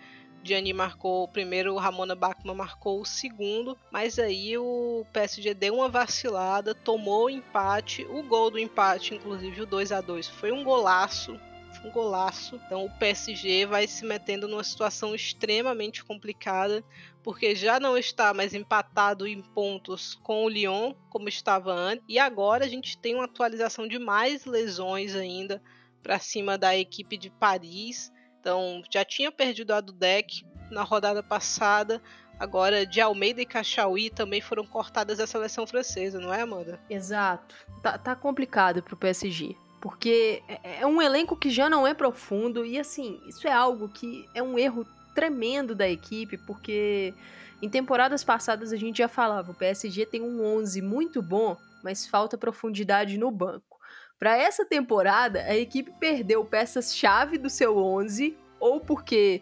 Gianni 0.45 0.73
marcou 0.73 1.23
o 1.23 1.27
primeiro, 1.27 1.73
o 1.73 1.79
Ramona 1.79 2.13
Bachmann 2.13 2.55
marcou 2.55 3.01
o 3.01 3.05
segundo, 3.05 3.75
mas 3.91 4.19
aí 4.19 4.55
o 4.57 5.03
PSG 5.11 5.55
deu 5.55 5.75
uma 5.75 5.89
vacilada, 5.89 6.75
tomou 6.75 7.25
o 7.25 7.29
empate, 7.29 8.05
o 8.05 8.21
gol 8.21 8.51
do 8.51 8.59
empate, 8.59 9.15
inclusive 9.15 9.61
o 9.61 9.65
2 9.65 9.91
a 9.91 10.01
2 10.01 10.27
foi 10.27 10.51
um 10.51 10.63
golaço, 10.63 11.39
um 11.83 11.89
golaço. 11.89 12.61
Então 12.65 12.85
o 12.85 12.91
PSG 12.99 13.65
vai 13.65 13.87
se 13.87 14.05
metendo 14.05 14.47
numa 14.47 14.63
situação 14.63 15.15
extremamente 15.15 16.03
complicada, 16.03 16.83
porque 17.23 17.55
já 17.55 17.79
não 17.79 17.97
está 17.97 18.31
mais 18.31 18.53
empatado 18.53 19.27
em 19.27 19.41
pontos 19.41 20.13
com 20.21 20.45
o 20.45 20.49
Lyon, 20.49 20.93
como 21.09 21.27
estava 21.27 21.73
antes, 21.73 22.05
e 22.07 22.19
agora 22.19 22.65
a 22.65 22.67
gente 22.69 22.97
tem 22.99 23.15
uma 23.15 23.25
atualização 23.25 23.87
de 23.87 23.97
mais 23.97 24.45
lesões 24.45 25.15
ainda 25.15 25.59
para 26.03 26.19
cima 26.19 26.55
da 26.55 26.77
equipe 26.77 27.17
de 27.17 27.31
Paris. 27.31 28.13
Então 28.45 28.83
já 28.91 29.03
tinha 29.03 29.31
perdido 29.31 29.73
a 29.73 29.81
do 29.81 29.91
deck 29.91 30.45
na 30.69 30.83
rodada 30.83 31.23
passada. 31.23 31.99
Agora, 32.39 32.85
de 32.85 33.01
Almeida 33.01 33.41
e 33.41 33.45
Cachauí 33.45 34.11
também 34.11 34.39
foram 34.39 34.63
cortadas 34.67 35.17
da 35.17 35.25
seleção 35.25 35.65
francesa, 35.65 36.19
não 36.19 36.31
é, 36.31 36.41
Amanda? 36.41 36.79
Exato. 36.87 37.55
Tá, 37.81 37.97
tá 37.97 38.15
complicado 38.15 38.83
pro 38.83 38.95
PSG 38.95 39.55
porque 39.81 40.41
é, 40.47 40.81
é 40.81 40.85
um 40.87 40.99
elenco 40.99 41.35
que 41.35 41.49
já 41.49 41.69
não 41.69 41.85
é 41.85 41.93
profundo 41.93 42.65
e 42.65 42.79
assim, 42.79 43.21
isso 43.27 43.47
é 43.47 43.51
algo 43.51 43.87
que 43.87 44.27
é 44.33 44.41
um 44.41 44.57
erro 44.57 44.83
tremendo 45.13 45.75
da 45.75 45.87
equipe, 45.87 46.39
porque 46.39 47.13
em 47.61 47.69
temporadas 47.69 48.23
passadas 48.23 48.73
a 48.73 48.77
gente 48.77 48.97
já 48.97 49.07
falava, 49.07 49.51
o 49.51 49.55
PSG 49.55 50.07
tem 50.07 50.23
um 50.23 50.43
11 50.43 50.81
muito 50.81 51.21
bom, 51.21 51.55
mas 51.83 52.07
falta 52.07 52.35
profundidade 52.35 53.15
no 53.19 53.29
banco. 53.29 53.74
Para 54.17 54.37
essa 54.37 54.65
temporada, 54.65 55.41
a 55.41 55.55
equipe 55.55 55.91
perdeu 55.99 56.43
peças-chave 56.45 57.37
do 57.37 57.49
seu 57.49 57.77
11, 57.77 58.37
ou 58.59 58.79
porque 58.79 59.41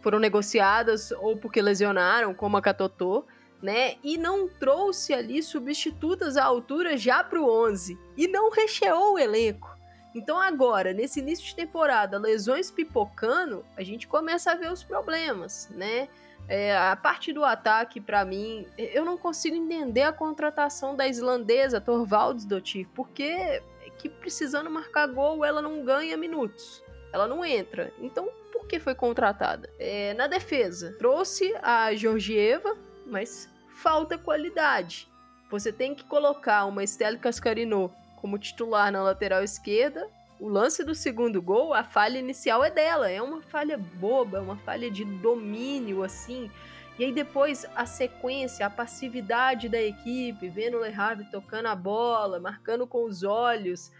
foram 0.00 0.18
negociadas, 0.18 1.12
ou 1.12 1.36
porque 1.36 1.60
lesionaram, 1.60 2.34
como 2.34 2.56
a 2.56 2.62
Catotô, 2.62 3.24
né? 3.62 3.94
E 4.02 4.18
não 4.18 4.48
trouxe 4.48 5.14
ali 5.14 5.42
substitutas 5.42 6.36
à 6.36 6.44
altura 6.44 6.96
já 6.96 7.24
para 7.24 7.40
o 7.40 7.66
11 7.66 7.98
e 8.16 8.28
não 8.28 8.50
recheou 8.50 9.14
o 9.14 9.18
elenco. 9.18 9.74
Então 10.14 10.40
agora, 10.40 10.92
nesse 10.92 11.20
início 11.20 11.44
de 11.46 11.56
temporada, 11.56 12.18
lesões 12.18 12.70
pipocando, 12.70 13.64
a 13.76 13.82
gente 13.82 14.06
começa 14.06 14.52
a 14.52 14.54
ver 14.54 14.70
os 14.70 14.84
problemas, 14.84 15.68
né? 15.70 16.08
É, 16.46 16.76
a 16.76 16.94
parte 16.94 17.32
do 17.32 17.42
ataque, 17.42 18.00
para 18.00 18.24
mim, 18.24 18.66
eu 18.76 19.04
não 19.04 19.16
consigo 19.16 19.56
entender 19.56 20.02
a 20.02 20.12
contratação 20.12 20.94
da 20.94 21.08
islandesa 21.08 21.80
Torvalds 21.80 22.44
Dottir, 22.44 22.86
porque 22.94 23.62
que 24.04 24.08
precisando 24.10 24.68
marcar 24.68 25.06
gol, 25.06 25.42
ela 25.46 25.62
não 25.62 25.82
ganha 25.82 26.14
minutos, 26.14 26.84
ela 27.10 27.26
não 27.26 27.42
entra. 27.42 27.90
Então, 27.98 28.28
por 28.52 28.66
que 28.66 28.78
foi 28.78 28.94
contratada? 28.94 29.70
É, 29.78 30.12
na 30.12 30.26
defesa, 30.26 30.94
trouxe 30.98 31.54
a 31.62 31.94
Georgieva, 31.94 32.76
mas 33.06 33.48
falta 33.70 34.18
qualidade. 34.18 35.08
Você 35.50 35.72
tem 35.72 35.94
que 35.94 36.04
colocar 36.04 36.66
uma 36.66 36.84
Estelle 36.84 37.18
Cascarino 37.18 37.90
como 38.16 38.38
titular 38.38 38.92
na 38.92 39.02
lateral 39.02 39.42
esquerda. 39.42 40.06
O 40.38 40.48
lance 40.48 40.84
do 40.84 40.94
segundo 40.94 41.40
gol, 41.40 41.72
a 41.72 41.82
falha 41.82 42.18
inicial 42.18 42.62
é 42.62 42.70
dela, 42.70 43.10
é 43.10 43.22
uma 43.22 43.40
falha 43.40 43.78
boba, 43.78 44.36
é 44.36 44.40
uma 44.42 44.58
falha 44.58 44.90
de 44.90 45.04
domínio 45.06 46.02
assim. 46.02 46.50
E 46.98 47.04
aí 47.04 47.12
depois 47.12 47.66
a 47.74 47.86
sequência, 47.86 48.64
a 48.64 48.70
passividade 48.70 49.68
da 49.68 49.82
equipe, 49.82 50.48
vendo 50.48 50.76
o 50.76 50.84
Le 50.84 50.94
Havre 50.94 51.28
tocando 51.30 51.66
a 51.66 51.74
bola, 51.74 52.38
marcando 52.38 52.86
com 52.86 53.04
os 53.04 53.24
olhos. 53.24 53.90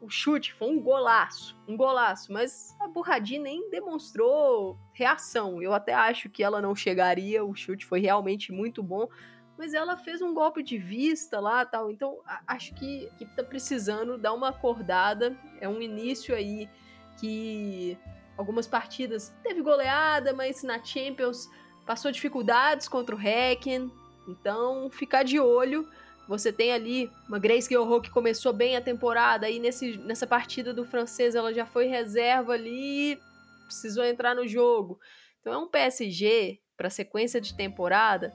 O 0.00 0.08
chute 0.08 0.54
foi 0.54 0.68
um 0.68 0.80
golaço, 0.80 1.58
um 1.66 1.76
golaço, 1.76 2.32
mas 2.32 2.76
a 2.80 2.86
Burradi 2.86 3.40
nem 3.40 3.68
demonstrou 3.68 4.78
reação. 4.92 5.60
Eu 5.60 5.74
até 5.74 5.92
acho 5.92 6.30
que 6.30 6.44
ela 6.44 6.62
não 6.62 6.76
chegaria, 6.76 7.44
o 7.44 7.54
chute 7.56 7.84
foi 7.84 7.98
realmente 7.98 8.52
muito 8.52 8.80
bom, 8.80 9.08
mas 9.56 9.74
ela 9.74 9.96
fez 9.96 10.22
um 10.22 10.32
golpe 10.32 10.62
de 10.62 10.78
vista 10.78 11.40
lá 11.40 11.66
tal. 11.66 11.90
Então, 11.90 12.20
acho 12.46 12.72
que, 12.74 13.10
que 13.18 13.26
tá 13.26 13.42
precisando 13.42 14.16
dar 14.16 14.32
uma 14.32 14.50
acordada. 14.50 15.36
É 15.60 15.68
um 15.68 15.82
início 15.82 16.32
aí 16.32 16.70
que 17.18 17.98
algumas 18.36 18.68
partidas 18.68 19.36
teve 19.42 19.60
goleada, 19.60 20.32
mas 20.32 20.62
na 20.62 20.80
Champions 20.84 21.50
passou 21.88 22.12
dificuldades 22.12 22.86
contra 22.86 23.16
o 23.16 23.18
Hecken. 23.18 23.90
Então, 24.28 24.90
ficar 24.90 25.22
de 25.22 25.40
olho. 25.40 25.88
Você 26.28 26.52
tem 26.52 26.70
ali 26.70 27.10
uma 27.26 27.38
Grace 27.38 27.66
Guilherme 27.66 28.02
que 28.02 28.10
começou 28.10 28.52
bem 28.52 28.76
a 28.76 28.80
temporada, 28.82 29.46
aí 29.46 29.58
nesse, 29.58 29.96
nessa 29.96 30.26
partida 30.26 30.74
do 30.74 30.84
francês 30.84 31.34
ela 31.34 31.54
já 31.54 31.64
foi 31.64 31.86
reserva 31.86 32.52
ali, 32.52 33.18
precisou 33.64 34.04
entrar 34.04 34.34
no 34.34 34.46
jogo. 34.46 35.00
Então 35.40 35.54
é 35.54 35.56
um 35.56 35.66
PSG 35.66 36.60
para 36.76 36.90
sequência 36.90 37.40
de 37.40 37.54
temporada 37.54 38.34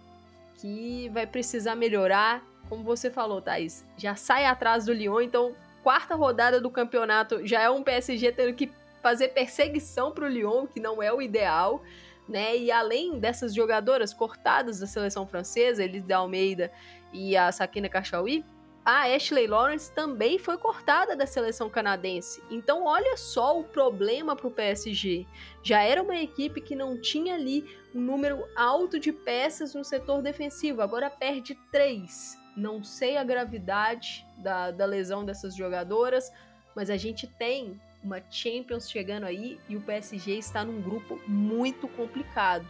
que 0.59 1.07
vai 1.09 1.27
precisar 1.27 1.75
melhorar. 1.75 2.43
Como 2.67 2.83
você 2.83 3.11
falou, 3.11 3.39
Thaís, 3.39 3.85
já 3.95 4.15
sai 4.15 4.47
atrás 4.47 4.85
do 4.85 4.93
Lyon, 4.93 5.21
então 5.21 5.55
quarta 5.83 6.15
rodada 6.15 6.59
do 6.59 6.71
campeonato 6.71 7.45
já 7.45 7.61
é 7.61 7.69
um 7.69 7.83
PSG 7.83 8.31
tendo 8.31 8.55
que 8.55 8.71
fazer 9.03 9.27
perseguição 9.27 10.11
para 10.11 10.25
o 10.25 10.27
Lyon, 10.27 10.65
que 10.65 10.79
não 10.79 11.03
é 11.03 11.13
o 11.13 11.21
ideal. 11.21 11.83
Né? 12.27 12.57
E 12.57 12.71
além 12.71 13.19
dessas 13.19 13.53
jogadoras 13.53 14.13
cortadas 14.13 14.79
da 14.79 14.87
seleção 14.87 15.27
francesa, 15.27 15.83
Elis 15.83 16.03
de 16.03 16.13
Almeida 16.13 16.71
e 17.11 17.35
a 17.35 17.51
Sakina 17.51 17.89
Kachaoui, 17.89 18.45
a 18.85 19.03
Ashley 19.15 19.47
Lawrence 19.47 19.89
também 19.93 20.37
foi 20.37 20.57
cortada 20.57 21.15
da 21.15 21.25
seleção 21.25 21.69
canadense. 21.69 22.43
Então, 22.51 22.85
olha 22.85 23.15
só 23.15 23.57
o 23.57 23.63
problema 23.63 24.35
para 24.35 24.47
o 24.47 24.51
PSG. 24.51 25.25
Já 25.61 25.81
era 25.81 26.03
uma 26.03 26.17
equipe 26.17 26.59
que 26.59 26.75
não 26.75 26.99
tinha 26.99 27.35
ali 27.35 27.63
um 27.95 28.01
número 28.01 28.43
alto 28.57 28.99
de 28.99 29.13
peças 29.13 29.73
no 29.73 29.85
setor 29.85 30.21
defensivo, 30.21 30.81
agora 30.81 31.09
perde 31.09 31.57
três. 31.71 32.37
Não 32.57 32.83
sei 32.83 33.15
a 33.15 33.23
gravidade 33.23 34.27
da, 34.37 34.69
da 34.69 34.85
lesão 34.85 35.23
dessas 35.23 35.55
jogadoras, 35.55 36.29
mas 36.75 36.89
a 36.89 36.97
gente 36.97 37.25
tem 37.25 37.79
uma 38.03 38.21
Champions 38.29 38.89
chegando 38.89 39.25
aí 39.25 39.59
e 39.69 39.75
o 39.75 39.81
PSG 39.81 40.37
está 40.37 40.63
num 40.63 40.81
grupo 40.81 41.19
muito 41.27 41.87
complicado. 41.87 42.67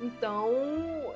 Então, 0.00 0.50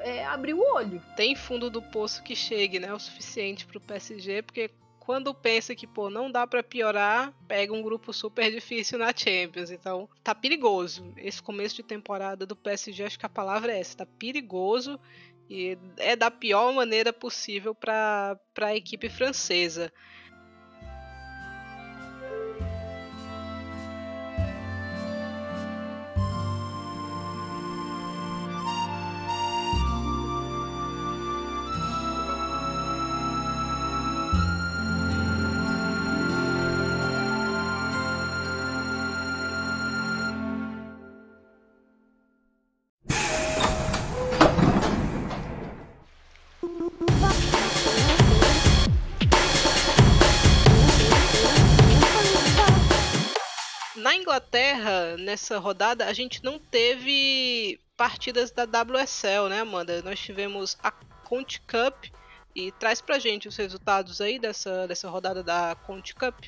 é 0.00 0.24
abrir 0.24 0.54
o 0.54 0.74
olho. 0.74 1.02
Tem 1.16 1.34
fundo 1.34 1.68
do 1.68 1.82
poço 1.82 2.22
que 2.22 2.34
chegue, 2.34 2.78
né? 2.78 2.92
O 2.92 2.98
suficiente 2.98 3.66
pro 3.66 3.80
PSG, 3.80 4.42
porque 4.42 4.70
quando 4.98 5.34
pensa 5.34 5.74
que, 5.74 5.86
pô, 5.86 6.10
não 6.10 6.30
dá 6.30 6.46
para 6.46 6.62
piorar, 6.62 7.32
pega 7.46 7.72
um 7.72 7.82
grupo 7.82 8.12
super 8.12 8.52
difícil 8.52 8.98
na 8.98 9.12
Champions. 9.14 9.70
Então, 9.70 10.08
tá 10.22 10.34
perigoso. 10.34 11.12
Esse 11.16 11.42
começo 11.42 11.76
de 11.76 11.82
temporada 11.82 12.44
do 12.44 12.54
PSG, 12.54 13.04
acho 13.04 13.18
que 13.18 13.26
a 13.26 13.30
palavra 13.30 13.72
é 13.72 13.80
essa, 13.80 13.98
tá 13.98 14.06
perigoso 14.06 15.00
e 15.48 15.78
é 15.96 16.14
da 16.14 16.30
pior 16.30 16.72
maneira 16.74 17.10
possível 17.12 17.74
para 17.74 18.38
a 18.60 18.76
equipe 18.76 19.08
francesa. 19.08 19.90
Nessa 55.28 55.58
rodada, 55.58 56.06
a 56.06 56.12
gente 56.14 56.42
não 56.42 56.58
teve 56.58 57.78
partidas 57.98 58.50
da 58.50 58.64
WSL, 58.64 59.50
né, 59.50 59.60
Amanda? 59.60 60.00
Nós 60.00 60.18
tivemos 60.18 60.78
a 60.82 60.90
Conte 60.90 61.60
Cup 61.60 62.06
e 62.56 62.72
traz 62.72 63.02
pra 63.02 63.18
gente 63.18 63.46
os 63.46 63.54
resultados 63.54 64.22
aí 64.22 64.38
dessa, 64.38 64.88
dessa 64.88 65.10
rodada 65.10 65.42
da 65.42 65.76
Conte 65.86 66.14
Cup. 66.14 66.46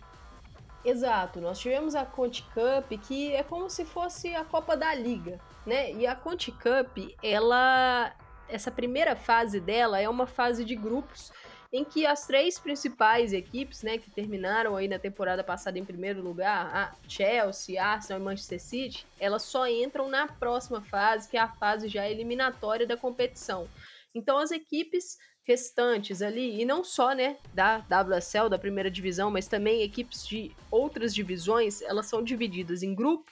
Exato, 0.83 1.43
nós 1.43 1.59
tivemos 1.59 1.95
a 1.95 2.07
Conte 2.07 2.43
Cup, 2.55 2.99
que 3.03 3.35
é 3.35 3.43
como 3.43 3.69
se 3.69 3.85
fosse 3.85 4.35
a 4.35 4.45
Copa 4.47 4.75
da 4.75 4.95
Liga, 4.95 5.39
né? 5.67 5.93
E 5.93 6.07
a 6.07 6.17
Conte 6.17 6.51
Cup, 6.51 6.97
ela 7.23 8.15
essa 8.49 8.71
primeira 8.71 9.15
fase 9.15 9.61
dela 9.61 10.01
é 10.01 10.09
uma 10.09 10.27
fase 10.27 10.65
de 10.65 10.75
grupos 10.75 11.31
em 11.73 11.85
que 11.85 12.05
as 12.05 12.27
três 12.27 12.59
principais 12.59 13.33
equipes, 13.33 13.83
né, 13.83 13.97
que 13.97 14.11
terminaram 14.11 14.77
aí 14.77 14.89
na 14.89 14.99
temporada 14.99 15.45
passada 15.45 15.79
em 15.79 15.85
primeiro 15.85 16.21
lugar, 16.21 16.67
a 16.75 16.95
Chelsea, 17.09 17.83
Arsenal 17.83 18.21
e 18.21 18.25
Manchester 18.25 18.61
City, 18.61 19.07
elas 19.21 19.43
só 19.43 19.69
entram 19.69 20.09
na 20.09 20.27
próxima 20.27 20.81
fase, 20.83 21.29
que 21.29 21.37
é 21.37 21.41
a 21.41 21.49
fase 21.49 21.89
já 21.89 22.09
eliminatória 22.09 22.87
da 22.87 22.97
competição. 22.97 23.69
Então 24.13 24.39
as 24.39 24.51
equipes 24.51 25.17
restantes 25.45 26.23
ali, 26.23 26.61
e 26.61 26.65
não 26.65 26.83
só, 26.83 27.13
né, 27.13 27.37
da 27.55 27.79
WSL, 27.79 28.49
da 28.49 28.59
primeira 28.59 28.91
divisão, 28.91 29.31
mas 29.31 29.47
também 29.47 29.83
equipes 29.83 30.27
de 30.27 30.55
outras 30.71 31.15
divisões, 31.15 31.83
elas 31.83 32.07
são 32.07 32.23
divididas 32.23 32.83
em 32.83 32.95
grupo 32.95 33.31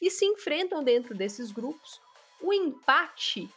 e 0.00 0.10
se 0.10 0.24
enfrentam 0.24 0.82
dentro 0.82 1.14
desses 1.14 1.50
grupos. 1.50 2.00
O 2.40 2.52
empate, 2.52 3.48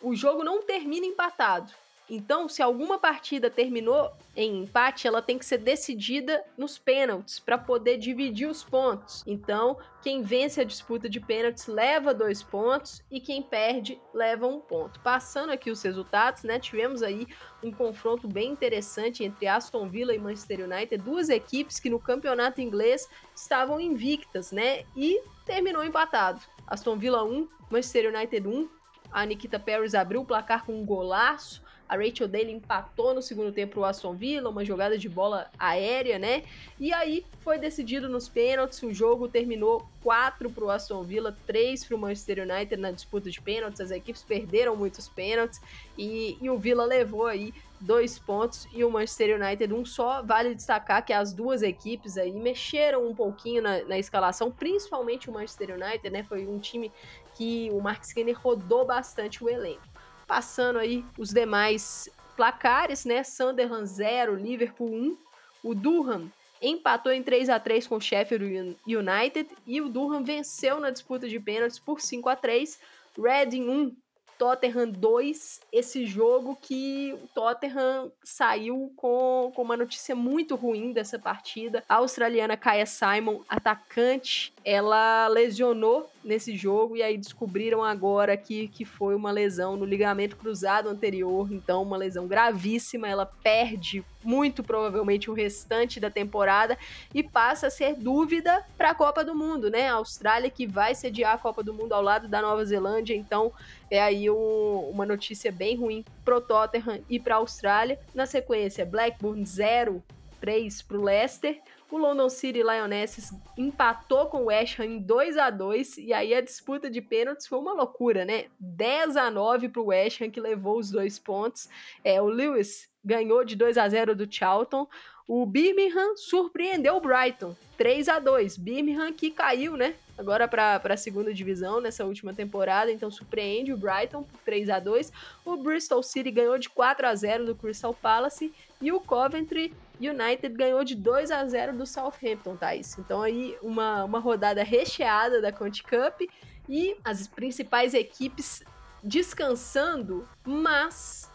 o 0.00 0.14
jogo 0.14 0.42
não 0.42 0.62
termina 0.62 1.06
empatado. 1.06 1.72
Então, 2.10 2.48
se 2.48 2.60
alguma 2.60 2.98
partida 2.98 3.48
terminou 3.48 4.10
em 4.36 4.64
empate, 4.64 5.06
ela 5.06 5.22
tem 5.22 5.38
que 5.38 5.46
ser 5.46 5.58
decidida 5.58 6.44
nos 6.58 6.76
pênaltis 6.76 7.38
para 7.38 7.56
poder 7.56 7.98
dividir 7.98 8.48
os 8.48 8.64
pontos. 8.64 9.22
Então, 9.28 9.78
quem 10.02 10.20
vence 10.20 10.60
a 10.60 10.64
disputa 10.64 11.08
de 11.08 11.20
pênaltis 11.20 11.68
leva 11.68 12.12
dois 12.12 12.42
pontos 12.42 13.00
e 13.08 13.20
quem 13.20 13.40
perde 13.40 14.00
leva 14.12 14.44
um 14.44 14.58
ponto. 14.58 14.98
Passando 15.00 15.50
aqui 15.50 15.70
os 15.70 15.80
resultados, 15.82 16.42
né? 16.42 16.58
Tivemos 16.58 17.00
aí 17.00 17.28
um 17.62 17.70
confronto 17.70 18.26
bem 18.26 18.50
interessante 18.50 19.22
entre 19.22 19.46
Aston 19.46 19.88
Villa 19.88 20.12
e 20.12 20.18
Manchester 20.18 20.64
United, 20.68 21.04
duas 21.04 21.28
equipes 21.28 21.78
que 21.78 21.88
no 21.88 22.00
campeonato 22.00 22.60
inglês 22.60 23.08
estavam 23.32 23.80
invictas, 23.80 24.50
né? 24.50 24.84
E 24.96 25.22
terminou 25.46 25.84
empatado. 25.84 26.40
Aston 26.66 26.96
Villa 26.96 27.22
1, 27.22 27.48
Manchester 27.70 28.12
United 28.12 28.48
1. 28.48 28.68
A 29.12 29.24
Nikita 29.24 29.60
Paris 29.60 29.94
abriu 29.94 30.22
o 30.22 30.26
placar 30.26 30.64
com 30.64 30.72
um 30.72 30.84
golaço. 30.84 31.62
A 31.90 31.96
Rachel 31.96 32.28
Daly 32.28 32.52
empatou 32.52 33.12
no 33.12 33.20
segundo 33.20 33.50
tempo 33.50 33.80
o 33.80 33.84
Aston 33.84 34.14
Villa, 34.14 34.48
uma 34.48 34.64
jogada 34.64 34.96
de 34.96 35.08
bola 35.08 35.50
aérea, 35.58 36.20
né? 36.20 36.44
E 36.78 36.92
aí 36.92 37.26
foi 37.40 37.58
decidido 37.58 38.08
nos 38.08 38.28
pênaltis. 38.28 38.80
O 38.84 38.94
jogo 38.94 39.26
terminou 39.26 39.84
4 40.00 40.48
para 40.50 40.64
o 40.64 40.70
Aston 40.70 41.02
Villa, 41.02 41.36
3 41.48 41.84
para 41.84 41.96
o 41.96 41.98
Manchester 41.98 42.48
United 42.48 42.80
na 42.80 42.92
disputa 42.92 43.28
de 43.28 43.40
pênaltis. 43.40 43.80
As 43.80 43.90
equipes 43.90 44.22
perderam 44.22 44.76
muitos 44.76 45.08
pênaltis 45.08 45.60
e, 45.98 46.38
e 46.40 46.48
o 46.48 46.56
Villa 46.56 46.84
levou 46.84 47.26
aí 47.26 47.52
dois 47.80 48.20
pontos 48.20 48.68
e 48.72 48.84
o 48.84 48.90
Manchester 48.90 49.42
United 49.42 49.74
um 49.74 49.84
só. 49.84 50.22
Vale 50.22 50.54
destacar 50.54 51.04
que 51.04 51.12
as 51.12 51.32
duas 51.32 51.60
equipes 51.60 52.16
aí 52.16 52.30
mexeram 52.30 53.04
um 53.04 53.16
pouquinho 53.16 53.62
na, 53.62 53.82
na 53.82 53.98
escalação, 53.98 54.48
principalmente 54.48 55.28
o 55.28 55.32
Manchester 55.32 55.74
United, 55.74 56.08
né? 56.08 56.22
Foi 56.22 56.46
um 56.46 56.60
time 56.60 56.92
que 57.34 57.68
o 57.72 57.80
Mark 57.80 58.04
Skinner 58.04 58.38
rodou 58.40 58.84
bastante 58.84 59.42
o 59.42 59.48
elenco. 59.48 59.89
Passando 60.30 60.78
aí 60.78 61.04
os 61.18 61.30
demais 61.30 62.08
placares, 62.36 63.04
né? 63.04 63.24
Sunderland 63.24 63.84
0, 63.84 64.36
Liverpool 64.36 64.88
1. 64.88 65.18
O 65.64 65.74
Durham 65.74 66.30
empatou 66.62 67.10
em 67.10 67.20
3 67.20 67.48
a 67.48 67.58
3 67.58 67.88
com 67.88 67.96
o 67.96 68.00
Sheffield 68.00 68.76
United 68.86 69.50
e 69.66 69.80
o 69.80 69.88
Durham 69.88 70.22
venceu 70.22 70.78
na 70.78 70.90
disputa 70.90 71.28
de 71.28 71.40
pênaltis 71.40 71.80
por 71.80 72.00
5 72.00 72.28
a 72.28 72.36
3. 72.36 72.78
Reading 73.18 73.68
1, 73.68 73.96
Tottenham 74.38 74.88
2, 74.88 75.60
esse 75.72 76.06
jogo 76.06 76.56
que 76.62 77.12
o 77.22 77.26
Tottenham 77.34 78.12
saiu 78.22 78.90
com, 78.96 79.52
com 79.52 79.62
uma 79.62 79.76
notícia 79.76 80.14
muito 80.14 80.54
ruim 80.54 80.92
dessa 80.92 81.18
partida. 81.18 81.82
A 81.88 81.96
australiana 81.96 82.56
Kaya 82.56 82.86
Simon, 82.86 83.42
atacante, 83.48 84.54
ela 84.64 85.26
lesionou 85.28 86.10
nesse 86.22 86.54
jogo 86.54 86.96
e 86.96 87.02
aí 87.02 87.16
descobriram 87.16 87.82
agora 87.82 88.36
que, 88.36 88.68
que 88.68 88.84
foi 88.84 89.14
uma 89.14 89.30
lesão 89.30 89.76
no 89.76 89.84
ligamento 89.84 90.36
cruzado 90.36 90.88
anterior, 90.88 91.50
então 91.50 91.82
uma 91.82 91.96
lesão 91.96 92.26
gravíssima, 92.26 93.08
ela 93.08 93.24
perde 93.24 94.04
muito 94.22 94.62
provavelmente 94.62 95.30
o 95.30 95.34
restante 95.34 95.98
da 95.98 96.10
temporada 96.10 96.76
e 97.14 97.22
passa 97.22 97.68
a 97.68 97.70
ser 97.70 97.94
dúvida 97.94 98.64
para 98.76 98.90
a 98.90 98.94
Copa 98.94 99.24
do 99.24 99.34
Mundo, 99.34 99.70
né? 99.70 99.88
A 99.88 99.94
Austrália 99.94 100.50
que 100.50 100.66
vai 100.66 100.94
sediar 100.94 101.34
a 101.34 101.38
Copa 101.38 101.62
do 101.62 101.72
Mundo 101.72 101.94
ao 101.94 102.02
lado 102.02 102.28
da 102.28 102.42
Nova 102.42 102.62
Zelândia, 102.64 103.14
então 103.14 103.52
é 103.90 104.00
aí 104.00 104.28
um, 104.28 104.90
uma 104.92 105.06
notícia 105.06 105.50
bem 105.50 105.76
ruim 105.76 106.04
pro 106.22 106.40
Tottenham 106.40 107.00
e 107.08 107.18
para 107.18 107.36
a 107.36 107.38
Austrália. 107.38 107.98
Na 108.14 108.26
sequência, 108.26 108.84
Blackburn 108.84 109.44
0 109.44 110.02
3 110.40 110.82
para 110.82 110.98
o 110.98 111.04
Leicester, 111.04 111.60
o 111.96 111.98
London 111.98 112.28
City 112.28 112.62
Lionesses 112.62 113.32
empatou 113.56 114.26
com 114.26 114.42
o 114.42 114.44
West 114.46 114.78
Ham 114.78 114.84
em 114.84 114.98
2 114.98 115.36
a 115.36 115.50
2 115.50 115.98
e 115.98 116.12
aí 116.12 116.34
a 116.34 116.40
disputa 116.40 116.90
de 116.90 117.00
pênaltis 117.00 117.46
foi 117.46 117.58
uma 117.58 117.72
loucura, 117.72 118.24
né? 118.24 118.46
10 118.58 119.16
a 119.16 119.30
9 119.30 119.68
para 119.68 119.82
o 119.82 119.86
West 119.86 120.20
Ham 120.20 120.30
que 120.30 120.40
levou 120.40 120.78
os 120.78 120.90
dois 120.90 121.18
pontos. 121.18 121.68
É, 122.04 122.20
o 122.20 122.26
Lewis 122.26 122.88
ganhou 123.04 123.44
de 123.44 123.56
2 123.56 123.78
a 123.78 123.88
0 123.88 124.14
do 124.14 124.32
Charlton. 124.32 124.86
O 125.26 125.46
Birmingham 125.46 126.16
surpreendeu 126.16 126.96
o 126.96 127.00
Brighton, 127.00 127.54
3 127.76 128.08
a 128.08 128.18
2 128.18 128.56
Birmingham 128.56 129.12
que 129.12 129.30
caiu, 129.30 129.76
né? 129.76 129.94
Agora 130.20 130.46
para 130.46 130.78
a 130.84 130.96
segunda 130.98 131.32
divisão 131.32 131.80
nessa 131.80 132.04
última 132.04 132.34
temporada, 132.34 132.92
então 132.92 133.10
surpreende 133.10 133.72
o 133.72 133.76
Brighton 133.78 134.22
por 134.22 134.38
3 134.44 134.68
a 134.68 134.78
2 134.78 135.10
O 135.46 135.56
Bristol 135.56 136.02
City 136.02 136.30
ganhou 136.30 136.58
de 136.58 136.68
4 136.68 137.06
a 137.06 137.14
0 137.14 137.46
do 137.46 137.54
Crystal 137.54 137.94
Palace 137.94 138.52
e 138.82 138.92
o 138.92 139.00
Coventry 139.00 139.72
United 139.98 140.54
ganhou 140.54 140.84
de 140.84 140.94
2 140.94 141.30
a 141.30 141.46
0 141.46 141.72
do 141.72 141.86
Southampton, 141.86 142.54
Thais. 142.54 142.98
Então 142.98 143.22
aí 143.22 143.56
uma, 143.62 144.04
uma 144.04 144.18
rodada 144.18 144.62
recheada 144.62 145.40
da 145.40 145.50
Conte 145.50 145.82
Cup 145.82 146.20
e 146.68 146.98
as 147.02 147.26
principais 147.26 147.94
equipes 147.94 148.62
descansando, 149.02 150.28
mas 150.44 151.29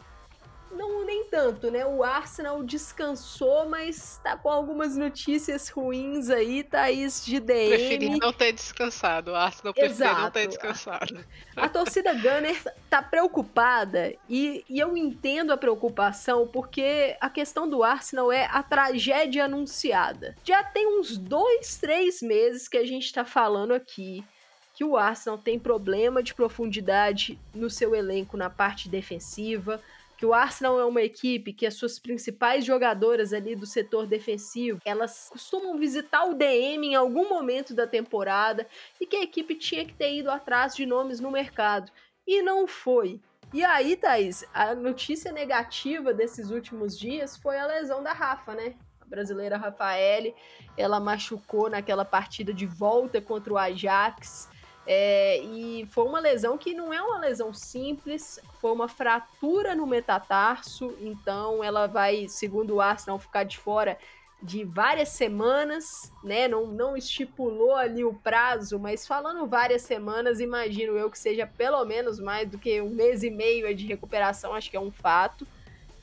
não 0.75 1.05
nem 1.05 1.25
tanto, 1.25 1.71
né? 1.71 1.85
O 1.85 2.03
Arsenal 2.03 2.63
descansou, 2.63 3.67
mas 3.67 4.19
tá 4.23 4.37
com 4.37 4.49
algumas 4.49 4.95
notícias 4.95 5.69
ruins 5.69 6.29
aí, 6.29 6.63
Thaís 6.63 7.25
de 7.25 7.39
DM. 7.39 7.69
Preferi 7.69 8.19
não 8.19 8.33
ter 8.33 8.51
descansado. 8.51 9.31
O 9.31 9.35
Arsenal 9.35 9.73
preferiu 9.73 10.13
não 10.15 10.31
ter 10.31 10.47
descansado. 10.47 11.25
A, 11.55 11.65
a 11.65 11.69
torcida 11.69 12.13
Gunner 12.13 12.61
tá 12.89 13.01
preocupada 13.01 14.13
e, 14.29 14.63
e 14.69 14.79
eu 14.79 14.95
entendo 14.95 15.51
a 15.51 15.57
preocupação 15.57 16.47
porque 16.47 17.15
a 17.19 17.29
questão 17.29 17.67
do 17.67 17.83
Arsenal 17.83 18.31
é 18.31 18.45
a 18.51 18.61
tragédia 18.61 19.45
anunciada. 19.45 20.35
Já 20.43 20.63
tem 20.63 20.87
uns 20.99 21.17
dois, 21.17 21.77
três 21.77 22.21
meses 22.21 22.67
que 22.67 22.77
a 22.77 22.85
gente 22.85 23.11
tá 23.13 23.23
falando 23.23 23.73
aqui 23.73 24.23
que 24.75 24.83
o 24.83 24.97
Arsenal 24.97 25.37
tem 25.37 25.57
problema 25.57 26.21
de 26.21 26.33
profundidade 26.33 27.39
no 27.53 27.69
seu 27.69 27.95
elenco 27.95 28.35
na 28.35 28.49
parte 28.49 28.89
defensiva, 28.89 29.81
que 30.17 30.25
o 30.25 30.33
Arsenal 30.33 30.79
é 30.79 30.85
uma 30.85 31.01
equipe 31.01 31.53
que 31.53 31.65
as 31.65 31.73
suas 31.73 31.99
principais 31.99 32.63
jogadoras 32.63 33.33
ali 33.33 33.55
do 33.55 33.65
setor 33.65 34.07
defensivo, 34.07 34.79
elas 34.85 35.29
costumam 35.29 35.77
visitar 35.77 36.25
o 36.25 36.33
DM 36.33 36.87
em 36.87 36.95
algum 36.95 37.27
momento 37.27 37.73
da 37.73 37.85
temporada 37.85 38.67
e 38.99 39.05
que 39.05 39.15
a 39.17 39.23
equipe 39.23 39.55
tinha 39.55 39.85
que 39.85 39.93
ter 39.93 40.15
ido 40.15 40.31
atrás 40.31 40.75
de 40.75 40.85
nomes 40.85 41.19
no 41.19 41.31
mercado. 41.31 41.91
E 42.25 42.41
não 42.41 42.65
foi. 42.65 43.19
E 43.53 43.63
aí, 43.63 43.95
Thaís, 43.95 44.43
a 44.53 44.73
notícia 44.73 45.31
negativa 45.31 46.13
desses 46.13 46.49
últimos 46.49 46.97
dias 46.97 47.37
foi 47.37 47.57
a 47.57 47.65
lesão 47.65 48.01
da 48.01 48.11
Rafa, 48.11 48.53
né? 48.53 48.75
A 48.99 49.05
brasileira 49.05 49.55
Rafaele, 49.55 50.33
ela 50.75 50.99
machucou 50.99 51.69
naquela 51.69 52.03
partida 52.03 52.53
de 52.53 52.65
volta 52.65 53.21
contra 53.21 53.53
o 53.53 53.57
Ajax. 53.57 54.49
É, 54.87 55.39
e 55.43 55.87
foi 55.89 56.05
uma 56.05 56.19
lesão 56.19 56.57
que 56.57 56.73
não 56.73 56.93
é 56.93 57.01
uma 57.01 57.17
lesão 57.17 57.53
simples, 57.53 58.39
foi 58.61 58.71
uma 58.71 58.87
fratura 58.87 59.73
no 59.73 59.87
metatarso, 59.87 60.93
então 61.01 61.63
ela 61.63 61.87
vai, 61.87 62.27
segundo 62.27 62.75
o 62.75 62.81
Arsenal, 62.81 63.17
ficar 63.17 63.43
de 63.43 63.57
fora 63.57 63.97
de 64.41 64.63
várias 64.63 65.09
semanas, 65.09 66.11
né? 66.23 66.47
Não, 66.47 66.67
não 66.67 66.95
estipulou 66.95 67.73
ali 67.73 68.03
o 68.03 68.13
prazo, 68.13 68.77
mas 68.77 69.07
falando 69.07 69.47
várias 69.47 69.81
semanas, 69.81 70.39
imagino 70.39 70.95
eu 70.95 71.09
que 71.09 71.17
seja 71.17 71.47
pelo 71.47 71.83
menos 71.83 72.19
mais 72.19 72.47
do 72.47 72.59
que 72.59 72.79
um 72.79 72.89
mês 72.89 73.23
e 73.23 73.31
meio 73.31 73.73
de 73.73 73.87
recuperação, 73.87 74.53
acho 74.53 74.69
que 74.69 74.77
é 74.77 74.79
um 74.79 74.91
fato 74.91 75.47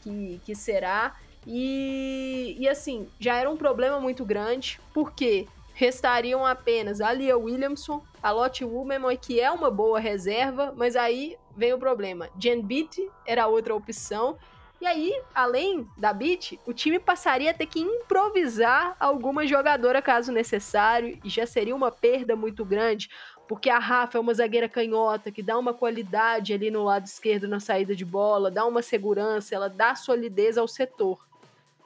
que, 0.01 0.41
que 0.45 0.57
será. 0.57 1.15
E, 1.47 2.57
e 2.59 2.69
assim, 2.69 3.09
já 3.21 3.37
era 3.37 3.49
um 3.49 3.57
problema 3.57 4.01
muito 4.01 4.25
grande, 4.25 4.81
porque 4.93 5.47
restariam 5.75 6.45
apenas 6.45 7.01
a 7.01 7.13
Lia 7.13 7.37
Williamson, 7.37 8.03
a 8.23 8.31
Lotte 8.31 8.65
Woman, 8.65 9.17
que 9.17 9.41
é 9.41 9.51
uma 9.51 9.71
boa 9.71 9.99
reserva, 9.99 10.73
mas 10.77 10.97
aí 10.97 11.37
vem 11.57 11.73
o 11.73 11.79
problema. 11.79 12.29
Jen 12.39 12.63
Beat 12.63 12.99
era 13.27 13.47
outra 13.47 13.75
opção, 13.75 14.39
E 14.83 14.87
aí, 14.87 15.23
além 15.33 15.89
da 15.97 16.13
beat, 16.13 16.59
o 16.67 16.73
time 16.73 16.99
passaria 16.99 17.53
a 17.53 17.55
ter 17.55 17.67
que 17.67 17.79
improvisar 17.79 18.97
alguma 18.99 19.47
jogadora 19.47 20.03
caso 20.03 20.33
necessário, 20.33 21.21
e 21.23 21.29
já 21.29 21.47
seria 21.47 21.73
uma 21.73 21.93
perda 21.93 22.35
muito 22.35 22.65
grande, 22.65 23.09
porque 23.47 23.71
a 23.71 23.79
Rafa 23.79 24.19
é 24.19 24.21
uma 24.21 24.35
zagueira 24.35 24.69
canhota 24.69 25.31
que 25.31 25.41
dá 25.41 25.57
uma 25.57 25.73
qualidade 25.73 26.53
ali 26.53 26.69
no 26.69 26.83
lado 26.83 27.07
esquerdo 27.07 27.47
na 27.47 27.61
saída 27.61 27.95
de 27.95 28.05
bola, 28.05 28.51
dá 28.51 28.67
uma 28.67 28.83
segurança, 28.83 29.55
ela 29.55 29.69
dá 29.69 29.95
solidez 29.95 30.59
ao 30.59 30.67
setor. 30.67 31.25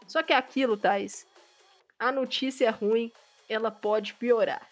Só 0.06 0.22
que 0.22 0.32
é 0.32 0.36
aquilo, 0.36 0.74
Thais, 0.74 1.26
a 1.98 2.10
notícia 2.10 2.64
é 2.64 2.70
ruim, 2.70 3.12
ela 3.48 3.70
pode 3.70 4.14
piorar. 4.14 4.66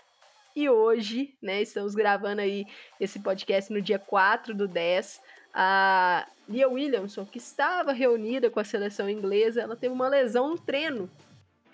E 0.54 0.68
hoje, 0.68 1.34
né, 1.42 1.62
estamos 1.62 1.94
gravando 1.94 2.40
aí 2.40 2.66
esse 3.00 3.18
podcast 3.18 3.72
no 3.72 3.82
dia 3.82 3.98
4 3.98 4.54
do 4.54 4.68
10. 4.68 5.20
A 5.52 6.26
Lia 6.48 6.68
Williamson, 6.68 7.24
que 7.24 7.38
estava 7.38 7.92
reunida 7.92 8.50
com 8.50 8.60
a 8.60 8.64
seleção 8.64 9.08
inglesa, 9.08 9.62
ela 9.62 9.76
teve 9.76 9.92
uma 9.92 10.08
lesão 10.08 10.50
no 10.50 10.58
treino. 10.58 11.10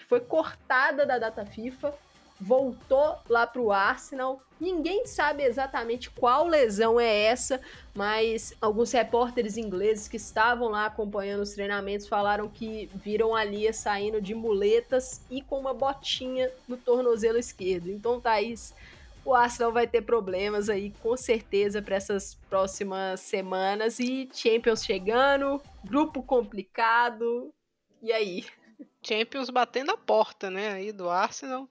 Foi 0.09 0.21
cortada 0.21 1.05
da 1.05 1.19
data 1.19 1.45
FIFA 1.45 1.95
voltou 2.41 3.19
lá 3.29 3.47
para 3.47 3.61
o 3.61 3.71
Arsenal. 3.71 4.41
Ninguém 4.59 5.07
sabe 5.07 5.43
exatamente 5.43 6.11
qual 6.11 6.47
lesão 6.47 6.99
é 6.99 7.25
essa, 7.25 7.61
mas 7.95 8.55
alguns 8.61 8.93
repórteres 8.93 9.57
ingleses 9.57 10.09
que 10.09 10.17
estavam 10.17 10.69
lá 10.69 10.87
acompanhando 10.87 11.43
os 11.43 11.53
treinamentos 11.53 12.07
falaram 12.07 12.49
que 12.49 12.91
viram 12.95 13.35
a 13.35 13.45
Lia 13.45 13.73
saindo 13.73 14.21
de 14.21 14.35
muletas 14.35 15.23
e 15.31 15.43
com 15.43 15.59
uma 15.59 15.75
botinha 15.75 16.51
no 16.69 16.77
tornozelo 16.77 17.39
esquerdo. 17.39 17.91
Então, 17.91 18.21
Thaís, 18.21 18.75
o 19.25 19.35
Arsenal 19.35 19.73
vai 19.73 19.87
ter 19.87 20.03
problemas 20.03 20.69
aí, 20.69 20.93
com 21.03 21.17
certeza, 21.17 21.83
para 21.83 21.97
essas 21.97 22.35
próximas 22.49 23.21
semanas. 23.21 23.99
E 23.99 24.29
Champions 24.33 24.85
chegando, 24.85 25.61
grupo 25.85 26.23
complicado. 26.23 27.53
E 28.03 28.13
aí? 28.13 28.45
Champions 29.03 29.51
batendo 29.51 29.91
a 29.93 29.97
porta, 29.97 30.51
né, 30.51 30.73
aí 30.73 30.93
do 30.93 31.09
Arsenal. 31.09 31.69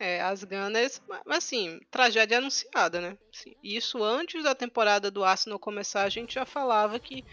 É, 0.00 0.20
as 0.22 0.44
Gunners, 0.44 1.02
assim, 1.26 1.80
tragédia 1.90 2.38
anunciada, 2.38 3.00
né? 3.00 3.18
Assim, 3.34 3.56
isso 3.62 4.02
antes 4.02 4.44
da 4.44 4.54
temporada 4.54 5.10
do 5.10 5.24
Arsenal 5.24 5.58
começar, 5.58 6.04
a 6.04 6.08
gente 6.08 6.34
já 6.34 6.46
falava 6.46 7.00
que 7.00 7.24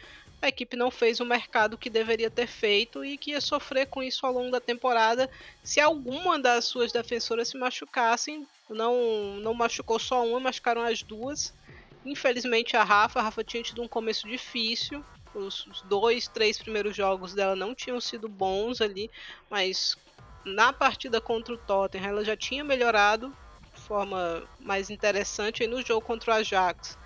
a 0.42 0.50
equipe 0.50 0.76
não 0.76 0.92
fez 0.92 1.20
o 1.20 1.26
mercado 1.26 1.78
que 1.78 1.90
deveria 1.90 2.30
ter 2.30 2.48
feito 2.48 3.06
e 3.06 3.18
que 3.18 3.32
ia 3.32 3.42
sofrer 3.42 3.88
com 3.88 4.02
isso 4.02 4.26
ao 4.26 4.34
longo 4.34 4.52
da 4.52 4.60
temporada 4.60 5.30
se 5.64 5.80
alguma 5.80 6.40
das 6.40 6.66
suas 6.66 6.92
defensoras 6.92 7.50
se 7.50 7.58
machucassem. 7.58 8.48
Não, 8.70 9.38
não 9.42 9.54
machucou 9.54 10.00
só 10.00 10.26
uma, 10.26 10.40
machucaram 10.40 10.82
as 10.82 11.04
duas. 11.04 11.54
Infelizmente 12.04 12.76
a 12.76 12.84
Rafa, 12.84 13.20
a 13.20 13.24
Rafa 13.24 13.44
tinha 13.44 13.64
tido 13.64 13.82
um 13.82 13.88
começo 13.88 14.28
difícil. 14.28 15.04
Os 15.34 15.84
dois, 15.86 16.28
três 16.28 16.58
primeiros 16.58 16.96
jogos 16.96 17.34
dela 17.34 17.56
não 17.56 17.76
tinham 17.76 18.00
sido 18.00 18.30
bons 18.30 18.82
ali, 18.82 19.12
mas 19.50 19.98
na 20.46 20.72
partida 20.72 21.20
contra 21.20 21.54
o 21.54 21.58
Tottenham 21.58 22.10
ela 22.10 22.24
já 22.24 22.38
tinha 22.38 22.64
melhorado 22.64 23.36
de 23.74 23.82
forma 23.82 24.44
mais 24.60 24.90
interessante 24.90 25.64
aí 25.64 25.68
no 25.68 25.84
jogo 25.84 26.06
contra 26.06 26.32
o 26.32 26.36
Ajax. 26.36 26.98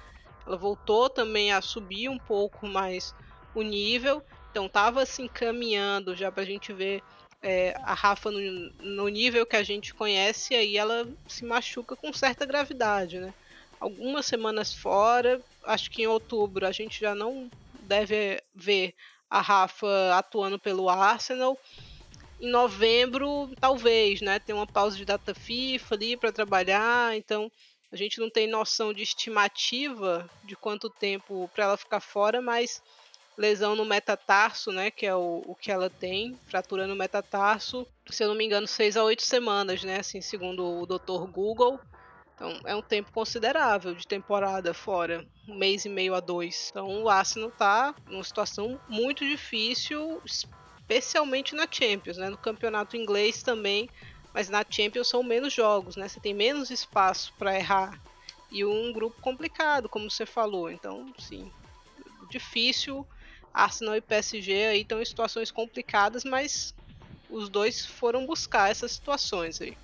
Ela 0.45 0.57
voltou 0.57 1.09
também 1.09 1.51
a 1.51 1.61
subir 1.61 2.09
um 2.09 2.17
pouco 2.17 2.67
mais 2.67 3.15
o 3.55 3.61
nível, 3.61 4.23
então 4.51 4.65
estava 4.65 5.05
se 5.05 5.23
encaminhando 5.23 6.15
já 6.15 6.31
para 6.31 6.43
a 6.43 6.45
gente 6.45 6.71
ver 6.73 7.01
é, 7.41 7.73
a 7.83 7.93
Rafa 7.93 8.29
no, 8.29 8.39
no, 8.79 9.07
nível 9.07 9.45
que 9.45 9.55
a 9.55 9.63
gente 9.63 9.93
conhece, 9.93 10.53
e 10.53 10.57
aí 10.57 10.77
ela 10.77 11.07
se 11.27 11.45
machuca 11.45 11.95
com 11.95 12.11
certa 12.11 12.45
gravidade, 12.45 13.19
né? 13.19 13.33
Algumas 13.79 14.25
semanas 14.25 14.73
fora, 14.73 15.41
acho 15.63 15.89
que 15.89 16.03
em 16.03 16.07
outubro 16.07 16.65
a 16.65 16.71
gente 16.71 16.99
já 16.99 17.15
não 17.15 17.49
deve 17.81 18.41
ver 18.53 18.93
a 19.29 19.41
Rafa 19.41 20.15
atuando 20.15 20.59
pelo 20.59 20.89
Arsenal 20.89 21.57
em 22.39 22.49
novembro, 22.49 23.51
talvez, 23.59 24.21
né? 24.21 24.39
Tem 24.39 24.55
uma 24.55 24.67
pausa 24.67 24.95
de 24.95 25.05
data 25.05 25.33
FIFA 25.33 25.95
ali 25.95 26.17
para 26.17 26.31
trabalhar, 26.31 27.15
então 27.15 27.51
a 27.91 27.95
gente 27.95 28.19
não 28.19 28.29
tem 28.29 28.47
noção 28.47 28.93
de 28.93 29.03
estimativa 29.03 30.29
de 30.43 30.55
quanto 30.55 30.89
tempo 30.89 31.49
para 31.53 31.65
ela 31.65 31.77
ficar 31.77 31.99
fora, 31.99 32.41
mas 32.41 32.81
lesão 33.39 33.73
no 33.73 33.85
metatarso, 33.85 34.71
né, 34.71 34.91
que 34.91 35.05
é 35.05 35.15
o, 35.15 35.41
o 35.47 35.55
que 35.55 35.71
ela 35.71 35.89
tem, 35.89 36.37
fratura 36.45 36.85
no 36.85 36.95
metatarso, 36.95 37.87
se 38.09 38.21
eu 38.21 38.27
não 38.27 38.35
me 38.35 38.45
engano, 38.45 38.67
seis 38.67 38.97
a 38.97 39.03
oito 39.03 39.23
semanas, 39.23 39.81
né, 39.81 39.99
assim, 39.99 40.19
segundo 40.19 40.81
o 40.81 40.85
Dr. 40.85 41.25
Google. 41.31 41.79
Então 42.35 42.59
é 42.65 42.75
um 42.75 42.81
tempo 42.81 43.11
considerável 43.11 43.93
de 43.95 44.05
temporada 44.05 44.73
fora, 44.73 45.25
um 45.47 45.55
mês 45.55 45.85
e 45.85 45.89
meio 45.89 46.13
a 46.13 46.19
dois. 46.19 46.69
Então 46.69 47.03
o 47.03 47.09
Arsenal 47.09 47.49
está 47.49 47.95
numa 48.07 48.23
situação 48.23 48.79
muito 48.87 49.25
difícil, 49.25 50.21
especialmente 50.89 51.53
na 51.53 51.67
Champions, 51.69 52.17
né? 52.17 52.29
No 52.29 52.37
campeonato 52.37 52.97
inglês 52.97 53.43
também, 53.43 53.87
mas 54.33 54.49
na 54.49 54.65
Champions 54.67 55.07
são 55.07 55.21
menos 55.21 55.53
jogos, 55.53 55.95
né? 55.95 56.07
Você 56.07 56.19
tem 56.19 56.33
menos 56.33 56.71
espaço 56.71 57.31
para 57.37 57.55
errar 57.55 58.01
e 58.51 58.65
um 58.65 58.91
grupo 58.91 59.21
complicado, 59.21 59.87
como 59.87 60.09
você 60.09 60.25
falou. 60.25 60.71
Então, 60.71 61.13
sim, 61.19 61.51
difícil. 62.31 63.05
Arsenal 63.53 63.95
e 63.95 64.01
PSG 64.01 64.65
aí 64.65 64.81
estão 64.81 65.01
em 65.01 65.05
situações 65.05 65.51
complicadas, 65.51 66.23
mas 66.23 66.73
os 67.29 67.49
dois 67.49 67.85
foram 67.85 68.25
buscar 68.25 68.71
essas 68.71 68.91
situações 68.91 69.61
aí. 69.61 69.77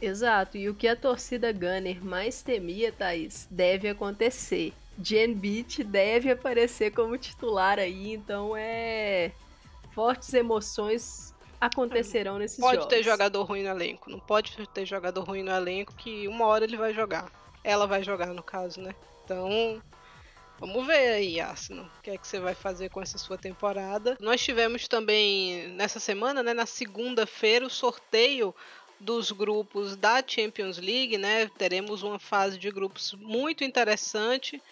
Exato, 0.00 0.58
e 0.58 0.68
o 0.68 0.74
que 0.74 0.88
a 0.88 0.96
torcida 0.96 1.52
Gunner 1.52 2.04
mais 2.04 2.42
temia, 2.42 2.90
Thaís, 2.90 3.46
deve 3.50 3.88
acontecer. 3.88 4.72
Jen 4.98 5.32
Beat 5.34 5.84
deve 5.84 6.30
aparecer 6.30 6.90
como 6.90 7.16
titular 7.16 7.78
aí, 7.78 8.12
então 8.12 8.54
é 8.56 9.32
fortes 9.94 10.32
emoções 10.34 11.34
acontecerão 11.60 12.38
nesses 12.38 12.58
pode 12.58 12.76
jogos. 12.76 12.88
Pode 12.88 12.96
ter 12.96 13.02
jogador 13.02 13.44
ruim 13.44 13.62
no 13.62 13.70
elenco, 13.70 14.10
não 14.10 14.18
pode 14.18 14.68
ter 14.68 14.84
jogador 14.84 15.22
ruim 15.22 15.42
no 15.42 15.52
elenco 15.52 15.94
que 15.94 16.26
uma 16.26 16.46
hora 16.46 16.64
ele 16.64 16.76
vai 16.76 16.92
jogar. 16.92 17.30
Ela 17.62 17.86
vai 17.86 18.02
jogar 18.02 18.28
no 18.34 18.42
caso, 18.42 18.80
né? 18.80 18.94
Então, 19.24 19.80
Vamos 20.62 20.86
ver 20.86 21.14
aí, 21.14 21.40
Arsenal, 21.40 21.86
o 21.86 22.02
que 22.02 22.10
é 22.12 22.16
que 22.16 22.24
você 22.24 22.38
vai 22.38 22.54
fazer 22.54 22.88
com 22.88 23.02
essa 23.02 23.18
sua 23.18 23.36
temporada. 23.36 24.16
Nós 24.20 24.40
tivemos 24.40 24.86
também 24.86 25.66
nessa 25.70 25.98
semana, 25.98 26.40
né, 26.40 26.54
na 26.54 26.66
segunda-feira, 26.66 27.66
o 27.66 27.70
sorteio 27.70 28.54
dos 29.00 29.32
grupos 29.32 29.96
da 29.96 30.22
Champions 30.24 30.78
League, 30.78 31.18
né? 31.18 31.48
Teremos 31.58 32.04
uma 32.04 32.20
fase 32.20 32.56
de 32.56 32.70
grupos 32.70 33.12
muito 33.14 33.64
interessante 33.64 34.62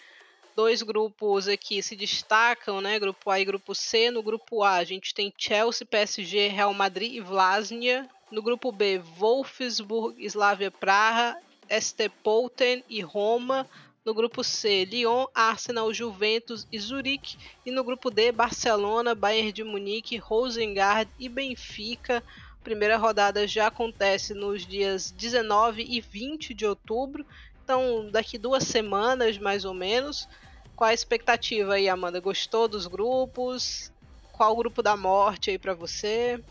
dois 0.55 0.81
grupos 0.81 1.47
aqui 1.47 1.81
se 1.81 1.95
destacam, 1.95 2.81
né? 2.81 2.99
Grupo 2.99 3.29
A 3.29 3.39
e 3.39 3.45
Grupo 3.45 3.73
C. 3.73 4.11
No 4.11 4.23
grupo 4.23 4.63
A, 4.63 4.75
a 4.75 4.83
gente 4.83 5.13
tem 5.13 5.33
Chelsea, 5.37 5.85
PSG, 5.85 6.47
Real 6.47 6.73
Madrid 6.73 7.13
e 7.13 7.21
Vlasnia. 7.21 8.09
No 8.31 8.41
grupo 8.41 8.71
B, 8.71 8.99
Wolfsburg, 9.17 10.23
Slavia 10.25 10.71
Praha, 10.71 11.37
ST 11.69 12.09
Polten 12.23 12.83
e 12.89 13.01
Roma. 13.01 13.67
No 14.03 14.13
grupo 14.13 14.43
C, 14.43 14.83
Lyon, 14.85 15.27
Arsenal, 15.35 15.93
Juventus 15.93 16.67
e 16.71 16.79
Zurique. 16.79 17.37
E 17.65 17.71
no 17.71 17.83
grupo 17.83 18.09
D, 18.09 18.31
Barcelona, 18.31 19.13
Bayern 19.13 19.51
de 19.51 19.63
Munique, 19.63 20.17
Rosengard 20.17 21.09
e 21.19 21.29
Benfica. 21.29 22.23
A 22.59 22.63
primeira 22.63 22.97
rodada 22.97 23.47
já 23.47 23.67
acontece 23.67 24.33
nos 24.33 24.65
dias 24.65 25.11
19 25.11 25.85
e 25.87 26.01
20 26.01 26.53
de 26.53 26.65
outubro. 26.65 27.25
Então, 27.63 28.09
daqui 28.11 28.37
duas 28.37 28.63
semanas, 28.63 29.37
mais 29.37 29.65
ou 29.65 29.73
menos. 29.73 30.27
Qual 30.81 30.89
a 30.89 30.95
expectativa 30.95 31.75
aí, 31.75 31.87
Amanda? 31.87 32.19
Gostou 32.19 32.67
dos 32.67 32.87
grupos? 32.87 33.93
Qual 34.31 34.51
o 34.51 34.55
grupo 34.55 34.81
da 34.81 34.97
morte 34.97 35.51
aí 35.51 35.59
para 35.59 35.75
você? 35.75 36.43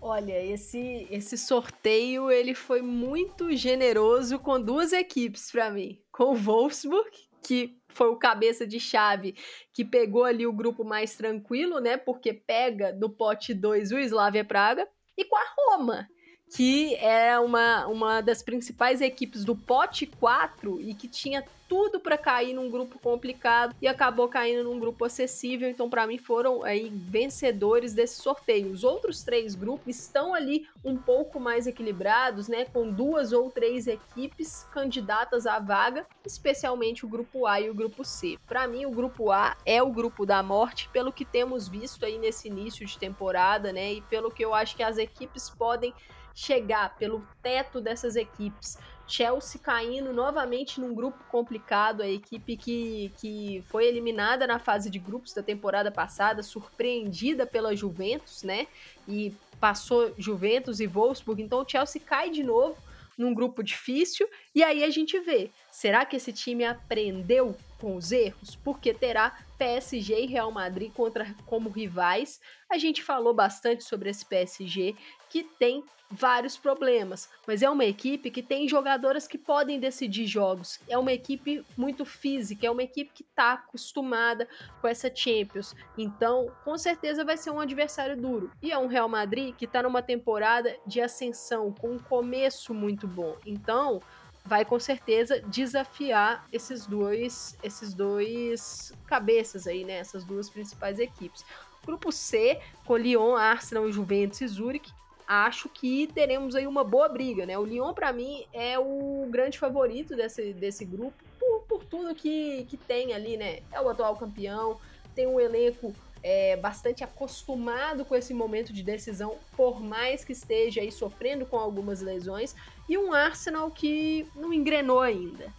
Olha, 0.00 0.40
esse 0.40 1.08
esse 1.10 1.36
sorteio 1.36 2.30
ele 2.30 2.54
foi 2.54 2.80
muito 2.82 3.50
generoso 3.56 4.38
com 4.38 4.60
duas 4.60 4.92
equipes 4.92 5.50
para 5.50 5.72
mim, 5.72 6.00
com 6.12 6.26
o 6.26 6.36
Wolfsburg, 6.36 7.10
que 7.42 7.76
foi 7.88 8.06
o 8.06 8.16
cabeça 8.16 8.64
de 8.64 8.78
chave 8.78 9.34
que 9.74 9.84
pegou 9.84 10.22
ali 10.22 10.46
o 10.46 10.52
grupo 10.52 10.84
mais 10.84 11.16
tranquilo, 11.16 11.80
né? 11.80 11.96
Porque 11.96 12.32
pega 12.32 12.92
do 12.92 13.10
pote 13.10 13.52
2 13.52 13.90
o 13.90 13.98
Slavia 13.98 14.44
Praga 14.44 14.86
e 15.16 15.24
com 15.24 15.36
a 15.36 15.54
Roma, 15.58 16.08
que 16.54 16.94
é 16.96 17.38
uma, 17.38 17.86
uma 17.86 18.20
das 18.20 18.42
principais 18.42 19.00
equipes 19.00 19.44
do 19.44 19.54
pote 19.54 20.06
4 20.06 20.80
e 20.80 20.94
que 20.94 21.08
tinha 21.08 21.44
tudo 21.68 22.00
para 22.00 22.16
cair 22.16 22.54
num 22.54 22.70
grupo 22.70 22.98
complicado 22.98 23.76
e 23.80 23.86
acabou 23.86 24.26
caindo 24.26 24.64
num 24.64 24.80
grupo 24.80 25.04
acessível. 25.04 25.68
Então, 25.68 25.90
para 25.90 26.06
mim, 26.06 26.16
foram 26.16 26.64
aí 26.64 26.88
vencedores 26.88 27.92
desse 27.92 28.22
sorteio. 28.22 28.72
Os 28.72 28.82
outros 28.82 29.22
três 29.22 29.54
grupos 29.54 29.98
estão 29.98 30.34
ali 30.34 30.66
um 30.82 30.96
pouco 30.96 31.38
mais 31.38 31.66
equilibrados, 31.66 32.48
né? 32.48 32.64
Com 32.64 32.90
duas 32.90 33.32
ou 33.32 33.50
três 33.50 33.86
equipes 33.86 34.64
candidatas 34.72 35.46
à 35.46 35.58
vaga, 35.58 36.06
especialmente 36.24 37.04
o 37.04 37.08
grupo 37.08 37.46
A 37.46 37.60
e 37.60 37.68
o 37.68 37.74
grupo 37.74 38.04
C. 38.04 38.38
Para 38.46 38.66
mim, 38.66 38.86
o 38.86 38.90
grupo 38.90 39.30
A 39.30 39.54
é 39.66 39.82
o 39.82 39.92
grupo 39.92 40.24
da 40.24 40.42
morte, 40.42 40.88
pelo 40.90 41.12
que 41.12 41.24
temos 41.24 41.68
visto 41.68 42.04
aí 42.06 42.16
nesse 42.18 42.48
início 42.48 42.86
de 42.86 42.98
temporada, 42.98 43.72
né? 43.72 43.92
E 43.92 44.00
pelo 44.02 44.30
que 44.30 44.44
eu 44.44 44.54
acho 44.54 44.74
que 44.74 44.82
as 44.82 44.96
equipes 44.96 45.50
podem 45.50 45.92
chegar 46.38 46.96
pelo 46.96 47.26
teto 47.42 47.80
dessas 47.80 48.14
equipes 48.14 48.78
Chelsea 49.08 49.58
caindo 49.58 50.12
novamente 50.12 50.80
num 50.80 50.94
grupo 50.94 51.18
complicado, 51.30 52.02
a 52.02 52.08
equipe 52.08 52.56
que, 52.56 53.10
que 53.16 53.64
foi 53.66 53.86
eliminada 53.86 54.46
na 54.46 54.58
fase 54.58 54.90
de 54.90 54.98
grupos 54.98 55.32
da 55.32 55.42
temporada 55.42 55.90
passada, 55.90 56.42
surpreendida 56.42 57.46
pela 57.46 57.74
Juventus, 57.74 58.42
né? 58.42 58.68
E 59.08 59.34
passou 59.58 60.14
Juventus 60.18 60.78
e 60.78 60.86
Wolfsburg, 60.86 61.42
então 61.42 61.62
o 61.62 61.68
Chelsea 61.68 62.00
cai 62.04 62.30
de 62.30 62.44
novo 62.44 62.76
num 63.16 63.34
grupo 63.34 63.64
difícil, 63.64 64.28
e 64.54 64.62
aí 64.62 64.84
a 64.84 64.90
gente 64.90 65.18
vê, 65.18 65.50
será 65.72 66.06
que 66.06 66.14
esse 66.14 66.32
time 66.32 66.64
aprendeu 66.64 67.56
com 67.78 67.96
os 67.96 68.12
erros? 68.12 68.56
Porque 68.56 68.92
terá 68.92 69.38
PSG 69.58 70.22
e 70.22 70.26
Real 70.26 70.50
Madrid 70.50 70.92
contra 70.92 71.34
como 71.46 71.70
rivais. 71.70 72.40
A 72.70 72.78
gente 72.78 73.02
falou 73.02 73.34
bastante 73.34 73.84
sobre 73.84 74.10
esse 74.10 74.24
PSG 74.24 74.94
que 75.28 75.42
tem 75.42 75.84
vários 76.10 76.56
problemas, 76.56 77.28
mas 77.46 77.62
é 77.62 77.68
uma 77.68 77.84
equipe 77.84 78.30
que 78.30 78.42
tem 78.42 78.66
jogadoras 78.66 79.26
que 79.26 79.36
podem 79.36 79.78
decidir 79.78 80.26
jogos. 80.26 80.80
É 80.88 80.96
uma 80.96 81.12
equipe 81.12 81.64
muito 81.76 82.04
física, 82.04 82.66
é 82.66 82.70
uma 82.70 82.82
equipe 82.82 83.12
que 83.12 83.22
está 83.22 83.52
acostumada 83.52 84.48
com 84.80 84.88
essa 84.88 85.14
Champions. 85.14 85.74
Então, 85.96 86.50
com 86.64 86.78
certeza 86.78 87.24
vai 87.24 87.36
ser 87.36 87.50
um 87.50 87.60
adversário 87.60 88.16
duro. 88.16 88.50
E 88.62 88.72
é 88.72 88.78
um 88.78 88.86
Real 88.86 89.08
Madrid 89.08 89.54
que 89.54 89.66
está 89.66 89.82
numa 89.82 90.02
temporada 90.02 90.74
de 90.86 91.00
ascensão, 91.00 91.72
com 91.72 91.90
um 91.92 91.98
começo 91.98 92.72
muito 92.72 93.06
bom. 93.06 93.36
Então, 93.44 94.00
vai 94.48 94.64
com 94.64 94.80
certeza 94.80 95.40
desafiar 95.42 96.46
esses 96.52 96.86
dois, 96.86 97.56
esses 97.62 97.92
dois 97.92 98.92
cabeças 99.06 99.66
aí, 99.66 99.84
né? 99.84 99.98
Essas 99.98 100.24
duas 100.24 100.48
principais 100.48 100.98
equipes. 100.98 101.44
Grupo 101.84 102.10
C, 102.10 102.58
com 102.84 102.96
Lyon, 102.96 103.36
Arsenal, 103.36 103.90
Juventus 103.92 104.40
e 104.40 104.48
Zurich 104.48 104.90
acho 105.28 105.68
que 105.68 106.06
teremos 106.06 106.54
aí 106.54 106.66
uma 106.66 106.82
boa 106.82 107.06
briga, 107.06 107.44
né? 107.44 107.58
O 107.58 107.64
Lyon, 107.64 107.92
para 107.92 108.10
mim, 108.14 108.46
é 108.50 108.78
o 108.78 109.28
grande 109.30 109.58
favorito 109.58 110.16
desse, 110.16 110.54
desse 110.54 110.86
grupo, 110.86 111.12
por, 111.38 111.60
por 111.68 111.84
tudo 111.84 112.14
que, 112.14 112.64
que 112.64 112.78
tem 112.78 113.12
ali, 113.12 113.36
né? 113.36 113.58
É 113.70 113.78
o 113.78 113.90
atual 113.90 114.16
campeão, 114.16 114.78
tem 115.14 115.26
um 115.26 115.38
elenco 115.38 115.94
é, 116.22 116.56
bastante 116.56 117.04
acostumado 117.04 118.06
com 118.06 118.14
esse 118.14 118.32
momento 118.32 118.72
de 118.72 118.82
decisão, 118.82 119.36
por 119.54 119.82
mais 119.82 120.24
que 120.24 120.32
esteja 120.32 120.80
aí 120.80 120.90
sofrendo 120.90 121.44
com 121.44 121.58
algumas 121.58 122.00
lesões, 122.00 122.56
e 122.88 122.96
um 122.96 123.12
Arsenal 123.12 123.70
que 123.70 124.26
não 124.34 124.52
engrenou 124.52 125.00
ainda. 125.00 125.52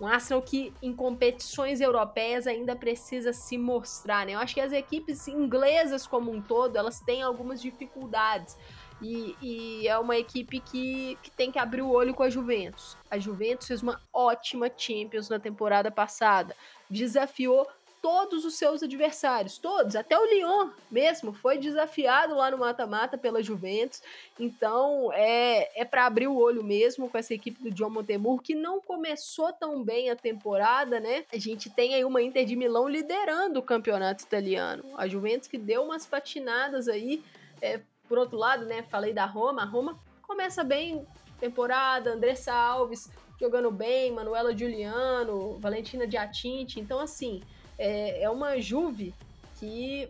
Um 0.00 0.06
Arsenal 0.06 0.42
que 0.42 0.74
em 0.82 0.92
competições 0.92 1.80
europeias 1.80 2.46
ainda 2.46 2.74
precisa 2.74 3.32
se 3.32 3.56
mostrar, 3.56 4.26
né? 4.26 4.34
Eu 4.34 4.40
acho 4.40 4.54
que 4.54 4.60
as 4.60 4.72
equipes 4.72 5.28
inglesas 5.28 6.06
como 6.06 6.32
um 6.32 6.42
todo, 6.42 6.76
elas 6.76 7.00
têm 7.00 7.22
algumas 7.22 7.62
dificuldades. 7.62 8.56
E, 9.00 9.36
e, 9.42 9.88
é 9.88 9.98
uma 9.98 10.16
equipe 10.16 10.60
que, 10.60 11.18
que 11.22 11.30
tem 11.32 11.50
que 11.50 11.58
abrir 11.58 11.82
o 11.82 11.90
olho 11.90 12.14
com 12.14 12.22
a 12.22 12.30
Juventus. 12.30 12.96
A 13.10 13.18
Juventus 13.18 13.66
fez 13.66 13.82
uma 13.82 14.00
ótima 14.12 14.70
Champions 14.76 15.28
na 15.28 15.40
temporada 15.40 15.90
passada. 15.90 16.54
Desafiou 16.88 17.66
todos 18.02 18.44
os 18.44 18.54
seus 18.54 18.82
adversários, 18.82 19.56
todos, 19.56 19.94
até 19.94 20.18
o 20.18 20.24
Lyon 20.24 20.70
mesmo 20.90 21.32
foi 21.32 21.56
desafiado 21.56 22.34
lá 22.34 22.50
no 22.50 22.58
mata-mata 22.58 23.16
pela 23.16 23.40
Juventus. 23.40 24.02
Então 24.38 25.12
é, 25.12 25.80
é 25.80 25.84
para 25.84 26.04
abrir 26.04 26.26
o 26.26 26.36
olho 26.36 26.64
mesmo 26.64 27.08
com 27.08 27.16
essa 27.16 27.32
equipe 27.32 27.62
do 27.62 27.70
John 27.70 27.90
Montemur 27.90 28.42
que 28.42 28.56
não 28.56 28.80
começou 28.80 29.52
tão 29.52 29.84
bem 29.84 30.10
a 30.10 30.16
temporada, 30.16 30.98
né? 30.98 31.24
A 31.32 31.38
gente 31.38 31.70
tem 31.70 31.94
aí 31.94 32.04
uma 32.04 32.20
Inter 32.20 32.44
de 32.44 32.56
Milão 32.56 32.88
liderando 32.88 33.60
o 33.60 33.62
campeonato 33.62 34.24
italiano. 34.24 34.82
A 34.96 35.06
Juventus 35.06 35.46
que 35.46 35.56
deu 35.56 35.84
umas 35.84 36.04
patinadas 36.04 36.88
aí, 36.88 37.22
é, 37.60 37.80
por 38.08 38.18
outro 38.18 38.36
lado, 38.36 38.64
né, 38.64 38.82
falei 38.82 39.12
da 39.12 39.24
Roma, 39.24 39.62
a 39.62 39.66
Roma 39.66 39.96
começa 40.22 40.64
bem 40.64 41.06
temporada, 41.38 42.14
Andressa 42.14 42.52
Alves 42.52 43.08
jogando 43.40 43.70
bem, 43.70 44.12
Manuela 44.12 44.56
Giuliano, 44.56 45.58
Valentina 45.58 46.06
Diatinte, 46.06 46.78
então 46.78 47.00
assim, 47.00 47.42
é, 47.82 48.22
é 48.22 48.30
uma 48.30 48.60
Juve 48.60 49.12
que 49.58 50.08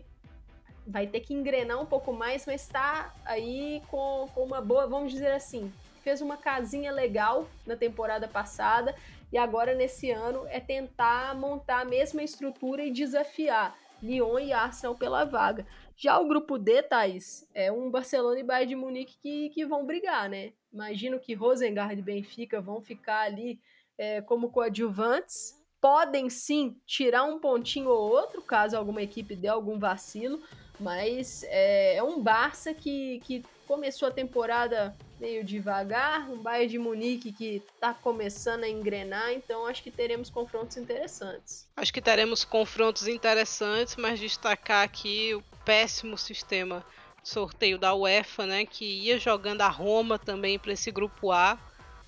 vai 0.85 1.07
ter 1.07 1.21
que 1.21 1.33
engrenar 1.33 1.81
um 1.81 1.85
pouco 1.87 2.13
mais, 2.13 2.45
mas 2.45 2.61
está 2.61 3.11
aí 3.25 3.81
com, 3.89 4.29
com 4.35 4.43
uma 4.43 4.61
boa, 4.61 4.85
vamos 4.85 5.11
dizer 5.11 5.31
assim, 5.31 5.73
fez 6.03 6.21
uma 6.21 6.37
casinha 6.37 6.91
legal 6.91 7.47
na 7.65 7.75
temporada 7.75 8.27
passada 8.27 8.93
e 9.31 9.37
agora 9.39 9.73
nesse 9.73 10.11
ano 10.11 10.45
é 10.49 10.59
tentar 10.59 11.33
montar 11.35 11.79
a 11.81 11.85
mesma 11.85 12.21
estrutura 12.21 12.83
e 12.83 12.91
desafiar 12.91 13.75
Lyon 14.03 14.37
e 14.37 14.53
Arsenal 14.53 14.93
pela 14.93 15.23
vaga. 15.23 15.65
Já 15.95 16.19
o 16.19 16.27
grupo 16.27 16.59
D, 16.59 16.83
Thaís, 16.83 17.49
é 17.55 17.71
um 17.71 17.89
Barcelona 17.89 18.39
e 18.39 18.43
Bayern 18.43 18.69
de 18.69 18.75
Munique 18.75 19.17
que, 19.19 19.49
que 19.49 19.65
vão 19.65 19.85
brigar, 19.85 20.29
né? 20.29 20.53
Imagino 20.71 21.19
que 21.19 21.33
Rosengard 21.33 21.97
e 21.97 22.03
Benfica 22.03 22.61
vão 22.61 22.81
ficar 22.81 23.21
ali 23.21 23.59
é, 23.97 24.21
como 24.21 24.51
coadjuvantes. 24.51 25.62
Podem 25.83 26.29
sim 26.29 26.77
tirar 26.87 27.25
um 27.25 27.39
pontinho 27.39 27.89
ou 27.89 28.09
outro, 28.09 28.41
caso 28.41 28.77
alguma 28.77 29.01
equipe 29.01 29.35
dê 29.35 29.49
algum 29.49 29.77
vacilo, 29.77 30.41
mas 30.79 31.43
é, 31.49 31.97
é 31.97 32.01
um 32.03 32.21
Barça 32.23 32.73
que, 32.73 33.19
que 33.25 33.43
começou 33.67 34.07
a 34.07 34.11
temporada 34.11 34.95
meio 35.19 35.43
devagar, 35.43 36.31
um 36.31 36.37
Bayern 36.37 36.71
de 36.71 36.79
Munique 36.79 37.33
que 37.33 37.61
está 37.75 37.93
começando 37.93 38.63
a 38.63 38.69
engrenar, 38.69 39.33
então 39.33 39.67
acho 39.67 39.83
que 39.83 39.91
teremos 39.91 40.29
confrontos 40.29 40.77
interessantes. 40.77 41.67
Acho 41.75 41.91
que 41.91 42.01
teremos 42.01 42.45
confrontos 42.45 43.05
interessantes, 43.05 43.97
mas 43.97 44.21
destacar 44.21 44.85
aqui 44.85 45.35
o 45.35 45.43
péssimo 45.65 46.17
sistema 46.17 46.81
sorteio 47.21 47.77
da 47.77 47.93
UEFA, 47.93 48.45
né, 48.45 48.65
que 48.65 48.85
ia 48.85 49.19
jogando 49.19 49.59
a 49.59 49.67
Roma 49.67 50.17
também 50.17 50.57
para 50.57 50.71
esse 50.71 50.89
grupo 50.91 51.29
A. 51.29 51.59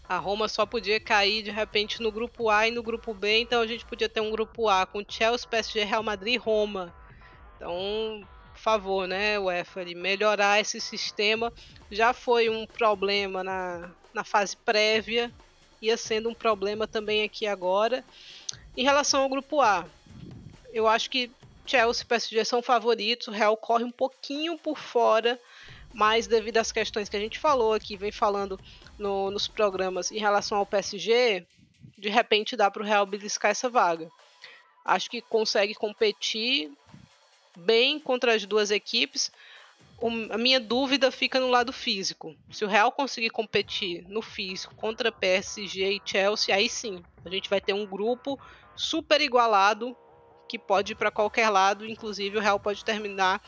A 0.08 0.18
Roma 0.18 0.47
só 0.47 0.66
podia 0.66 0.99
cair 0.99 1.41
de 1.41 1.49
repente 1.49 2.01
no 2.01 2.12
grupo 2.12 2.49
A 2.49 2.68
e 2.68 2.72
no 2.72 2.84
grupo 2.84 3.14
B, 3.14 3.39
então 3.39 3.62
a 3.62 3.68
gente 3.68 3.86
podia 3.86 4.08
ter 4.08 4.22
um 4.22 4.30
grupo 4.30 4.70
A 4.70 4.86
com 4.86 5.03
Chelsea, 5.08 5.47
PSG, 5.47 5.84
Real 5.84 6.03
Madrid 6.03 6.36
e 6.36 6.38
Roma. 6.38 6.93
Então, 7.56 8.24
por 8.53 8.60
favor, 8.60 9.08
né, 9.08 9.39
UEFA, 9.39 9.84
melhorar 9.95 10.60
esse 10.60 10.80
sistema. 10.80 11.51
Já 11.89 12.14
foi 12.14 12.49
um 12.49 12.68
problema 12.68 13.43
na, 13.43 13.91
na 14.14 14.24
fase 14.24 14.56
prévia, 14.58 15.32
ia 15.82 15.97
sendo 15.97 16.30
um 16.30 16.36
problema 16.36 16.88
também 16.88 17.24
aqui 17.24 17.47
agora. 17.47 18.03
Em 18.78 18.84
relação 18.84 19.24
ao 19.24 19.30
grupo 19.30 19.60
A, 19.60 19.86
eu 20.72 20.88
acho 20.88 21.10
que 21.10 21.32
Chelsea 21.66 22.03
e 22.03 22.08
PSG 22.08 22.45
são 22.45 22.62
favoritos, 22.62 23.28
o 23.28 23.32
Real 23.32 23.58
corre 23.58 23.84
um 23.84 23.91
pouquinho 23.91 24.58
por 24.58 24.78
fora, 24.78 25.39
mas 25.91 26.28
devido 26.28 26.58
às 26.58 26.72
questões 26.72 27.10
que 27.10 27.18
a 27.18 27.20
gente 27.20 27.39
falou 27.39 27.74
aqui, 27.74 27.97
vem 27.97 28.12
falando 28.12 28.60
no, 28.98 29.32
nos 29.32 29.48
programas 29.48 30.12
em 30.12 30.20
relação 30.20 30.58
ao 30.58 30.66
PSG, 30.66 31.46
de 31.98 32.10
repente 32.10 32.56
dá 32.56 32.70
para 32.70 32.82
o 32.82 32.86
Real 32.86 33.06
beliscar 33.06 33.52
essa 33.52 33.70
vaga. 33.70 34.10
Acho 34.84 35.10
que 35.10 35.22
consegue 35.22 35.74
competir 35.74 36.72
bem 37.58 38.00
contra 38.00 38.34
as 38.34 38.46
duas 38.46 38.72
equipes. 38.72 39.32
O, 40.00 40.10
a 40.32 40.38
minha 40.38 40.60
dúvida 40.60 41.10
fica 41.12 41.39
no 41.39 41.48
lado 41.48 41.72
físico. 41.72 42.36
Se 42.52 42.64
o 42.66 42.68
Real 42.68 42.91
conseguir 42.91 43.30
competir 43.30 44.06
no 44.08 44.22
físico 44.22 44.76
contra 44.76 45.12
PSG 45.12 45.93
e 45.93 46.02
Chelsea, 46.06 46.54
aí 46.54 46.70
sim, 46.70 47.04
a 47.24 47.30
gente 47.30 47.50
vai 47.50 47.62
ter 47.62 47.74
um 47.74 47.86
grupo 47.86 48.39
super 48.76 49.22
igualado 49.22 49.96
que 50.48 50.60
pode 50.60 50.91
ir 50.91 50.96
para 50.96 51.10
qualquer 51.10 51.50
lado, 51.50 51.88
inclusive 51.88 52.38
o 52.38 52.41
Real 52.41 52.60
pode 52.60 52.86
terminar 52.86 53.41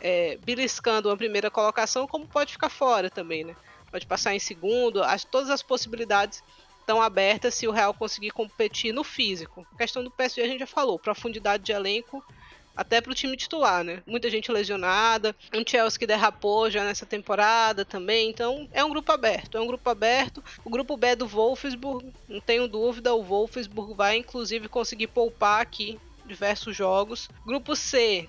é, 0.00 0.36
beliscando 0.44 1.08
uma 1.08 1.16
primeira 1.16 1.50
colocação, 1.50 2.06
como 2.06 2.28
pode 2.28 2.52
ficar 2.52 2.68
fora 2.68 3.10
também, 3.10 3.42
né? 3.42 3.56
Pode 3.94 4.08
passar 4.08 4.34
em 4.34 4.40
segundo, 4.40 5.04
as, 5.04 5.22
todas 5.22 5.48
as 5.50 5.62
possibilidades 5.62 6.42
estão 6.80 7.00
abertas 7.00 7.54
se 7.54 7.68
o 7.68 7.70
Real 7.70 7.94
conseguir 7.94 8.32
competir 8.32 8.92
no 8.92 9.04
físico. 9.04 9.64
A 9.72 9.78
questão 9.78 10.02
do 10.02 10.10
PSG 10.10 10.42
a 10.42 10.48
gente 10.48 10.58
já 10.58 10.66
falou, 10.66 10.98
profundidade 10.98 11.62
de 11.62 11.70
elenco 11.70 12.20
até 12.74 13.00
para 13.00 13.12
o 13.12 13.14
time 13.14 13.36
titular, 13.36 13.84
né? 13.84 14.02
Muita 14.04 14.28
gente 14.28 14.50
lesionada, 14.50 15.32
um 15.54 15.62
Chelsea 15.64 15.96
que 15.96 16.08
derrapou 16.08 16.68
já 16.68 16.82
nessa 16.82 17.06
temporada 17.06 17.84
também, 17.84 18.30
então 18.30 18.68
é 18.72 18.84
um 18.84 18.90
grupo 18.90 19.12
aberto, 19.12 19.56
é 19.56 19.60
um 19.60 19.66
grupo 19.68 19.88
aberto. 19.88 20.42
O 20.64 20.70
grupo 20.70 20.96
B 20.96 21.06
é 21.06 21.14
do 21.14 21.28
Wolfsburg, 21.28 22.12
não 22.28 22.40
tenho 22.40 22.66
dúvida, 22.66 23.14
o 23.14 23.22
Wolfsburg 23.22 23.94
vai 23.94 24.16
inclusive 24.16 24.66
conseguir 24.66 25.06
poupar 25.06 25.60
aqui 25.60 26.00
diversos 26.26 26.76
jogos. 26.76 27.28
Grupo 27.46 27.76
C, 27.76 28.28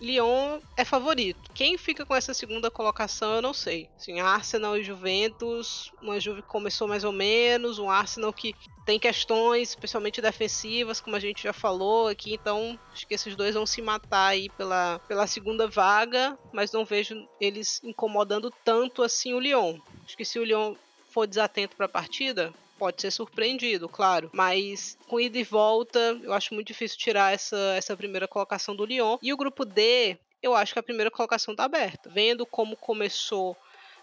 Lyon 0.00 0.60
é 0.76 0.84
favorito. 0.84 1.50
Quem 1.54 1.78
fica 1.78 2.04
com 2.04 2.14
essa 2.14 2.34
segunda 2.34 2.70
colocação 2.70 3.36
eu 3.36 3.42
não 3.42 3.54
sei. 3.54 3.88
Assim, 3.96 4.20
Arsenal 4.20 4.76
e 4.76 4.84
Juventus, 4.84 5.92
uma 6.02 6.20
Juve 6.20 6.42
que 6.42 6.48
começou 6.48 6.86
mais 6.86 7.04
ou 7.04 7.12
menos, 7.12 7.78
um 7.78 7.90
Arsenal 7.90 8.32
que 8.32 8.54
tem 8.84 8.98
questões, 8.98 9.70
especialmente 9.70 10.20
defensivas, 10.20 11.00
como 11.00 11.16
a 11.16 11.20
gente 11.20 11.42
já 11.42 11.52
falou 11.52 12.08
aqui, 12.08 12.34
então 12.34 12.78
acho 12.92 13.06
que 13.06 13.14
esses 13.14 13.34
dois 13.34 13.54
vão 13.54 13.66
se 13.66 13.82
matar 13.82 14.28
aí 14.28 14.48
pela, 14.50 15.00
pela 15.08 15.26
segunda 15.26 15.66
vaga, 15.66 16.38
mas 16.52 16.72
não 16.72 16.84
vejo 16.84 17.26
eles 17.40 17.80
incomodando 17.82 18.52
tanto 18.64 19.02
assim 19.02 19.34
o 19.34 19.40
Lyon. 19.40 19.78
Acho 20.04 20.16
que 20.16 20.24
se 20.24 20.38
o 20.38 20.44
Lyon 20.44 20.74
for 21.08 21.26
desatento 21.26 21.76
para 21.76 21.86
a 21.86 21.88
partida, 21.88 22.52
pode 22.78 23.00
ser 23.00 23.10
surpreendido, 23.10 23.88
claro. 23.88 24.30
Mas 24.32 24.96
com 25.08 25.20
ida 25.20 25.38
e 25.38 25.44
volta, 25.44 26.18
eu 26.22 26.32
acho 26.32 26.54
muito 26.54 26.68
difícil 26.68 26.98
tirar 26.98 27.32
essa, 27.32 27.56
essa 27.76 27.96
primeira 27.96 28.28
colocação 28.28 28.74
do 28.74 28.84
Lyon. 28.84 29.18
E 29.22 29.32
o 29.32 29.36
grupo 29.36 29.64
D, 29.64 30.18
eu 30.42 30.54
acho 30.54 30.72
que 30.72 30.78
a 30.78 30.82
primeira 30.82 31.10
colocação 31.10 31.52
está 31.52 31.64
aberta. 31.64 32.10
Vendo 32.10 32.46
como 32.46 32.76
começou 32.76 33.56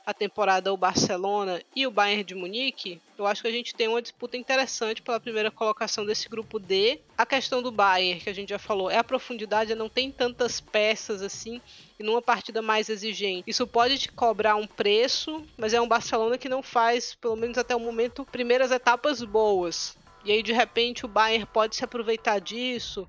a 0.06 0.14
temporada 0.14 0.74
o 0.74 0.78
Barcelona 0.78 1.62
e 1.76 1.88
o 1.88 1.92
Bayern 1.92 2.24
de 2.24 2.36
Munique, 2.36 3.02
eu 3.18 3.26
acho 3.26 3.42
que 3.42 3.48
a 3.48 3.52
gente 3.52 3.74
tem 3.74 3.88
uma 3.88 4.02
disputa 4.02 4.36
interessante 4.36 5.02
pela 5.02 5.20
primeira 5.20 5.50
colocação 5.50 6.06
desse 6.06 6.28
grupo 6.28 6.60
D. 6.60 7.00
A 7.18 7.26
questão 7.26 7.62
do 7.62 7.72
Bayern, 7.72 8.20
que 8.20 8.30
a 8.30 8.34
gente 8.34 8.50
já 8.50 8.60
falou, 8.60 8.92
é 8.92 8.98
a 8.98 9.04
profundidade, 9.04 9.74
não 9.76 9.88
tem 9.88 10.12
tantas 10.12 10.60
peças 10.60 11.22
assim, 11.22 11.62
e 11.98 12.04
numa 12.04 12.22
partida 12.22 12.62
mais 12.62 12.90
exigente. 12.90 13.44
Isso 13.48 13.66
pode 13.66 13.98
te 13.98 14.12
cobrar 14.12 14.56
um 14.56 14.68
preço, 14.68 15.44
mas 15.58 15.74
é 15.74 15.80
um 15.80 15.88
Barcelona 15.88 16.38
que 16.38 16.50
não 16.50 16.62
faz, 16.62 17.16
pelo 17.16 17.36
menos 17.36 17.58
até 17.58 17.76
o 17.76 17.80
momento, 17.80 18.26
primeiras 18.26 18.72
etapas 18.72 19.24
boas. 19.24 19.98
E 20.26 20.32
aí, 20.32 20.44
de 20.44 20.54
repente, 20.54 21.06
o 21.06 21.10
Bayern 21.10 21.46
pode 21.46 21.76
se 21.76 21.84
aproveitar 21.84 22.40
disso. 22.40 23.08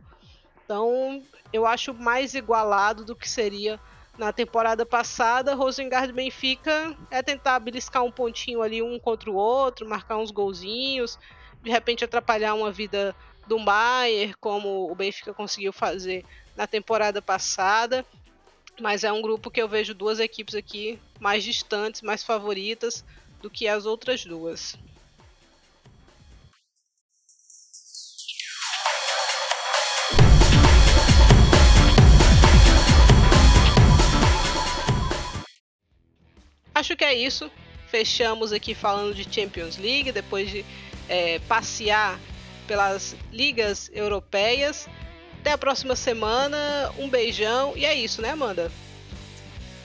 Então, 0.64 1.22
eu 1.52 1.66
acho 1.66 1.92
mais 1.94 2.34
igualado 2.34 3.04
do 3.04 3.14
que 3.14 3.28
seria 3.28 3.78
na 4.16 4.32
temporada 4.32 4.86
passada, 4.86 5.54
Rosengard 5.54 6.12
Benfica 6.12 6.96
é 7.10 7.22
tentar 7.22 7.58
beliscar 7.58 8.04
um 8.04 8.12
pontinho 8.12 8.62
ali 8.62 8.80
um 8.80 8.98
contra 8.98 9.30
o 9.30 9.34
outro, 9.34 9.88
marcar 9.88 10.18
uns 10.18 10.30
golzinhos, 10.30 11.18
de 11.62 11.70
repente 11.70 12.04
atrapalhar 12.04 12.54
uma 12.54 12.70
vida 12.70 13.14
do 13.46 13.58
Bayern, 13.58 14.34
como 14.40 14.90
o 14.90 14.94
Benfica 14.94 15.34
conseguiu 15.34 15.72
fazer 15.72 16.24
na 16.56 16.66
temporada 16.66 17.20
passada. 17.20 18.04
Mas 18.80 19.04
é 19.04 19.12
um 19.12 19.22
grupo 19.22 19.50
que 19.50 19.62
eu 19.62 19.68
vejo 19.68 19.94
duas 19.94 20.18
equipes 20.18 20.54
aqui 20.54 20.98
mais 21.20 21.44
distantes, 21.44 22.02
mais 22.02 22.24
favoritas 22.24 23.04
do 23.40 23.50
que 23.50 23.68
as 23.68 23.86
outras 23.86 24.24
duas. 24.24 24.76
Acho 36.74 36.96
que 36.96 37.04
é 37.04 37.14
isso. 37.14 37.50
Fechamos 37.88 38.52
aqui 38.52 38.74
falando 38.74 39.14
de 39.14 39.22
Champions 39.32 39.76
League, 39.76 40.10
depois 40.10 40.50
de 40.50 40.64
é, 41.08 41.38
passear 41.40 42.18
pelas 42.66 43.14
ligas 43.32 43.90
europeias. 43.94 44.88
Até 45.40 45.52
a 45.52 45.58
próxima 45.58 45.94
semana. 45.94 46.92
Um 46.98 47.08
beijão. 47.08 47.74
E 47.76 47.84
é 47.84 47.94
isso, 47.94 48.20
né, 48.20 48.30
Amanda? 48.30 48.72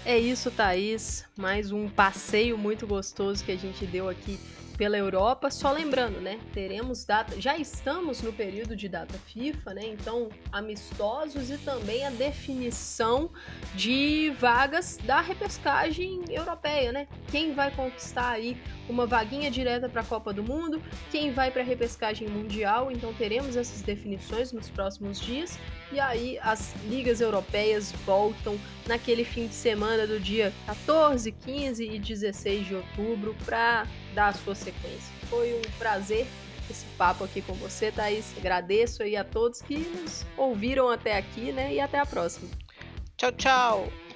É 0.05 0.17
isso, 0.17 0.49
Thaís. 0.49 1.25
Mais 1.37 1.71
um 1.71 1.87
passeio 1.87 2.57
muito 2.57 2.87
gostoso 2.87 3.43
que 3.43 3.51
a 3.51 3.57
gente 3.57 3.85
deu 3.85 4.09
aqui 4.09 4.39
pela 4.79 4.97
Europa. 4.97 5.51
Só 5.51 5.73
lembrando, 5.73 6.21
né? 6.21 6.39
Teremos 6.53 7.03
data. 7.03 7.39
Já 7.39 7.57
estamos 7.57 8.21
no 8.21 8.31
período 8.31 8.77
de 8.77 8.87
data 8.87 9.19
FIFA, 9.27 9.73
né? 9.73 9.81
Então, 9.85 10.29
amistosos 10.53 11.51
e 11.51 11.57
também 11.57 12.05
a 12.07 12.09
definição 12.09 13.29
de 13.75 14.33
vagas 14.39 14.97
da 15.03 15.19
repescagem 15.19 16.23
europeia, 16.29 16.93
né? 16.93 17.07
Quem 17.29 17.53
vai 17.53 17.69
conquistar 17.71 18.29
aí 18.29 18.57
uma 18.87 19.05
vaguinha 19.05 19.51
direta 19.51 19.89
para 19.89 20.01
a 20.01 20.03
Copa 20.03 20.31
do 20.31 20.41
Mundo, 20.41 20.81
quem 21.11 21.31
vai 21.31 21.51
para 21.51 21.61
a 21.61 21.65
repescagem 21.65 22.29
mundial. 22.29 22.89
Então, 22.89 23.13
teremos 23.13 23.57
essas 23.57 23.81
definições 23.81 24.53
nos 24.53 24.69
próximos 24.69 25.19
dias. 25.19 25.59
E 25.91 25.99
aí, 25.99 26.39
as 26.41 26.73
ligas 26.85 27.19
europeias 27.19 27.91
voltam 28.05 28.57
naquele 28.87 29.25
fim 29.25 29.47
de 29.47 29.53
semana 29.55 30.07
do 30.07 30.21
dia 30.21 30.53
14, 30.65 31.33
15 31.33 31.83
e 31.83 31.99
16 31.99 32.65
de 32.65 32.75
outubro 32.75 33.35
para 33.45 33.85
dar 34.13 34.29
a 34.29 34.33
sua 34.33 34.55
sequência. 34.55 35.13
Foi 35.29 35.53
um 35.53 35.77
prazer 35.77 36.27
esse 36.69 36.85
papo 36.97 37.23
aqui 37.23 37.41
com 37.41 37.53
você, 37.53 37.91
Thaís. 37.91 38.33
Agradeço 38.37 39.01
aí 39.03 39.15
a 39.15 39.23
todos 39.23 39.61
que 39.61 39.77
nos 39.77 40.25
ouviram 40.37 40.89
até 40.89 41.17
aqui, 41.17 41.51
né? 41.51 41.73
E 41.73 41.79
até 41.79 41.99
a 41.99 42.05
próxima. 42.05 42.49
Tchau, 43.17 43.31
tchau. 43.31 44.08